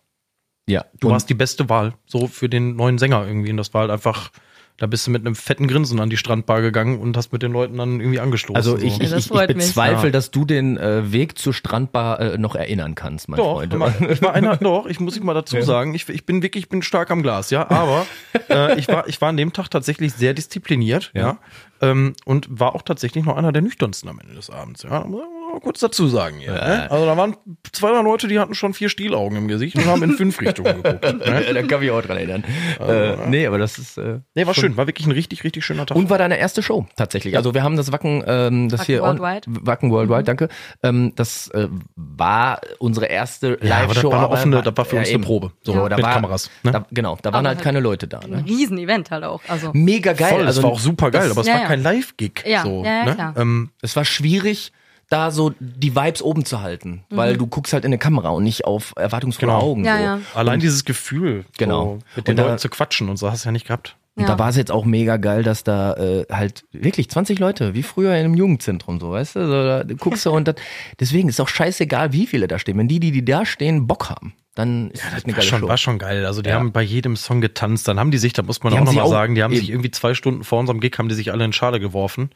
[0.66, 0.84] Ja.
[0.98, 3.50] Du warst die beste Wahl, so für den neuen Sänger irgendwie.
[3.50, 4.30] Und das war halt einfach,
[4.78, 7.52] da bist du mit einem fetten Grinsen an die Strandbar gegangen und hast mit den
[7.52, 8.54] Leuten dann irgendwie angestoßen.
[8.56, 8.78] Also so.
[8.78, 9.56] ich, ich, Ja, das ich, ich mich.
[9.56, 10.12] bezweifle, Ja.
[10.12, 13.76] dass du den äh, Weg zur Strandbar äh, noch erinnern kannst, mein Doch, Freund.
[13.76, 16.64] mal, ich war einer, doch, ich muss ich mal dazu sagen, ich, ich bin wirklich,
[16.64, 18.06] ich bin stark am Glas, ja, aber
[18.48, 21.38] äh, ich war, ich war an dem Tag tatsächlich sehr diszipliniert, ja,
[21.80, 25.20] ähm, und war auch tatsächlich noch einer der nüchternsten am Ende des Abends, ja, muss
[25.22, 26.90] ich mal kurz dazu sagen, ja, ne?
[26.90, 27.36] Also da waren
[27.72, 30.82] zwei, drei Leute, die hatten schon vier Stielaugen im Gesicht und haben in fünf Richtungen
[30.82, 31.02] geguckt.
[31.04, 31.44] Ne?
[31.54, 32.44] Da kann ich auch dran erinnern.
[32.80, 33.96] äh, nee, aber das ist.
[33.98, 35.96] Äh, Nee, war schön, war wirklich ein richtig, richtig schöner Tag.
[35.96, 37.36] und war deine erste Show tatsächlich.
[37.36, 39.42] Also wir haben das Wacken, ähm, das Wacken hier on- Worldwide.
[39.66, 40.48] Wacken Worldwide, danke.
[40.82, 44.10] Ähm, das äh, war unsere erste ja, aber das Live-Show.
[44.12, 45.16] war eine offene, das war für ja, uns eben.
[45.22, 46.50] eine Probe, so mit war, Kameras.
[46.62, 46.72] Ne?
[46.72, 48.18] Da, genau, da waren Aber halt halt keine Leute da.
[48.20, 48.44] Ein Ne?
[48.46, 49.40] Riesenevent halt auch.
[49.48, 50.28] Also Mega geil.
[50.30, 51.67] Voll, also das war auch super geil, das- aber es war.
[51.68, 52.44] Kein Live-Gig.
[52.46, 53.34] Ja, so, ja, ja, ne?
[53.36, 54.72] Ähm, Es war schwierig,
[55.10, 57.38] da so die Vibes oben zu halten, weil Mhm.
[57.38, 59.62] du guckst halt in eine Kamera und nicht auf erwartungsvolle Genau.
[59.64, 59.84] Augen.
[59.84, 60.02] Ja, so.
[60.04, 60.20] ja.
[60.34, 61.84] Allein dieses Gefühl, Genau.
[61.84, 63.96] so mit den Und da- Leuten zu quatschen und so hast du ja nicht gehabt.
[64.16, 64.30] Und Ja.
[64.30, 67.84] da war es jetzt auch mega geil, dass da äh, halt wirklich 20 Leute, wie
[67.84, 69.46] früher in einem Jugendzentrum, so, weißt du?
[69.46, 70.56] So, da guckst du und das,
[71.00, 72.76] deswegen ist auch scheißegal, wie viele da stehen.
[72.78, 75.60] Wenn die, die, die da stehen, Bock haben, dann ist das eine War geile schon,
[75.60, 75.68] Show.
[75.68, 76.26] war schon geil.
[76.26, 76.56] Also die Ja.
[76.56, 77.86] haben bei jedem Song getanzt.
[77.86, 79.64] Dann haben die sich, da muss man Die auch nochmal sich sagen, die haben sich
[79.64, 79.74] eben.
[79.74, 82.30] irgendwie zwei Stunden vor unserem Gig, haben die sich alle in Schale geworfen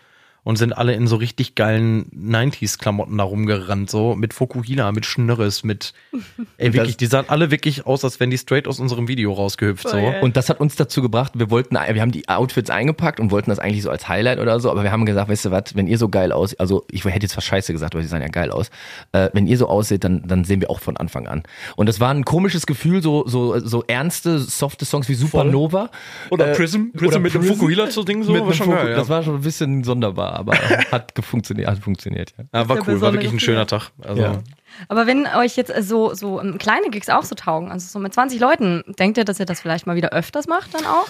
[0.45, 5.63] und sind alle in so richtig geilen 90s-Klamotten da rumgerannt, so mit Fokuhila, mit Schnörres,
[5.65, 5.93] mit,
[6.59, 9.89] ey, wirklich, die sahen alle wirklich aus, als wären die straight aus unserem Video rausgehüpft,
[9.89, 9.97] so.
[9.97, 10.19] geil.
[10.23, 13.51] Und das hat uns dazu gebracht, wir wollten, wir haben die Outfits eingepackt und wollten
[13.51, 15.87] das eigentlich so als Highlight oder so, aber wir haben gesagt, weißt du was, wenn
[15.87, 18.29] ihr so geil aussieht, also ich hätte jetzt was Scheiße gesagt, aber sie sahen ja
[18.29, 18.71] geil aus,
[19.13, 21.43] äh, wenn ihr so aussieht, dann, dann sehen wir auch von Anfang an.
[21.77, 25.91] Und das war ein komisches Gefühl, so, so, so ernste, softe Songs wie Supernova.
[26.31, 27.55] Oder Äh, Prism, Prism oder mit dem Prism.
[27.55, 28.97] Fukuhila zu Ding, so, Mit war Foku- geil, ja.
[28.97, 30.55] Das war schon ein bisschen sonderbar, aber
[30.93, 32.45] hat funktioniert, hat funktioniert, ja.
[32.53, 33.91] Ja, war cool, war wirklich ein schöner Tag.
[34.01, 34.43] Also, Ja.
[34.89, 38.15] Aber wenn euch jetzt so, so ähm, kleine Gigs auch so taugen, also so mit
[38.15, 41.09] 20 Leuten, denkt ihr, dass ihr das vielleicht mal wieder öfters macht dann auch?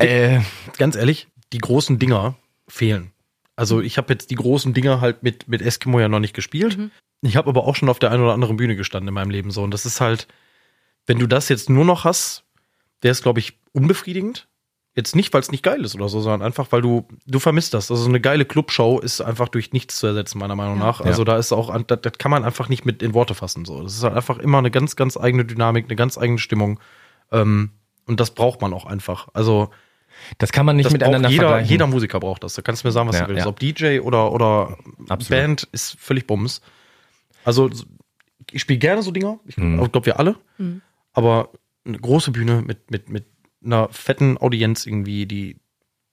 [0.00, 0.40] Äh,
[0.78, 2.34] ganz ehrlich, die großen Dinger
[2.66, 3.12] fehlen.
[3.56, 6.76] Also ich habe jetzt die großen Dinger halt mit, mit Eskimo ja noch nicht gespielt.
[7.22, 9.50] Ich habe aber auch schon auf der einen oder anderen Bühne gestanden in meinem Leben
[9.50, 9.62] so.
[9.62, 10.26] Und das ist halt,
[11.06, 12.44] wenn du das jetzt nur noch hast,
[13.00, 14.48] wäre es, glaube ich, unbefriedigend.
[14.96, 17.74] Jetzt nicht, weil es nicht geil ist oder so, sondern einfach, weil du, du vermisst
[17.74, 17.90] das.
[17.90, 21.00] Also eine geile Clubshow ist einfach durch nichts zu ersetzen, meiner Meinung nach.
[21.00, 23.64] Also da ist auch, das, das kann man einfach nicht mit in Worte fassen.
[23.64, 23.82] So.
[23.82, 26.78] Das ist halt einfach immer eine ganz, ganz eigene Dynamik, eine ganz eigene Stimmung.
[27.32, 27.70] Ähm,
[28.06, 29.28] und das braucht man auch einfach.
[29.34, 29.70] Also
[30.38, 31.70] das kann man nicht miteinander jeder, vergleichen.
[31.70, 32.54] jeder Musiker braucht das.
[32.54, 33.44] Da kannst du mir sagen, was Ja, du willst.
[33.44, 33.48] ja.
[33.48, 34.78] Ob DJ oder, oder
[35.08, 35.28] Absolut.
[35.42, 36.60] Band ist völlig Bums.
[37.44, 37.68] Also
[38.52, 39.40] ich spiele gerne so Dinger.
[39.44, 39.78] Ich Mhm.
[39.90, 40.36] glaube, wir alle.
[41.14, 41.48] Aber
[41.84, 43.24] eine große Bühne mit, mit, mit
[43.64, 45.56] einer fetten Audienz irgendwie, die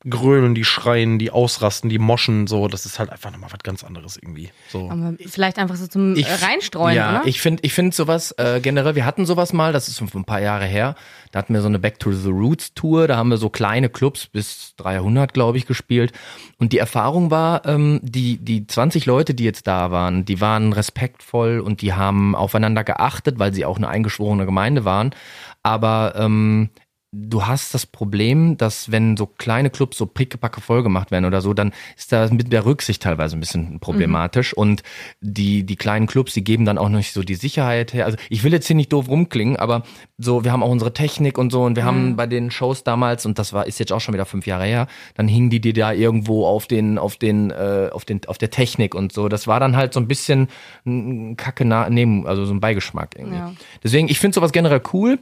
[0.10, 3.84] grölen, die schreien, die ausrasten, die moschen, so, das ist halt einfach nochmal was ganz
[3.84, 4.50] anderes irgendwie.
[4.68, 4.90] So.
[4.90, 7.28] Aber vielleicht einfach so zum Ich- Reinstreuen, ja, oder?
[7.28, 10.26] ich finde ich find sowas äh, generell, wir hatten sowas mal, das ist schon ein
[10.26, 10.96] paar Jahre her,
[11.32, 13.90] da hatten wir so eine Back to the Roots Tour, da haben wir so kleine
[13.90, 16.14] Clubs bis 300, glaube ich, gespielt
[16.58, 20.74] und die Erfahrung war, ähm, die, die 20 Leute, die jetzt da waren, die waren
[20.74, 25.14] respektvoll und die haben aufeinander geachtet, weil sie auch eine eingeschworene Gemeinde waren,
[25.62, 26.70] aber ähm,
[27.14, 31.42] du hast das Problem, dass wenn so kleine Clubs so pickepacke voll gemacht werden oder
[31.42, 34.82] so, dann ist das mit der Rücksicht teilweise ein bisschen problematisch und
[35.20, 38.06] die, die kleinen Clubs, die geben dann auch nicht so die Sicherheit her.
[38.06, 39.84] Also ich will jetzt hier nicht doof rumklingen, aber
[40.18, 43.26] so, wir haben auch unsere Technik und so und wir haben bei den Shows damals,
[43.26, 45.74] und das war, ist jetzt auch schon wieder fünf Jahre her, dann hingen die dir
[45.74, 49.28] da irgendwo auf den, auf den, äh, auf den, auf der Technik und so.
[49.28, 50.48] Das war dann halt so ein bisschen
[50.86, 53.38] ein Kacke neben, also so ein Beigeschmack irgendwie.
[53.38, 53.54] Ja.
[53.84, 55.20] Deswegen, ich finde sowas generell cool.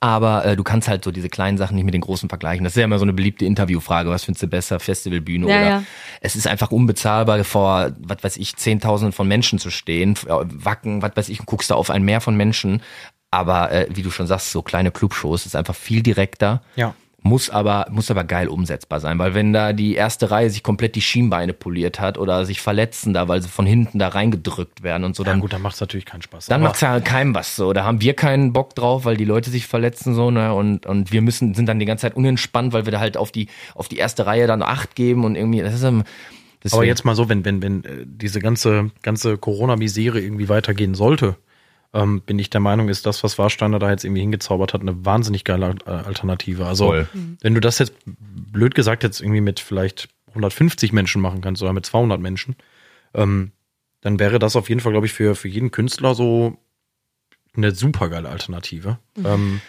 [0.00, 2.64] Aber äh, du kannst halt so diese kleinen Sachen nicht mit den großen vergleichen.
[2.64, 4.10] Das ist ja immer so eine beliebte Interviewfrage.
[4.10, 5.68] Was findest du besser, Festivalbühne Ja, oder?
[5.68, 5.82] ja.
[6.20, 11.02] Es ist einfach unbezahlbar, vor, was weiß ich, Zehntausenden von Menschen zu stehen, äh, wacken,
[11.02, 12.82] was weiß ich, und guckst da auf ein Meer von Menschen.
[13.30, 16.62] Aber äh, wie du schon sagst, so kleine Clubshows ist einfach viel direkter.
[16.74, 16.94] Ja.
[17.26, 20.94] Muss aber, muss aber geil umsetzbar sein, weil wenn da die erste Reihe sich komplett
[20.94, 25.02] die Schienbeine poliert hat oder sich verletzen da, weil sie von hinten da reingedrückt werden
[25.04, 26.46] und so, Ja dann gut, dann macht es natürlich keinen Spaß.
[26.46, 27.72] dann Aber- macht's ja keinem was so.
[27.72, 30.54] Da haben wir keinen Bock drauf, weil die Leute sich verletzen so, ne?
[30.54, 33.32] Und, und wir müssen, sind dann die ganze Zeit unentspannt, weil wir da halt auf
[33.32, 36.04] die, auf die erste Reihe dann Acht geben und irgendwie, das ist deswegen-
[36.72, 41.36] Aber jetzt mal so, wenn, wenn, wenn äh, diese ganze, ganze Corona-Misere irgendwie weitergehen sollte,
[41.92, 45.04] ähm, bin ich der Meinung, ist das, was Warsteiner da jetzt irgendwie hingezaubert hat, eine
[45.04, 46.66] wahnsinnig geile äh, Alternative.
[46.66, 47.08] Also, Voll.
[47.40, 51.72] wenn du das jetzt, blöd gesagt, jetzt irgendwie mit vielleicht 150 Menschen machen kannst oder
[51.72, 52.56] mit 200 Menschen,
[53.14, 53.52] ähm,
[54.00, 56.58] dann wäre das auf jeden Fall, glaube ich, für, für jeden Künstler so
[57.56, 58.98] eine super geile Alternative.
[59.24, 59.60] Ähm,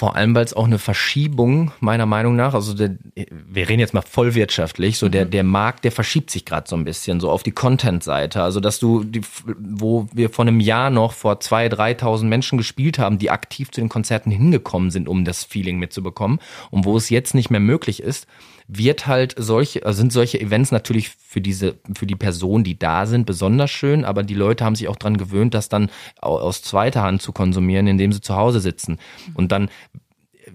[0.00, 3.92] Vor allem, weil es auch eine Verschiebung meiner Meinung nach, also der, wir reden jetzt
[3.92, 7.42] mal vollwirtschaftlich, so der, der Markt, der verschiebt sich gerade so ein bisschen, so auf
[7.42, 8.42] die Content-Seite.
[8.42, 12.98] Also dass du, die, wo wir vor einem Jahr noch vor zwei, 3.000 Menschen gespielt
[12.98, 16.38] haben, die aktiv zu den Konzerten hingekommen sind, um das Feeling mitzubekommen
[16.70, 18.26] und wo es jetzt nicht mehr möglich ist,
[18.72, 23.06] wird halt solche, also sind solche Events natürlich für diese, für die Personen, die da
[23.06, 25.90] sind, besonders schön, aber die Leute haben sich auch dran gewöhnt, das dann
[26.20, 28.98] au- aus zweiter Hand zu konsumieren, indem sie zu Hause sitzen.
[29.34, 29.70] Und dann,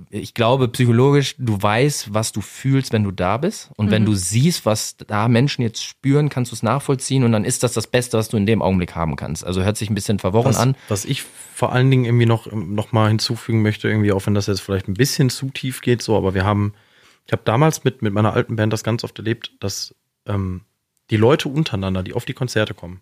[0.10, 3.70] ich glaube, psychologisch, du weißt, was du fühlst, wenn du da bist.
[3.78, 7.46] Und wenn du siehst, was da Menschen jetzt spüren, kannst du es nachvollziehen und dann
[7.46, 9.46] ist das das Beste, was du in dem Augenblick haben kannst.
[9.46, 10.76] Also hört sich ein bisschen verworren Was, an.
[10.90, 14.48] was ich vor allen Dingen irgendwie noch, noch mal hinzufügen möchte, irgendwie, auch wenn das
[14.48, 16.74] jetzt vielleicht ein bisschen zu tief geht, so, aber wir haben,
[17.26, 19.96] ich habe damals mit, mit meiner alten Band das ganz oft erlebt, dass
[20.26, 20.62] ähm,
[21.10, 23.02] die Leute untereinander, die auf die Konzerte kommen,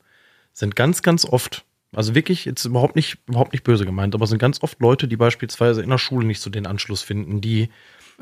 [0.54, 4.40] sind ganz, ganz oft, also wirklich jetzt überhaupt nicht, überhaupt nicht böse gemeint, aber sind
[4.40, 7.70] ganz oft Leute, die beispielsweise in der Schule nicht so den Anschluss finden, die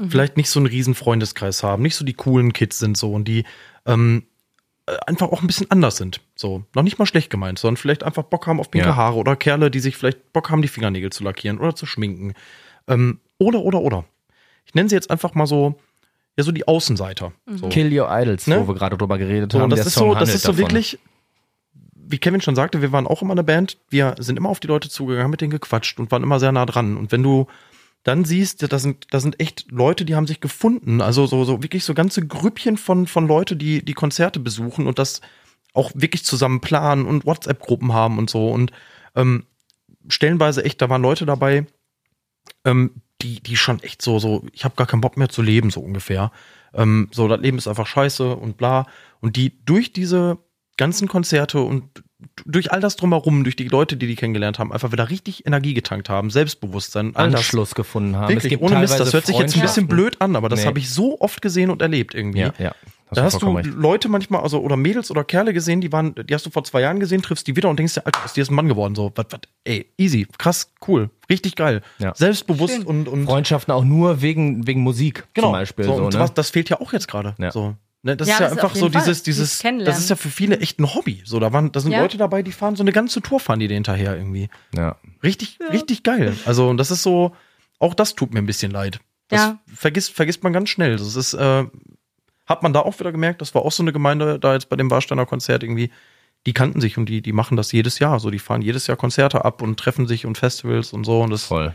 [0.09, 3.27] vielleicht nicht so einen riesen Freundeskreis haben, nicht so die coolen Kids sind so und
[3.27, 3.43] die
[3.85, 4.23] ähm,
[4.85, 6.21] äh, einfach auch ein bisschen anders sind.
[6.35, 8.95] So, noch nicht mal schlecht gemeint, sondern vielleicht einfach Bock haben auf pinke Ja.
[8.95, 12.33] Haare oder Kerle, die sich vielleicht Bock haben, die Fingernägel zu lackieren oder zu schminken.
[12.87, 14.05] Ähm, oder, oder, oder.
[14.65, 15.79] Ich nenne sie jetzt einfach mal so,
[16.41, 17.31] ja, so die Außenseiter.
[17.47, 17.69] So.
[17.69, 18.59] Kill Your Idols, Ne?
[18.61, 19.65] wo wir gerade drüber geredet So, haben.
[19.65, 20.63] und das Der ist Song so, das ist so davon.
[20.65, 20.99] wirklich,
[21.95, 23.77] wie Kevin schon sagte, wir waren auch immer eine Band.
[23.89, 26.51] Wir sind immer auf die Leute zugegangen, haben mit denen gequatscht und waren immer sehr
[26.51, 26.97] nah dran.
[26.97, 27.47] Und wenn du
[28.03, 31.01] dann siehst, da sind, da sind echt Leute, die haben sich gefunden.
[31.01, 34.97] Also so, so wirklich so ganze Grüppchen von, von Leute, die die Konzerte besuchen und
[34.99, 35.21] das
[35.73, 38.49] auch wirklich zusammen planen und WhatsApp-Gruppen haben und so.
[38.49, 38.71] Und
[39.15, 39.45] ähm,
[40.07, 41.65] stellenweise echt, da waren Leute dabei,
[42.65, 42.91] ähm,
[43.21, 45.79] die, die schon echt so, so, ich habe gar keinen Bock mehr zu leben, so
[45.81, 46.31] ungefähr.
[46.73, 48.87] Ähm, so, das Leben ist einfach scheiße und bla.
[49.19, 50.37] Und die durch diese
[50.77, 51.83] ganzen Konzerte und
[52.45, 55.73] durch all das drumherum, durch die Leute, die die kennengelernt haben, einfach wieder richtig Energie
[55.73, 57.39] getankt haben, Selbstbewusstsein, all das.
[57.41, 58.29] Anschluss gefunden haben.
[58.29, 60.65] Wirklich, ohne Mist, das hört sich jetzt ein bisschen blöd an, aber das Nee.
[60.67, 62.39] habe ich so oft gesehen und erlebt irgendwie.
[62.41, 62.75] Ja, ja.
[63.13, 63.67] Da hast du recht.
[63.69, 66.81] Leute manchmal, also oder Mädels oder Kerle gesehen, die waren, die hast du vor zwei
[66.81, 68.95] Jahren gesehen, triffst die wieder und denkst dir, Alter, aus dir ist ein Mann geworden.
[68.95, 71.81] So, was, was, ey, easy, krass, cool, richtig geil.
[71.99, 72.13] Ja.
[72.15, 72.83] Selbstbewusst Schön.
[72.85, 75.47] und, und Freundschaften auch nur wegen, wegen Musik genau.
[75.47, 75.85] zum Beispiel.
[75.85, 76.19] so, So, und ne?
[76.19, 77.35] was, das fehlt ja auch jetzt gerade.
[77.37, 77.51] Ja.
[77.51, 77.75] So.
[78.03, 79.01] Ne, das Ja, ist ja das einfach auf so Fall.
[79.01, 81.21] dieses, Dieses das ist ja für viele echt ein Hobby.
[81.23, 82.01] So, da waren, da sind Ja.
[82.01, 84.49] Leute dabei, die fahren so eine ganze Tour, fahren die dir hinterher irgendwie.
[84.75, 84.95] ja.
[85.23, 86.35] Richtig, richtig geil.
[86.45, 87.35] Also, und das ist so,
[87.77, 88.99] auch das tut mir ein bisschen leid.
[89.27, 89.59] Das Ja.
[89.71, 90.95] vergisst, vergisst man ganz schnell.
[90.97, 91.65] Das ist, äh,
[92.51, 94.75] hat man da auch wieder gemerkt, das war auch so eine Gemeinde da jetzt bei
[94.75, 95.91] dem Warsteiner Konzert irgendwie,
[96.45, 98.19] die kannten sich und die, die machen das jedes Jahr.
[98.19, 101.21] So, die fahren jedes Jahr Konzerte ab und treffen sich und Festivals und so.
[101.21, 101.73] Und das, Voll.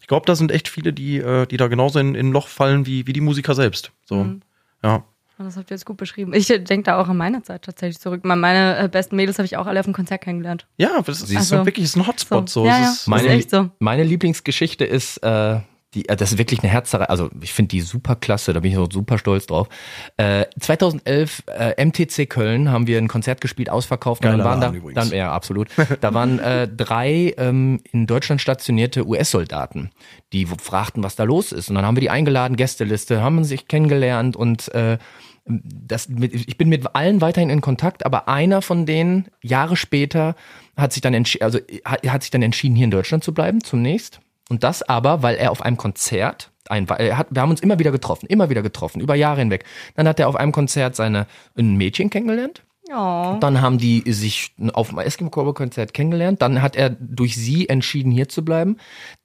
[0.00, 2.48] ich glaube, da sind echt viele, die, äh, die da genauso in, in ein Loch
[2.48, 3.92] fallen wie, wie die Musiker selbst.
[4.04, 4.40] So, Mhm.
[4.82, 5.04] ja.
[5.38, 6.32] Das habt ihr jetzt gut beschrieben.
[6.32, 8.24] Ich denke da auch an meine Zeit tatsächlich zurück.
[8.24, 10.66] Meine äh, besten Mädels habe ich auch alle auf dem Konzert kennengelernt.
[10.78, 11.58] Ja, das ist Siehst du?
[11.58, 12.48] so wirklich ist ein Hotspot.
[12.48, 12.64] So.
[12.64, 12.90] Ja, Es ja.
[12.92, 13.68] ist, Meine, ist echt so.
[13.78, 15.60] meine Lieblingsgeschichte ist, äh,
[15.94, 18.72] die, äh, das ist wirklich eine Herzzerreißer, also ich finde die super klasse, da bin
[18.72, 19.68] ich auch super stolz drauf.
[20.16, 24.24] Äh, 2011 äh, MTC Köln haben wir ein Konzert gespielt, ausverkauft.
[24.24, 24.94] und dann waren da, übrigens.
[24.94, 25.68] dann, ja, absolut.
[26.00, 29.90] Da waren äh, drei ähm, in Deutschland stationierte US-Soldaten,
[30.32, 31.68] die fragten, was da los ist.
[31.68, 34.98] Und dann haben wir die eingeladen, Gästeliste, haben sich kennengelernt und äh,
[35.46, 40.34] das, mit, ich bin mit allen weiterhin in Kontakt, aber einer von denen Jahre später
[40.76, 43.62] hat sich dann entschieden, also hat, hat sich dann entschieden, hier in Deutschland zu bleiben
[43.62, 44.20] zunächst.
[44.48, 47.78] Und das aber, weil er auf einem Konzert, ein, er hat, wir haben uns immer
[47.78, 49.64] wieder getroffen, immer wieder getroffen, über Jahre hinweg.
[49.94, 51.26] Dann hat er auf einem Konzert seine
[51.56, 52.62] ein Mädchen kennengelernt.
[52.88, 53.36] Oh.
[53.40, 56.40] Dann haben die sich auf dem Eskimo-Konzert kennengelernt.
[56.42, 58.76] Dann hat er durch sie entschieden, hier zu bleiben.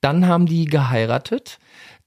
[0.01, 1.59] Dann haben die geheiratet.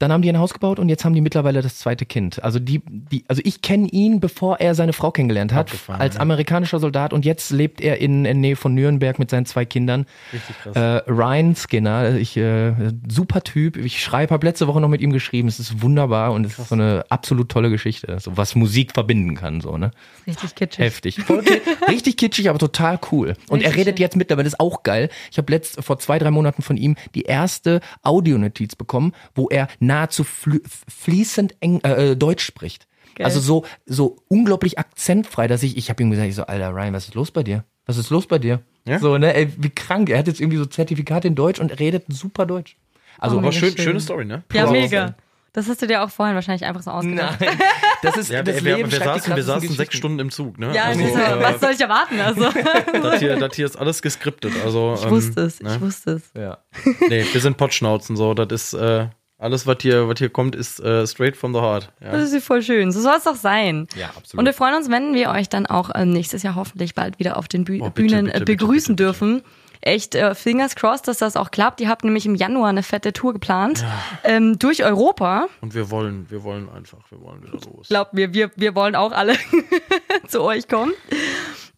[0.05, 2.45] Dann haben die ein Haus gebaut und jetzt haben die mittlerweile das zweite Kind.
[2.45, 6.17] Also die, die, also ich kenne ihn, bevor er seine Frau kennengelernt hat, Abgefahren, als
[6.17, 6.21] ja.
[6.21, 10.05] amerikanischer Soldat und jetzt lebt er in, in Nähe von Nürnberg mit seinen zwei Kindern.
[10.31, 10.77] Richtig krass.
[10.77, 12.75] Äh, Ryan Skinner, ich äh,
[13.09, 13.79] super Typ.
[13.79, 15.49] Ich schreibe, habe letzte Woche noch mit ihm geschrieben.
[15.49, 19.35] Es ist wunderbar und es ist so eine absolut tolle Geschichte, so was Musik verbinden
[19.37, 19.91] kann, so ne.
[20.27, 20.85] Richtig kitschig.
[20.85, 21.19] Heftig.
[21.89, 23.37] Richtig kitschig, aber total cool.
[23.49, 24.03] Und er Richtig redet schön.
[24.03, 25.09] jetzt mittlerweile, das ist auch geil.
[25.31, 29.69] Ich habe letzt vor zwei, drei Monaten von ihm die erste Audionotiz bekommen, wo er
[29.95, 32.87] nahezu fließend eng, äh, Deutsch spricht.
[33.15, 33.27] Geil.
[33.27, 36.93] Also so, so unglaublich akzentfrei, dass ich, ich habe ihm gesagt, ich so, Alter Ryan,
[36.95, 37.65] was ist los bei dir?
[37.87, 38.61] Was ist los bei dir?
[38.87, 38.99] Ja?
[38.99, 40.11] So, ne, ey, wie krank.
[40.11, 42.77] Er hat jetzt irgendwie so Zertifikat in Deutsch und redet super Deutsch.
[43.19, 43.85] Also, Oh, Aber schön, schön.
[43.85, 44.43] schöne Story, ne?
[44.53, 45.15] Ja, mega.
[45.53, 47.41] Das hast du dir auch vorhin wahrscheinlich einfach so ausgedacht.
[47.41, 47.57] nein,
[48.03, 49.97] das ist Ja, das wir, Leben wir, wir, saßen, wir saßen sechs.
[49.97, 50.75] Stunden im Zug, ne?
[50.75, 52.19] Ja, also, also, äh, was soll ich erwarten?
[52.19, 52.51] Also,
[53.03, 54.53] das, hier, das hier ist alles geskriptet.
[54.65, 55.77] Also, ich wusste es, ne?
[55.77, 56.33] ich wusste es.
[56.37, 56.59] Ja.
[57.09, 58.35] Nee, wir sind Potschnauzen, so.
[58.35, 59.07] Das ist, äh,
[59.39, 61.91] alles, was hier, was hier kommt, ist äh, straight from the heart.
[62.01, 62.13] Ja.
[62.13, 62.93] Das ist voll schön.
[62.93, 63.89] So soll es doch sein.
[63.97, 64.39] Ja, absolut.
[64.41, 67.37] Und wir freuen uns, wenn wir euch dann auch ähm, nächstes Jahr hoffentlich bald wieder
[67.37, 69.27] auf den Bü Oh, bitte, Bühnen bitte, äh, bitte, begrüßen bitte, bitte.
[69.27, 69.43] dürfen.
[69.81, 71.81] echt äh, fingers crossed, dass das auch klappt.
[71.81, 73.85] Ihr habt nämlich im Januar eine fette Tour geplant
[74.23, 75.49] ähm, durch Europa.
[75.61, 77.89] Und wir wollen, wir wollen einfach, wir wollen wieder los.
[77.89, 79.35] Glaubt mir, wir, wir wollen auch alle
[80.29, 80.93] zu euch kommen.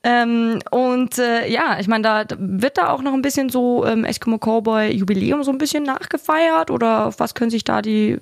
[0.08, 4.04] Ähm, und äh, ja, ich meine, da wird da auch noch ein bisschen so ähm,
[4.04, 8.20] Eskimo Cowboy Jubiläum so ein bisschen nachgefeiert oder auf was können sich da die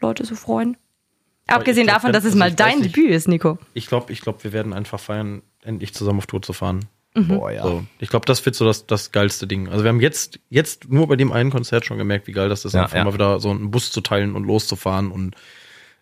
[0.00, 0.76] Leute so freuen?
[1.48, 2.94] Abgesehen glaub, davon, dass es also mal dein nicht.
[2.94, 3.58] Debüt ist, Nico.
[3.74, 6.84] Ich glaube, ich glaube, wir werden einfach feiern, endlich zusammen auf Tour zu fahren.
[7.14, 7.64] Boah, ja.
[7.64, 9.68] So, ich glaube, das wird so das, das geilste Ding.
[9.68, 12.64] Also wir haben jetzt, jetzt nur bei dem einen Konzert schon gemerkt, wie geil das
[12.64, 13.04] ist, Ja, einfach ja.
[13.04, 15.34] mal wieder so einen Bus zu teilen und loszufahren und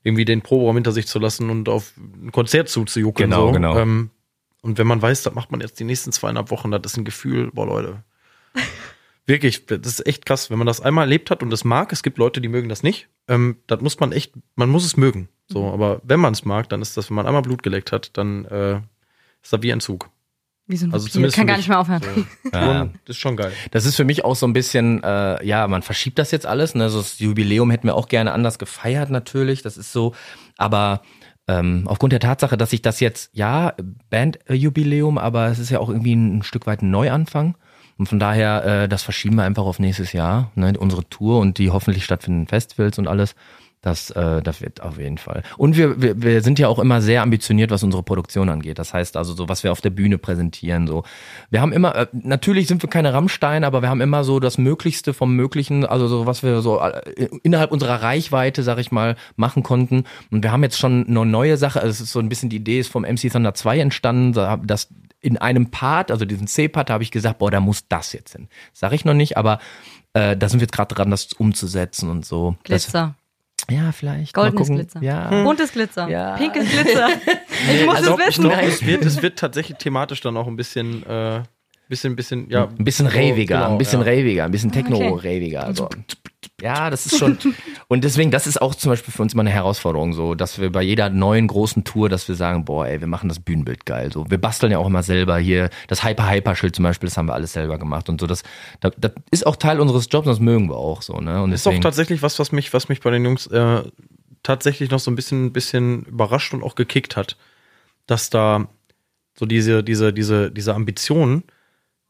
[0.02, 3.30] irgendwie den Proberaum hinter sich zu lassen und auf ein Konzert zuzujuckeln.
[3.30, 3.52] Genau, so.
[3.52, 3.78] genau.
[3.78, 4.10] Ähm,
[4.66, 7.04] und wenn man weiß, das macht man jetzt die nächsten zweieinhalb Wochen, das ist ein
[7.04, 8.02] Gefühl, boah Leute.
[9.28, 11.92] Wirklich, das ist echt krass, wenn man das einmal erlebt hat und es mag.
[11.92, 13.08] Es gibt Leute, die mögen das nicht.
[13.26, 15.28] Ähm, das muss man echt, man muss es mögen.
[15.48, 15.72] So, Mhm.
[15.72, 18.44] aber wenn man es mag, dann ist das, wenn man einmal Blut geleckt hat, dann
[18.44, 18.76] äh,
[19.42, 20.10] ist das wie ein Zug.
[20.68, 22.02] Wie so ein Also zumindest Kann gar nicht mehr aufhören.
[22.02, 22.50] So.
[22.52, 22.84] Ja.
[23.04, 23.52] Das ist schon geil.
[23.72, 26.74] Das ist für mich auch so ein bisschen, äh, ja, man verschiebt das jetzt alles.
[26.76, 26.84] Ne?
[26.84, 29.62] Also das Jubiläum hätten wir auch gerne anders gefeiert natürlich.
[29.62, 30.14] Das ist so,
[30.56, 31.02] aber
[31.48, 33.74] ähm, aufgrund der Tatsache, dass ich das jetzt, ja,
[34.10, 37.56] Bandjubiläum, aber es ist ja auch irgendwie ein, Stück weit ein Neuanfang.
[37.98, 40.74] Und von daher, äh, das verschieben wir einfach auf nächstes Jahr, ne?
[40.78, 43.34] unsere Tour und die hoffentlich stattfindenden Festivals und alles.
[43.82, 45.42] Das, äh, das wird auf jeden Fall.
[45.58, 48.80] Und wir, wir, wir sind ja auch immer sehr ambitioniert, was unsere Produktion angeht.
[48.80, 50.88] Das heißt also so, was wir auf der Bühne präsentieren.
[50.88, 51.04] So,
[51.50, 54.58] wir haben immer, äh, natürlich sind wir keine Rammstein, aber wir haben immer so das
[54.58, 59.14] Möglichste vom Möglichen, also so was wir so äh, innerhalb unserer Reichweite, sag ich mal,
[59.36, 60.02] machen konnten.
[60.32, 61.78] Und wir haben jetzt schon eine neue Sache.
[61.80, 64.56] Also es ist so ein bisschen die Idee ist vom MC Thunder 2 entstanden, da-
[64.56, 64.88] dass
[65.20, 68.48] in einem Part, also diesen C-Part, habe ich gesagt, boah, da muss das jetzt hin.
[68.72, 69.58] Sag ich noch nicht, aber
[70.12, 72.56] äh, da sind wir jetzt gerade dran, das umzusetzen und so.
[72.64, 73.14] Glitzer.
[73.16, 73.25] Das,
[73.70, 74.32] ja, vielleicht.
[74.32, 74.68] Goldenes.
[74.68, 75.02] Glitzer.
[75.02, 75.42] Ja.
[75.42, 76.08] Buntes Glitzer.
[76.08, 76.36] Ja.
[76.36, 77.08] Pinkes Glitzer.
[77.72, 78.42] Ich muss also, es Ich wissen.
[78.42, 81.42] glaube, es wird, es wird tatsächlich thematisch dann auch ein bisschen, äh,
[81.88, 82.68] bisschen, bisschen, ja.
[82.68, 84.12] Ein bisschen raviger, genau, ein bisschen ja.
[84.12, 85.64] raviger, ein bisschen Techno-raviger.
[85.64, 85.88] Also.
[86.62, 87.36] Ja, das ist schon.
[87.88, 90.72] Und deswegen, das ist auch zum Beispiel für uns immer eine Herausforderung, so, dass wir
[90.72, 94.10] bei jeder neuen großen Tour, dass wir sagen, boah, ey, wir machen das Bühnenbild geil.
[94.10, 95.68] So, wir basteln ja auch immer selber hier.
[95.88, 98.26] Das Hyper-Hyper-Schild zum Beispiel, das haben wir alles selber gemacht und so.
[98.26, 98.42] Das,
[98.80, 101.42] das, das ist auch Teil unseres Jobs und das mögen wir auch so, ne?
[101.42, 103.82] Und Ist auch tatsächlich was, was mich, was mich bei den Jungs äh,
[104.42, 107.36] tatsächlich noch so ein bisschen, bisschen überrascht und auch gekickt hat,
[108.06, 108.68] dass da
[109.38, 111.44] so diese, diese, diese, diese Ambitionen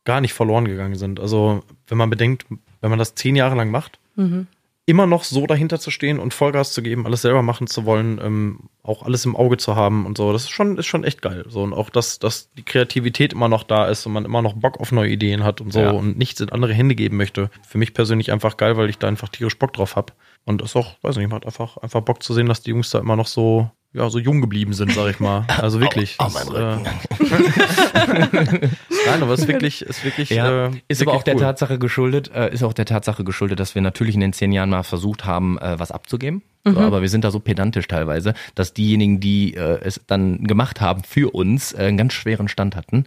[0.05, 1.19] gar nicht verloren gegangen sind.
[1.19, 2.47] Also, wenn man bedenkt,
[2.81, 3.99] wenn man das zehn Jahre lang macht,
[4.89, 8.21] immer noch so dahinter zu stehen und Vollgas zu geben, alles selber machen zu wollen,
[8.23, 11.23] ähm, auch alles im Auge zu haben und so, das ist schon, ist schon echt
[11.23, 11.45] geil.
[11.49, 14.53] So, und auch, dass, dass die Kreativität immer noch da ist und man immer noch
[14.55, 15.91] Bock auf neue Ideen hat und so Ja.
[15.91, 17.51] und nichts in andere Hände geben möchte.
[17.67, 20.13] Für mich persönlich einfach geil, weil ich da einfach tierisch Bock drauf hab.
[20.45, 23.01] Und es auch, weiß nicht, macht einfach, einfach Bock zu sehen, dass die Jungs da
[23.01, 25.47] immer noch so, ja, so jung geblieben sind, sag ich mal.
[25.61, 26.17] Also wirklich.
[26.19, 26.79] Au- au mein äh,
[29.07, 31.41] Nein, aber es ist wirklich, ist wirklich, Ja, äh, ist aber wirklich auch der cool.
[31.41, 34.71] Tatsache geschuldet, äh, ist auch der Tatsache geschuldet, dass wir natürlich in den zehn Jahren
[34.71, 36.43] mal versucht haben, äh, was abzugeben.
[36.75, 40.81] So, aber wir sind da so pedantisch teilweise, dass diejenigen, die äh, es dann gemacht
[40.81, 43.05] haben für uns, äh, einen ganz schweren Stand hatten.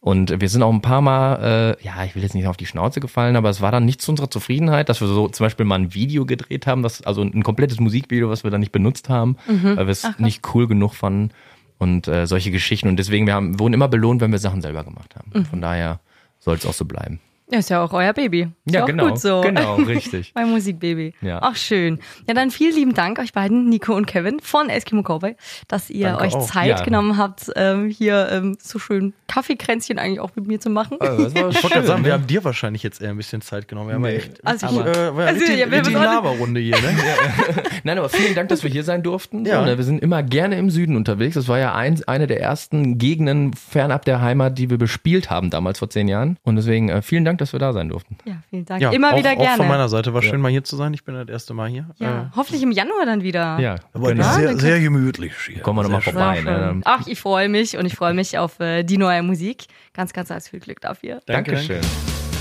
[0.00, 2.66] Und wir sind auch ein paar Mal, äh, ja, ich will jetzt nicht auf die
[2.66, 5.66] Schnauze gefallen, aber es war dann nicht zu unserer Zufriedenheit, dass wir so zum Beispiel
[5.66, 9.08] mal ein Video gedreht haben, das, also ein komplettes Musikvideo, was wir dann nicht benutzt
[9.08, 9.36] haben,
[9.76, 11.30] weil wir es nicht cool genug fanden
[11.78, 12.88] und äh, solche Geschichten.
[12.88, 15.32] Und deswegen, wir haben, wurden immer belohnt, wenn wir Sachen selber gemacht haben.
[15.44, 16.00] Von daher
[16.38, 17.20] soll es auch so bleiben.
[17.52, 18.48] Ja, ist ja auch euer Baby.
[18.64, 19.40] Ist auch gut so.
[19.40, 20.32] Genau, richtig.
[20.36, 21.14] Mein Musikbaby.
[21.20, 21.40] Ja.
[21.42, 21.98] Ach, schön.
[22.28, 25.34] Ja, dann vielen lieben Dank euch beiden, Nico und Kevin von Eskimo Cowboy,
[25.66, 26.46] dass ihr Danke euch auch.
[26.46, 26.82] Zeit Ja.
[26.84, 30.96] genommen habt, ähm, hier ähm, so schön Kaffeekränzchen eigentlich auch mit mir zu machen.
[31.00, 33.88] das war Ich wollte sagen, wir haben dir wahrscheinlich jetzt eher ein bisschen Zeit genommen.
[33.88, 36.60] Wir haben ja echt Also ich- äh, war ja also, richtig, ja, wir müssen- Laberrunde
[36.60, 36.96] hier, ne?
[37.84, 39.44] Nein, aber vielen Dank, dass wir hier sein durften.
[39.44, 39.60] Ja.
[39.60, 41.34] So, ne, wir sind immer gerne im Süden unterwegs.
[41.34, 45.50] Das war ja eins, eine der ersten Gegenden fernab der Heimat, die wir bespielt haben
[45.50, 46.36] damals vor zehn Jahren.
[46.42, 48.16] Und deswegen äh, vielen Dank, dass wir da sein durften.
[48.24, 48.80] Ja, vielen Dank.
[48.82, 49.56] Ja, Immer auch, wieder Auch gerne.
[49.56, 50.94] von meiner Seite war schön, mal hier zu sein.
[50.94, 51.86] Ich bin das erste Mal hier.
[51.98, 53.58] ja, Äh, hoffentlich im Januar dann wieder.
[53.58, 54.32] Ja, Aber genau.
[54.34, 55.60] sehr, sehr gemütlich hier.
[55.62, 56.40] Kommen wir nochmal vorbei.
[56.42, 56.80] Ne?
[56.84, 59.64] Ach, ich freue mich und ich freue mich auf äh, die neue Musik.
[59.94, 61.20] Ganz, ganz, ganz viel Glück dafür.
[61.26, 61.80] danke, Dankeschön.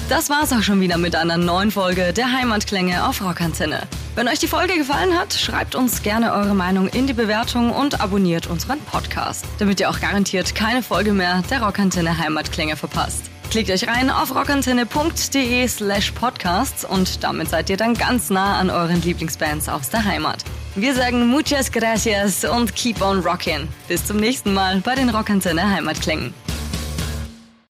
[0.09, 3.83] Das war's auch schon wieder mit einer neuen Folge der Heimatklänge auf Rockantenne.
[4.15, 8.01] Wenn euch die Folge gefallen hat, schreibt uns gerne eure Meinung in die Bewertung und
[8.01, 13.29] abonniert unseren Podcast, damit ihr auch garantiert keine Folge mehr der Rockantenne Heimatklänge verpasst.
[13.49, 18.69] Klickt euch rein auf rockantenne.de slash podcasts und damit seid ihr dann ganz nah an
[18.69, 20.45] euren Lieblingsbands aus der Heimat.
[20.75, 23.67] Wir sagen muchas gracias und keep on rockin'.
[23.87, 26.35] Bis zum nächsten Mal bei den Rockantenne Heimatklängen.